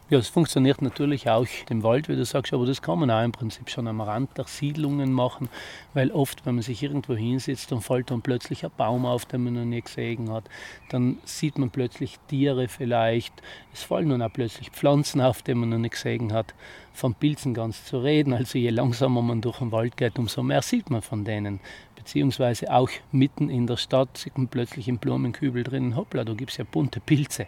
Ja, 0.09 0.17
es 0.17 0.27
funktioniert 0.27 0.81
natürlich 0.81 1.29
auch 1.29 1.45
im 1.69 1.83
Wald, 1.83 2.09
wie 2.09 2.15
du 2.15 2.25
sagst, 2.25 2.51
aber 2.51 2.65
das 2.65 2.81
kann 2.81 2.97
man 2.97 3.11
auch 3.11 3.23
im 3.23 3.31
Prinzip 3.31 3.69
schon 3.69 3.87
am 3.87 4.01
Rand 4.01 4.35
der 4.39 4.45
Siedlungen 4.45 5.13
machen, 5.13 5.49
weil 5.93 6.09
oft, 6.09 6.47
wenn 6.47 6.55
man 6.55 6.63
sich 6.63 6.81
irgendwo 6.81 7.13
hinsetzt, 7.13 7.71
dann 7.71 7.81
fällt 7.81 8.09
dann 8.09 8.23
plötzlich 8.23 8.65
ein 8.65 8.71
Baum 8.75 9.05
auf, 9.05 9.25
den 9.25 9.43
man 9.43 9.53
noch 9.53 9.65
nie 9.65 9.81
gesehen 9.81 10.31
hat. 10.31 10.45
Dann 10.89 11.19
sieht 11.25 11.59
man 11.59 11.69
plötzlich 11.69 12.17
Tiere 12.27 12.67
vielleicht. 12.67 13.33
Es 13.71 13.83
fallen 13.83 14.09
dann 14.09 14.23
auch 14.23 14.33
plötzlich 14.33 14.71
Pflanzen 14.71 15.21
auf, 15.21 15.43
die 15.43 15.53
man 15.53 15.69
noch 15.69 15.77
nicht 15.77 15.93
gesehen 15.93 16.33
hat. 16.33 16.55
Von 16.91 17.13
Pilzen 17.13 17.53
ganz 17.53 17.85
zu 17.85 17.99
reden. 17.99 18.33
Also 18.33 18.57
je 18.57 18.71
langsamer 18.71 19.21
man 19.21 19.41
durch 19.41 19.59
den 19.59 19.71
Wald 19.71 19.95
geht, 19.95 20.17
umso 20.17 20.41
mehr 20.41 20.63
sieht 20.63 20.89
man 20.89 21.03
von 21.03 21.23
denen. 21.23 21.59
Beziehungsweise 21.95 22.73
auch 22.73 22.89
mitten 23.11 23.51
in 23.51 23.67
der 23.67 23.77
Stadt 23.77 24.17
sieht 24.17 24.35
man 24.39 24.47
plötzlich 24.47 24.87
im 24.87 24.97
Blumenkübel 24.97 25.63
drinnen, 25.63 25.95
hoppla, 25.95 26.23
da 26.23 26.33
gibt 26.33 26.49
es 26.49 26.57
ja 26.57 26.63
bunte 26.63 26.99
Pilze. 26.99 27.45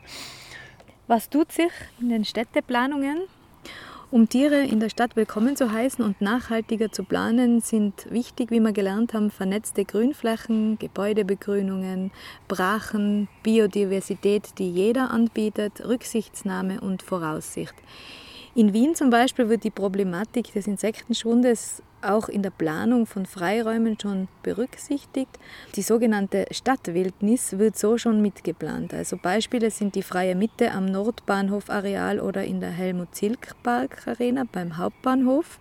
Was 1.08 1.30
tut 1.30 1.52
sich 1.52 1.72
in 2.00 2.10
den 2.10 2.24
Städteplanungen? 2.24 3.24
Um 4.12 4.30
Tiere 4.30 4.62
in 4.62 4.80
der 4.80 4.90
Stadt 4.90 5.16
willkommen 5.16 5.56
zu 5.56 5.72
heißen 5.72 6.04
und 6.04 6.22
nachhaltiger 6.22 6.92
zu 6.92 7.04
planen, 7.04 7.62
sind 7.62 8.12
wichtig, 8.12 8.52
wie 8.52 8.60
wir 8.60 8.72
gelernt 8.72 9.14
haben, 9.14 9.32
vernetzte 9.32 9.84
Grünflächen, 9.84 10.78
Gebäudebegrünungen, 10.80 12.12
Brachen, 12.48 13.30
Biodiversität, 13.42 14.58
die 14.58 14.70
jeder 14.70 15.12
anbietet, 15.12 15.84
Rücksichtsnahme 15.84 16.82
und 16.82 17.02
Voraussicht. 17.04 17.76
In 18.54 18.74
Wien 18.74 18.96
zum 18.96 19.10
Beispiel 19.10 19.50
wird 19.50 19.64
die 19.64 19.70
Problematik 19.70 20.52
des 20.54 20.68
Insektenschwundes 20.68 21.82
auch 22.04 22.30
in 22.30 22.44
der 22.44 22.50
Planung 22.50 23.06
von 23.06 23.26
Freiräumen 23.26 23.98
schon 24.00 24.28
berücksichtigt. 24.44 25.40
Die 25.76 25.82
sogenannte 25.82 26.46
Stadtwildnis 26.52 27.58
wird 27.58 27.78
so 27.78 27.98
schon 27.98 28.22
mitgeplant. 28.22 28.94
Also 28.94 29.18
Beispiele 29.18 29.72
sind 29.72 29.96
die 29.96 30.04
freie 30.04 30.36
Mitte 30.36 30.72
am 30.72 30.86
Nordbahnhof-Areal 30.86 32.20
oder 32.20 32.44
in 32.44 32.60
der 32.60 32.72
Helmut-Zilk-Park-Arena 32.72 34.46
beim 34.52 34.78
Hauptbahnhof. 34.78 35.60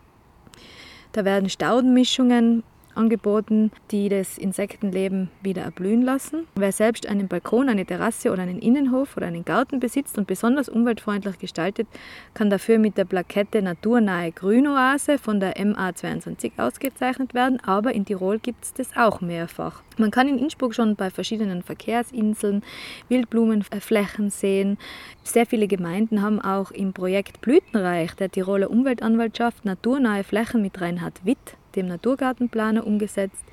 Da 1.13 1.25
werden 1.25 1.49
Staudenmischungen 1.49 2.63
angeboten, 2.95 3.71
die 3.91 4.09
das 4.09 4.39
Insektenleben 4.39 5.31
wieder 5.43 5.63
erblühen 5.63 6.03
lassen. 6.03 6.47
Wer 6.55 6.73
selbst 6.73 7.07
einen 7.07 7.29
Balkon, 7.29 7.69
eine 7.69 7.87
Terrasse 7.87 8.31
oder 8.31 8.43
einen 8.43 8.59
Innenhof 8.59 9.17
oder 9.17 9.27
einen 9.27 9.45
Garten 9.45 9.81
besitzt 9.81 10.19
und 10.19 10.27
besonders 10.27 10.69
umweltfreundlich 10.69 11.39
gestaltet, 11.39 11.87
kann 12.35 12.51
dafür 12.51 12.79
mit 12.79 12.97
der 12.97 13.05
Plakette 13.05 13.63
Naturnahe 13.63 14.33
Grünoase 14.33 15.19
von 15.19 15.41
der 15.41 15.57
MA22 15.57 16.53
ausgezeichnet 16.59 17.35
werden, 17.35 17.61
aber 17.61 17.95
in 17.95 18.05
Tirol 18.05 18.39
gibt 18.39 18.65
es 18.65 18.75
das 18.75 18.97
auch 18.97 19.21
mehrfach. 19.21 19.83
Man 19.99 20.11
kann 20.11 20.29
in 20.29 20.39
Innsbruck 20.39 20.75
schon 20.75 20.97
bei 20.97 21.11
verschiedenen 21.11 21.63
Verkehrsinseln 21.63 22.63
Wildblumenflächen 23.09 24.31
sehen. 24.31 24.79
Sehr 25.25 25.47
viele 25.47 25.69
Gemeinden 25.69 26.23
haben 26.23 26.41
auch 26.41 26.71
im 26.71 26.93
Projekt 26.93 27.41
Blütenreich 27.41 28.15
der 28.15 28.31
Tiroler 28.31 28.71
Umweltanwaltschaft 28.71 29.65
naturnahe 29.65 30.25
Flächen 30.25 30.63
mit 30.63 30.81
Reinhard 30.81 31.25
Witt 31.25 31.57
dem 31.77 31.87
Naturgartenplaner, 31.87 32.87
umgesetzt. 32.87 33.45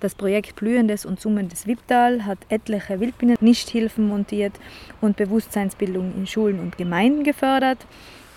Das 0.00 0.14
Projekt 0.14 0.56
Blühendes 0.56 1.04
und 1.04 1.20
Summendes 1.20 1.66
Wipptal 1.66 2.24
hat 2.24 2.38
etliche 2.48 3.00
Wildbienen-Nichthilfen 3.00 4.06
montiert 4.06 4.52
und 5.00 5.16
Bewusstseinsbildung 5.16 6.14
in 6.16 6.26
Schulen 6.26 6.60
und 6.60 6.78
Gemeinden 6.78 7.24
gefördert. 7.24 7.78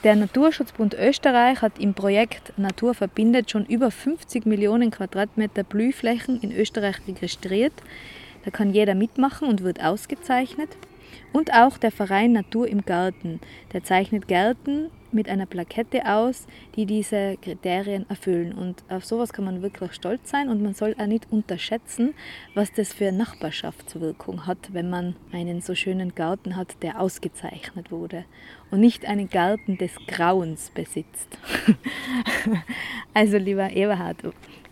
Der 0.04 0.16
Naturschutzbund 0.16 0.96
Österreich 0.96 1.62
hat 1.62 1.78
im 1.78 1.94
Projekt 1.94 2.58
Natur 2.58 2.96
verbindet 2.96 3.52
schon 3.52 3.68
über 3.68 3.92
50 3.92 4.48
Millionen 4.48 4.90
Quadratmeter 4.90 5.64
Blühflächen 5.64 6.42
in 6.42 6.52
Österreich 6.52 6.96
registriert. 7.08 7.74
Da 8.44 8.50
kann 8.50 8.74
jeder 8.74 8.96
mitmachen 8.96 9.48
und 9.48 9.62
wird 9.62 9.84
ausgezeichnet. 9.84 10.70
Und 11.34 11.54
auch 11.54 11.78
der 11.78 11.92
Verein 11.92 12.32
Natur 12.32 12.68
im 12.68 12.84
Garten, 12.84 13.40
der 13.74 13.84
zeichnet 13.84 14.28
Gärten 14.28 14.90
mit 15.14 15.30
einer 15.30 15.46
Plakette 15.46 16.06
aus, 16.06 16.48
die 16.76 16.86
diese 16.86 17.38
Kriterien 17.42 18.10
erfüllen. 18.10 18.54
Und 18.54 18.84
auf 18.90 19.06
sowas 19.06 19.34
kann 19.34 19.46
man 19.46 19.62
wirklich 19.62 19.94
stolz 19.94 20.30
sein 20.30 20.50
und 20.50 20.62
man 20.62 20.74
soll 20.74 20.96
auch 21.00 21.06
nicht 21.06 21.28
unterschätzen, 21.32 22.14
was 22.54 22.72
das 22.72 22.94
für 22.94 23.12
Nachbarschaftswirkung 23.12 24.48
hat, 24.48 24.74
wenn 24.74 24.90
man 24.90 25.16
einen 25.32 25.62
so 25.62 25.76
schönen 25.76 26.16
Garten 26.16 26.56
hat, 26.56 26.82
der 26.82 27.00
ausgezeichnet 27.00 27.92
wurde 27.92 28.26
und 28.72 28.80
nicht 28.80 29.06
einen 29.06 29.30
Garten 29.30 29.78
des 29.78 29.92
Grauens 30.08 30.72
besitzt. 30.72 31.38
also 33.14 33.38
lieber 33.38 33.72
Eberhard, 33.72 34.18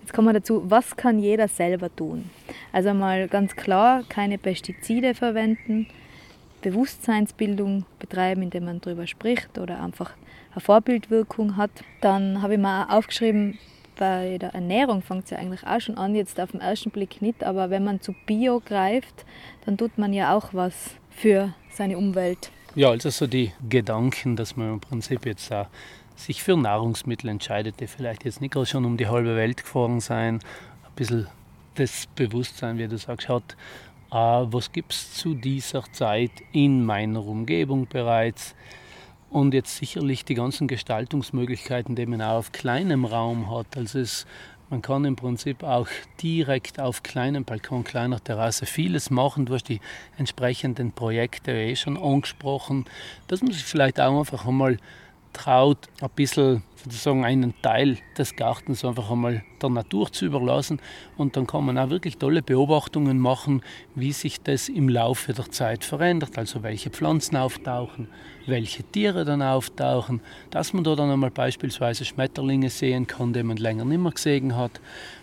jetzt 0.02 0.14
kommen 0.14 0.28
wir 0.28 0.34
dazu, 0.34 0.64
was 0.70 0.96
kann 0.96 1.20
jeder 1.20 1.48
selber 1.48 1.94
tun? 1.96 2.30
Also 2.72 2.94
mal 2.94 3.28
ganz 3.28 3.56
klar, 3.56 4.04
keine 4.10 4.38
Pestizide 4.38 5.14
verwenden, 5.14 5.88
Bewusstseinsbildung 6.62 7.86
betreiben, 8.00 8.42
indem 8.44 8.66
man 8.66 8.82
darüber 8.82 9.08
spricht 9.08 9.58
oder 9.58 9.82
einfach 9.82 10.14
eine 10.60 10.66
Vorbildwirkung 10.66 11.58
hat. 11.58 11.72
Dann 12.02 12.42
habe 12.42 12.54
ich 12.54 12.60
mir 12.60 12.86
auch 12.86 12.98
aufgeschrieben, 12.98 13.58
bei 13.98 14.38
der 14.38 14.54
Ernährung 14.54 15.02
fängt 15.02 15.26
es 15.26 15.30
ja 15.32 15.38
eigentlich 15.38 15.66
auch 15.66 15.80
schon 15.80 15.98
an, 15.98 16.16
jetzt 16.16 16.40
auf 16.40 16.52
den 16.52 16.62
ersten 16.62 16.90
Blick 16.90 17.22
nicht, 17.22 17.44
aber 17.44 17.70
wenn 17.70 17.84
man 17.84 18.02
zu 18.02 18.14
Bio 18.26 18.62
greift, 18.64 19.26
dann 19.66 19.78
tut 19.78 19.98
man 19.98 20.14
ja 20.14 20.36
auch 20.36 20.54
was 20.54 20.96
für 21.10 21.54
seine 21.72 21.98
Umwelt. 21.98 22.52
Ja, 22.76 22.90
also 22.90 23.10
so 23.10 23.28
die 23.28 23.52
Gedanken, 23.68 24.36
dass 24.36 24.56
man 24.56 24.74
im 24.74 24.80
Prinzip 24.80 25.26
jetzt 25.26 25.52
auch 25.52 25.68
sich 26.16 26.44
für 26.44 26.56
Nahrungsmittel 26.56 27.30
entscheidet, 27.30 27.80
die 27.80 27.88
vielleicht 27.88 28.26
jetzt 28.26 28.42
nicht 28.42 28.54
gerade 28.54 28.66
schon 28.66 28.86
um 28.86 28.96
die 28.96 29.08
halbe 29.08 29.36
Welt 29.36 29.58
gefahren 29.64 30.00
sein, 30.00 30.36
ein 30.36 30.96
bisschen 30.96 31.28
das 31.76 32.08
Bewusstsein, 32.16 32.78
wie 32.78 32.88
du 32.88 32.98
sagst, 32.98 33.28
hat, 33.28 33.56
äh, 34.12 34.16
was 34.16 34.72
gibt 34.72 34.94
es 34.94 35.14
zu 35.14 35.34
dieser 35.34 35.84
Zeit 35.92 36.32
in 36.52 36.86
meiner 36.86 37.26
Umgebung 37.26 37.88
bereits, 37.88 38.56
und 39.30 39.54
jetzt 39.54 39.78
sicherlich 39.78 40.26
die 40.26 40.34
ganzen 40.34 40.68
Gestaltungsmöglichkeiten, 40.68 41.96
die 41.96 42.06
man 42.06 42.22
auch 42.22 42.38
auf 42.38 42.52
kleinem 42.52 43.06
Raum 43.06 43.56
hat. 43.56 43.78
Also 43.78 44.00
es, 44.00 44.26
man 44.70 44.82
kann 44.82 45.06
im 45.06 45.16
Prinzip 45.16 45.64
auch 45.64 45.88
direkt 46.22 46.80
auf 46.80 47.04
kleinem 47.04 47.46
Balkon, 47.46 47.84
kleiner 47.84 48.24
Terrasse 48.24 48.66
vieles 48.66 49.10
machen. 49.10 49.46
Du 49.46 49.54
hast 49.54 49.70
die 49.70 49.82
entsprechenden 50.18 50.92
Projekte 50.92 51.52
eh 51.52 51.76
schon 51.76 51.98
angesprochen, 51.98 52.86
dass 53.28 53.42
man 53.42 53.52
sich 53.52 53.64
vielleicht 53.64 54.00
auch 54.00 54.20
einfach 54.20 54.46
einmal 54.46 54.78
traut, 55.34 55.90
ein 56.02 56.10
bisschen 56.16 56.64
sozusagen 56.84 57.26
einen 57.26 57.54
Teil 57.62 57.98
des 58.18 58.36
Gartens 58.36 58.86
einfach 58.86 59.12
einmal 59.12 59.44
der 59.62 59.70
Natur 59.70 60.12
zu 60.12 60.26
überlassen. 60.26 60.80
Und 61.18 61.36
dann 61.36 61.46
kann 61.46 61.66
man 61.66 61.78
auch 61.78 61.90
wirklich 61.90 62.18
tolle 62.18 62.42
Beobachtungen 62.42 63.20
machen, 63.20 63.62
wie 63.96 64.12
sich 64.12 64.42
das 64.42 64.70
im 64.70 64.90
Laufe 64.90 65.34
der 65.34 65.50
Zeit 65.52 65.84
verändert. 65.84 66.38
Also 66.38 66.64
welche 66.64 66.90
Pflanzen 66.90 67.36
auftauchen, 67.36 68.08
welche 68.48 68.84
Tiere 68.84 69.26
dann 69.26 69.42
auftauchen, 69.42 70.22
dass 70.52 70.74
man 70.74 70.84
da 70.84 70.96
dann 70.96 71.12
einmal 71.12 71.32
beispielsweise 71.32 72.06
Schmetterlinge 72.06 72.70
sehen 72.70 73.08
kann, 73.08 73.34
die 73.34 73.44
man 73.44 73.58
länger 73.58 73.86
nicht 73.86 74.00
mehr 74.00 74.12
gesehen 74.12 74.56
hat. 74.56 74.80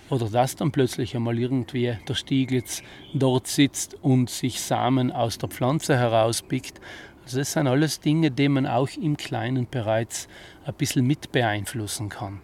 Oder 0.08 0.28
dass 0.28 0.54
dann 0.54 0.70
plötzlich 0.70 1.16
einmal 1.16 1.36
irgendwie 1.38 1.96
der 2.06 2.14
Stieglitz 2.14 2.82
dort 3.12 3.48
sitzt 3.48 3.96
und 4.02 4.30
sich 4.30 4.60
Samen 4.60 5.10
aus 5.10 5.38
der 5.38 5.48
Pflanze 5.48 5.96
herauspickt. 5.96 6.80
Also 7.26 7.38
das 7.38 7.54
sind 7.54 7.66
alles 7.66 7.98
Dinge, 7.98 8.30
die 8.30 8.48
man 8.48 8.68
auch 8.68 8.88
im 8.96 9.16
Kleinen 9.16 9.66
bereits 9.68 10.28
ein 10.64 10.74
bisschen 10.74 11.04
mit 11.04 11.32
beeinflussen 11.32 12.08
kann. 12.08 12.38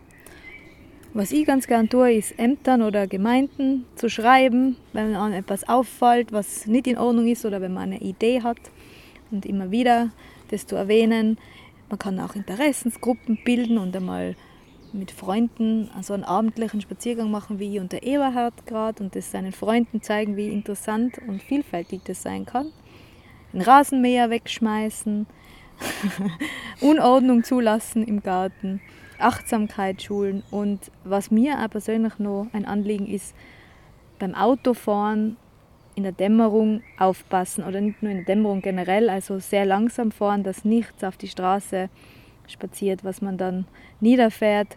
Was 1.14 1.30
ich 1.30 1.46
ganz 1.46 1.68
gern 1.68 1.88
tue, 1.88 2.14
ist 2.14 2.36
Ämtern 2.36 2.82
oder 2.82 3.06
Gemeinden 3.06 3.84
zu 3.94 4.08
schreiben, 4.08 4.76
wenn 4.92 5.12
man 5.12 5.34
etwas 5.34 5.68
auffällt, 5.68 6.32
was 6.32 6.66
nicht 6.66 6.88
in 6.88 6.98
Ordnung 6.98 7.28
ist 7.28 7.44
oder 7.44 7.60
wenn 7.60 7.72
man 7.72 7.92
eine 7.92 8.00
Idee 8.00 8.42
hat 8.42 8.58
und 9.30 9.46
immer 9.46 9.70
wieder 9.70 10.10
das 10.50 10.66
zu 10.66 10.74
erwähnen. 10.74 11.38
Man 11.88 12.00
kann 12.00 12.18
auch 12.18 12.34
Interessensgruppen 12.34 13.38
bilden 13.44 13.78
und 13.78 13.94
einmal 13.94 14.34
mit 14.92 15.12
Freunden 15.12 15.90
so 16.00 16.12
einen 16.12 16.24
abendlichen 16.24 16.80
Spaziergang 16.80 17.30
machen 17.30 17.60
wie 17.60 17.76
ich 17.76 17.80
und 17.80 17.92
der 17.92 18.02
Eberhard 18.02 18.66
gerade 18.66 19.00
und 19.00 19.14
das 19.14 19.30
seinen 19.30 19.52
Freunden 19.52 20.02
zeigen, 20.02 20.36
wie 20.36 20.48
interessant 20.48 21.20
und 21.28 21.40
vielfältig 21.40 22.00
das 22.04 22.20
sein 22.20 22.46
kann 22.46 22.72
den 23.52 23.62
Rasenmäher 23.62 24.30
wegschmeißen, 24.30 25.26
Unordnung 26.80 27.44
zulassen 27.44 28.04
im 28.04 28.22
Garten, 28.22 28.80
Achtsamkeit 29.18 30.02
schulen. 30.02 30.42
Und 30.50 30.90
was 31.04 31.30
mir 31.30 31.58
auch 31.58 31.70
persönlich 31.70 32.18
noch 32.18 32.46
ein 32.52 32.64
Anliegen 32.64 33.06
ist, 33.06 33.34
beim 34.18 34.34
Autofahren 34.34 35.36
in 35.94 36.04
der 36.04 36.12
Dämmerung 36.12 36.82
aufpassen 36.98 37.64
oder 37.64 37.80
nicht 37.80 38.02
nur 38.02 38.10
in 38.12 38.18
der 38.18 38.26
Dämmerung 38.26 38.62
generell, 38.62 39.10
also 39.10 39.38
sehr 39.38 39.66
langsam 39.66 40.10
fahren, 40.10 40.42
dass 40.42 40.64
nichts 40.64 41.04
auf 41.04 41.16
die 41.16 41.28
Straße 41.28 41.90
spaziert, 42.46 43.04
was 43.04 43.20
man 43.20 43.36
dann 43.36 43.66
niederfährt 44.00 44.76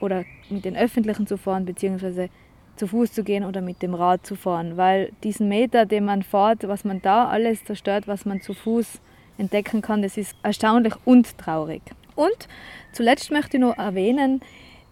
oder 0.00 0.24
mit 0.48 0.64
den 0.64 0.76
Öffentlichen 0.76 1.26
zu 1.26 1.36
fahren, 1.36 1.64
beziehungsweise 1.64 2.28
zu 2.76 2.86
Fuß 2.86 3.12
zu 3.12 3.22
gehen 3.22 3.44
oder 3.44 3.60
mit 3.60 3.82
dem 3.82 3.94
Rad 3.94 4.26
zu 4.26 4.36
fahren, 4.36 4.76
weil 4.76 5.12
diesen 5.22 5.48
Meter, 5.48 5.86
den 5.86 6.04
man 6.04 6.22
fährt, 6.22 6.66
was 6.66 6.84
man 6.84 7.00
da 7.02 7.28
alles 7.28 7.64
zerstört, 7.64 8.08
was 8.08 8.24
man 8.24 8.40
zu 8.40 8.54
Fuß 8.54 9.00
entdecken 9.38 9.82
kann, 9.82 10.02
das 10.02 10.16
ist 10.16 10.36
erstaunlich 10.42 10.94
und 11.04 11.36
traurig. 11.38 11.82
Und 12.14 12.48
zuletzt 12.92 13.30
möchte 13.30 13.56
ich 13.56 13.60
noch 13.60 13.76
erwähnen, 13.76 14.40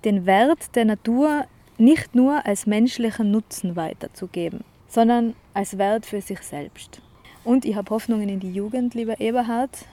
den 0.04 0.26
Wert 0.26 0.74
der 0.74 0.84
Natur 0.84 1.44
nicht 1.78 2.14
nur 2.14 2.44
als 2.44 2.66
menschlichen 2.66 3.30
Nutzen 3.30 3.76
weiterzugeben, 3.76 4.64
sondern 4.88 5.34
als 5.54 5.78
Wert 5.78 6.06
für 6.06 6.20
sich 6.20 6.40
selbst. 6.40 7.00
Und 7.44 7.64
ich 7.64 7.74
habe 7.74 7.90
Hoffnungen 7.90 8.28
in 8.28 8.40
die 8.40 8.52
Jugend, 8.52 8.94
lieber 8.94 9.20
Eberhard. 9.20 9.86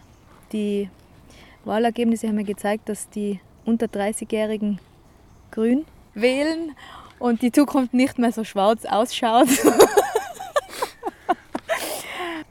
Die 0.51 0.89
Wahlergebnisse 1.65 2.27
haben 2.27 2.35
mir 2.35 2.43
gezeigt, 2.43 2.89
dass 2.89 3.09
die 3.09 3.39
unter 3.65 3.87
30-Jährigen 3.87 4.79
grün 5.51 5.85
wählen 6.13 6.75
und 7.19 7.41
die 7.41 7.51
Zukunft 7.51 7.93
nicht 7.93 8.17
mehr 8.17 8.31
so 8.31 8.43
schwarz 8.43 8.85
ausschaut. 8.85 9.49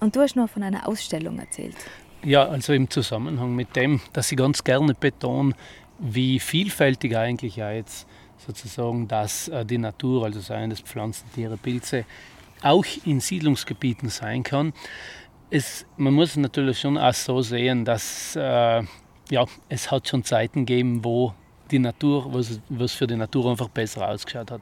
und 0.00 0.14
du 0.14 0.20
hast 0.20 0.36
noch 0.36 0.48
von 0.48 0.62
einer 0.62 0.86
Ausstellung 0.86 1.38
erzählt. 1.38 1.76
Ja, 2.22 2.46
also 2.46 2.72
im 2.72 2.90
Zusammenhang 2.90 3.54
mit 3.54 3.74
dem, 3.76 4.00
dass 4.12 4.30
ich 4.30 4.38
ganz 4.38 4.64
gerne 4.64 4.94
betone, 4.94 5.54
wie 5.98 6.38
vielfältig 6.38 7.16
eigentlich 7.16 7.56
ja 7.56 7.72
jetzt 7.72 8.06
sozusagen 8.46 9.08
dass 9.08 9.48
äh, 9.48 9.64
die 9.64 9.78
Natur, 9.78 10.24
also 10.24 10.40
seien 10.40 10.70
das 10.70 10.80
Pflanzen, 10.80 11.24
Tiere, 11.34 11.56
Pilze, 11.56 12.04
auch 12.62 12.84
in 13.04 13.20
Siedlungsgebieten 13.20 14.08
sein 14.08 14.42
kann. 14.42 14.72
Es, 15.50 15.86
man 15.96 16.14
muss 16.14 16.36
natürlich 16.36 16.80
schon 16.80 16.98
auch 16.98 17.14
so 17.14 17.42
sehen, 17.42 17.84
dass 17.84 18.36
äh, 18.36 18.82
ja, 19.30 19.44
es 19.68 19.90
hat 19.90 20.08
schon 20.08 20.24
Zeiten 20.24 20.66
gegeben, 20.66 21.04
wo 21.04 21.34
die 21.70 21.78
Natur, 21.78 22.32
was, 22.32 22.60
was 22.68 22.92
für 22.92 23.06
die 23.06 23.16
Natur 23.16 23.50
einfach 23.50 23.68
besser 23.68 24.08
ausgeschaut 24.08 24.50
hat. 24.50 24.60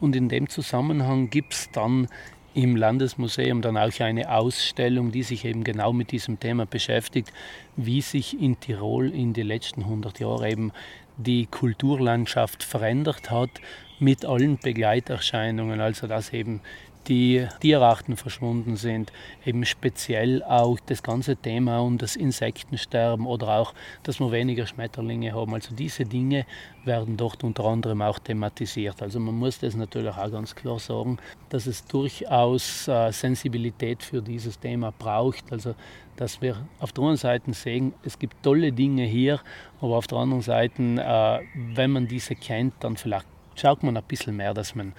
Und 0.00 0.16
in 0.16 0.28
dem 0.28 0.48
Zusammenhang 0.48 1.30
gibt 1.30 1.54
es 1.54 1.70
dann 1.70 2.08
im 2.54 2.76
Landesmuseum 2.76 3.62
dann 3.62 3.76
auch 3.76 4.00
eine 4.00 4.32
Ausstellung, 4.32 5.12
die 5.12 5.22
sich 5.22 5.44
eben 5.44 5.64
genau 5.64 5.92
mit 5.92 6.10
diesem 6.10 6.40
Thema 6.40 6.66
beschäftigt, 6.66 7.32
wie 7.76 8.00
sich 8.00 8.40
in 8.40 8.58
Tirol 8.58 9.10
in 9.10 9.32
den 9.32 9.46
letzten 9.46 9.82
100 9.82 10.18
Jahren 10.18 10.44
eben 10.44 10.72
die 11.16 11.46
Kulturlandschaft 11.46 12.62
verändert 12.62 13.30
hat 13.30 13.50
mit 13.98 14.24
allen 14.24 14.58
Begleiterscheinungen, 14.58 15.80
also 15.80 16.06
dass 16.06 16.32
eben 16.32 16.60
die 17.08 17.46
Tierarten 17.60 18.16
verschwunden 18.16 18.76
sind, 18.76 19.12
eben 19.44 19.64
speziell 19.64 20.42
auch 20.42 20.78
das 20.86 21.02
ganze 21.02 21.36
Thema 21.36 21.80
um 21.80 21.98
das 21.98 22.16
Insektensterben 22.16 23.26
oder 23.26 23.58
auch, 23.58 23.74
dass 24.02 24.20
wir 24.20 24.30
weniger 24.30 24.66
Schmetterlinge 24.66 25.32
haben. 25.32 25.54
Also 25.54 25.74
diese 25.74 26.04
Dinge 26.04 26.44
werden 26.84 27.16
dort 27.16 27.42
unter 27.44 27.64
anderem 27.64 28.02
auch 28.02 28.18
thematisiert. 28.18 29.02
Also 29.02 29.20
man 29.20 29.34
muss 29.34 29.58
das 29.58 29.74
natürlich 29.74 30.14
auch 30.14 30.30
ganz 30.30 30.54
klar 30.54 30.78
sagen, 30.78 31.18
dass 31.48 31.66
es 31.66 31.84
durchaus 31.86 32.88
äh, 32.88 33.10
Sensibilität 33.10 34.02
für 34.02 34.20
dieses 34.20 34.60
Thema 34.60 34.92
braucht. 34.96 35.50
Also 35.50 35.74
dass 36.16 36.42
wir 36.42 36.66
auf 36.80 36.92
der 36.92 37.04
einen 37.04 37.16
Seite 37.16 37.52
sehen, 37.54 37.94
es 38.02 38.18
gibt 38.18 38.42
tolle 38.42 38.72
Dinge 38.72 39.04
hier, 39.04 39.40
aber 39.80 39.96
auf 39.96 40.08
der 40.08 40.18
anderen 40.18 40.42
Seite, 40.42 40.82
äh, 40.82 41.40
wenn 41.74 41.92
man 41.92 42.08
diese 42.08 42.34
kennt, 42.34 42.74
dann 42.80 42.96
vielleicht 42.96 43.26
schaut 43.54 43.82
man 43.82 43.96
ein 43.96 44.02
bisschen 44.02 44.36
mehr, 44.36 44.52
dass 44.52 44.74
man 44.74 44.94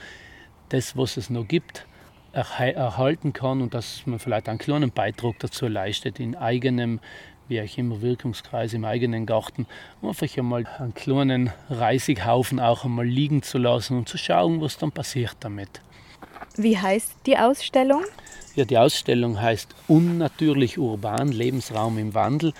das, 0.70 0.95
was 0.95 1.18
es 1.18 1.30
noch 1.30 1.47
gibt, 1.47 1.86
erhalten 2.32 3.34
kann 3.34 3.61
und 3.61 3.73
dass 3.73 4.05
man 4.05 4.19
vielleicht 4.19 4.49
einen 4.49 4.59
kleinen 4.59 4.91
Beitrag 4.91 5.39
dazu 5.39 5.67
leistet 5.67 6.19
in 6.19 6.36
eigenem, 6.36 6.99
wie 7.47 7.61
auch 7.61 7.77
immer, 7.77 8.01
Wirkungskreis 8.01 8.73
im 8.73 8.86
eigenen 8.86 9.25
Garten, 9.25 9.65
einfach 10.01 10.38
einmal 10.38 10.65
einen 10.77 10.93
kleinen 10.93 11.51
Reisighaufen 11.69 12.59
auch 12.59 12.86
einmal 12.86 13.05
liegen 13.05 13.41
zu 13.41 13.57
lassen 13.57 13.97
und 13.97 14.07
zu 14.07 14.17
schauen, 14.17 14.61
was 14.61 14.77
dann 14.77 14.91
passiert 14.91 15.38
damit. 15.39 15.82
Wie 16.55 16.77
heißt 16.77 17.15
die 17.25 17.38
Ausstellung? 17.38 18.03
Ja, 18.55 18.65
die 18.65 18.77
Ausstellung 18.77 19.39
heißt 19.39 19.73
Unnatürlich 19.88 20.77
urban, 20.77 21.32
Lebensraum 21.32 21.97
im 21.97 22.13
Wandel 22.13 22.53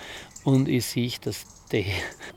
und 0.44 0.68
ich 0.68 0.86
sehe, 0.86 1.12
dass 1.22 1.46
die 1.70 1.86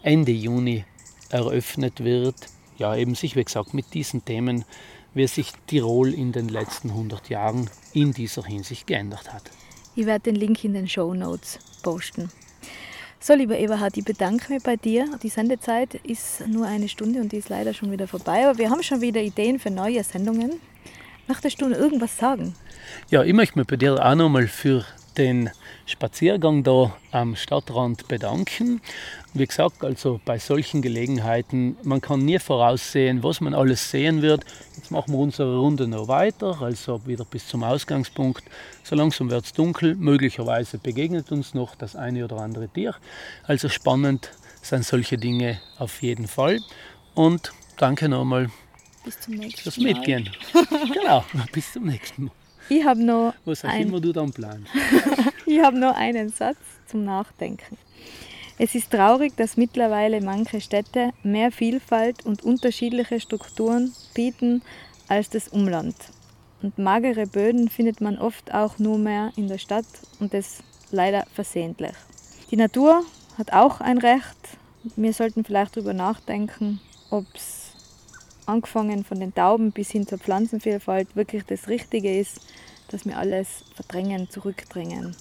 Ende 0.02 0.32
Juni 0.32 0.86
eröffnet 1.30 2.04
wird. 2.04 2.36
Ja, 2.78 2.96
eben 2.96 3.16
sich, 3.16 3.36
wie 3.36 3.44
gesagt, 3.44 3.74
mit 3.74 3.94
diesen 3.94 4.26
Themen 4.26 4.66
wie 5.14 5.28
sich 5.28 5.52
Tirol 5.68 6.14
in 6.14 6.32
den 6.32 6.50
letzten 6.50 6.90
100 6.90 7.30
Jahren 7.30 7.70
in 7.94 8.14
dieser 8.14 8.44
Hinsicht 8.44 8.88
geändert 8.88 9.32
hat. 9.34 9.52
Ich 9.96 10.06
werde 10.06 10.32
den 10.32 10.36
Link 10.36 10.64
in 10.64 10.74
den 10.74 10.88
Show 10.88 11.14
Notes 11.14 11.60
posten. 11.84 12.30
So, 13.20 13.36
lieber 13.36 13.58
Eberhard, 13.58 13.96
ich 13.96 14.04
bedanke 14.04 14.52
mich 14.52 14.64
bei 14.64 14.76
dir. 14.76 15.18
Die 15.24 15.30
Sendezeit 15.30 15.96
ist 15.96 16.46
nur 16.48 16.66
eine 16.66 16.90
Stunde 16.90 17.22
und 17.22 17.32
die 17.32 17.38
ist 17.38 17.50
leider 17.50 17.74
schon 17.74 17.92
wieder 17.92 18.08
vorbei, 18.08 18.46
aber 18.46 18.58
wir 18.58 18.70
haben 18.70 18.84
schon 18.84 19.02
wieder 19.02 19.22
Ideen 19.22 19.60
für 19.60 19.70
neue 19.70 20.04
Sendungen. 20.04 20.60
Möchtest 21.28 21.62
du 21.62 21.70
irgendwas 21.70 22.18
sagen? 22.18 22.54
Ja, 23.10 23.24
ich 23.24 23.34
möchte 23.34 23.58
mich 23.58 23.68
bei 23.68 23.78
dir 23.78 24.06
auch 24.06 24.16
nochmal 24.16 24.48
für 24.48 24.86
den 25.18 25.50
Spaziergang 25.86 26.64
da 26.64 26.96
am 27.12 27.36
Stadtrand 27.36 28.08
bedanken. 28.08 28.82
Wie 29.34 29.46
gesagt, 29.46 29.84
also 29.84 30.20
bei 30.26 30.38
solchen 30.40 30.82
Gelegenheiten, 30.82 31.78
man 31.84 32.02
kann 32.02 32.24
nie 32.24 32.40
voraussehen, 32.40 33.24
was 33.24 33.42
man 33.42 33.54
alles 33.54 33.90
sehen 33.90 34.22
wird. 34.22 34.46
Jetzt 34.76 34.92
machen 34.92 35.14
wir 35.14 35.20
unsere 35.20 35.58
Runde 35.58 35.88
noch 35.88 36.08
weiter, 36.08 36.62
also 36.62 37.06
wieder 37.06 37.26
bis 37.26 37.48
zum 37.48 37.64
Ausgangspunkt. 37.64 38.44
So 38.84 38.96
langsam 38.96 39.30
wird 39.30 39.46
es 39.46 39.54
dunkel, 39.54 39.96
möglicherweise 39.96 40.78
begegnet 40.78 41.32
uns 41.32 41.54
noch 41.54 41.76
das 41.76 41.96
eine 41.96 42.26
oder 42.26 42.38
andere 42.38 42.68
Tier. 42.70 42.96
Also 43.44 43.70
spannend 43.70 44.32
sind 44.62 44.86
solche 44.86 45.18
Dinge 45.18 45.60
auf 45.78 46.02
jeden 46.02 46.28
Fall. 46.28 46.60
Und 47.16 47.54
danke 47.78 48.10
nochmal 48.10 48.50
bis 49.04 49.20
zum 49.20 49.36
nächsten 49.36 49.62
fürs 49.62 49.78
Mitgehen. 49.78 50.30
genau, 50.94 51.26
bis 51.52 51.74
zum 51.74 51.86
nächsten 51.86 52.26
Mal. 52.26 52.43
Ich 52.70 52.84
habe 52.86 53.04
noch. 53.04 53.34
Was 53.46 53.64
auch 53.64 53.70
ein... 53.70 53.88
immer 53.88 54.00
du 54.00 54.12
dann 54.12 54.32
planst. 54.32 54.72
ich 55.46 55.62
habe 55.62 55.78
noch 55.78 55.96
einen 55.96 56.30
Satz 56.30 56.58
zum 56.88 57.04
Nachdenken. 57.04 57.78
Es 58.60 58.76
ist 58.76 58.92
traurig, 58.92 59.36
dass 59.36 59.58
mittlerweile 59.58 60.22
manche 60.22 60.62
Städte 60.62 61.10
mehr 61.24 61.52
Vielfalt 61.52 62.26
und 62.26 62.44
unterschiedliche 62.44 63.20
Strukturen 63.20 63.94
bieten 64.14 64.62
als 65.08 65.30
das 65.30 65.48
Umland. 65.48 65.96
Und 66.62 66.78
magere 66.78 67.26
Böden 67.26 67.70
findet 67.70 68.00
man 68.00 68.18
oft 68.18 68.54
auch 68.54 68.78
nur 68.80 68.98
mehr 68.98 69.32
in 69.36 69.48
der 69.48 69.58
Stadt 69.58 69.86
und 70.20 70.34
das 70.34 70.60
leider 70.92 71.26
versehentlich. 71.34 71.94
Die 72.52 72.56
Natur 72.56 73.04
hat 73.38 73.52
auch 73.52 73.82
ein 73.82 73.98
Recht. 73.98 74.38
Wir 74.96 75.14
sollten 75.14 75.44
vielleicht 75.44 75.76
darüber 75.76 75.94
nachdenken, 75.94 76.80
ob 77.10 77.26
es 77.34 77.63
angefangen 78.48 79.04
von 79.04 79.20
den 79.20 79.34
Tauben 79.34 79.72
bis 79.72 79.92
hin 79.92 80.08
zur 80.08 80.18
Pflanzenvielfalt 80.18 81.16
wirklich 81.16 81.44
das 81.46 81.68
Richtige 81.68 82.20
ist, 82.20 82.42
dass 82.90 83.06
wir 83.06 83.18
alles 83.18 83.66
verdrängen, 83.76 84.30
zurückdrängen. 84.30 85.16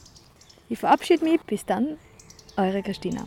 Ich 0.69 0.79
verabschiede 0.79 1.25
mich. 1.25 1.41
Bis 1.43 1.65
dann, 1.65 1.99
eure 2.57 2.83
Christina. 2.83 3.25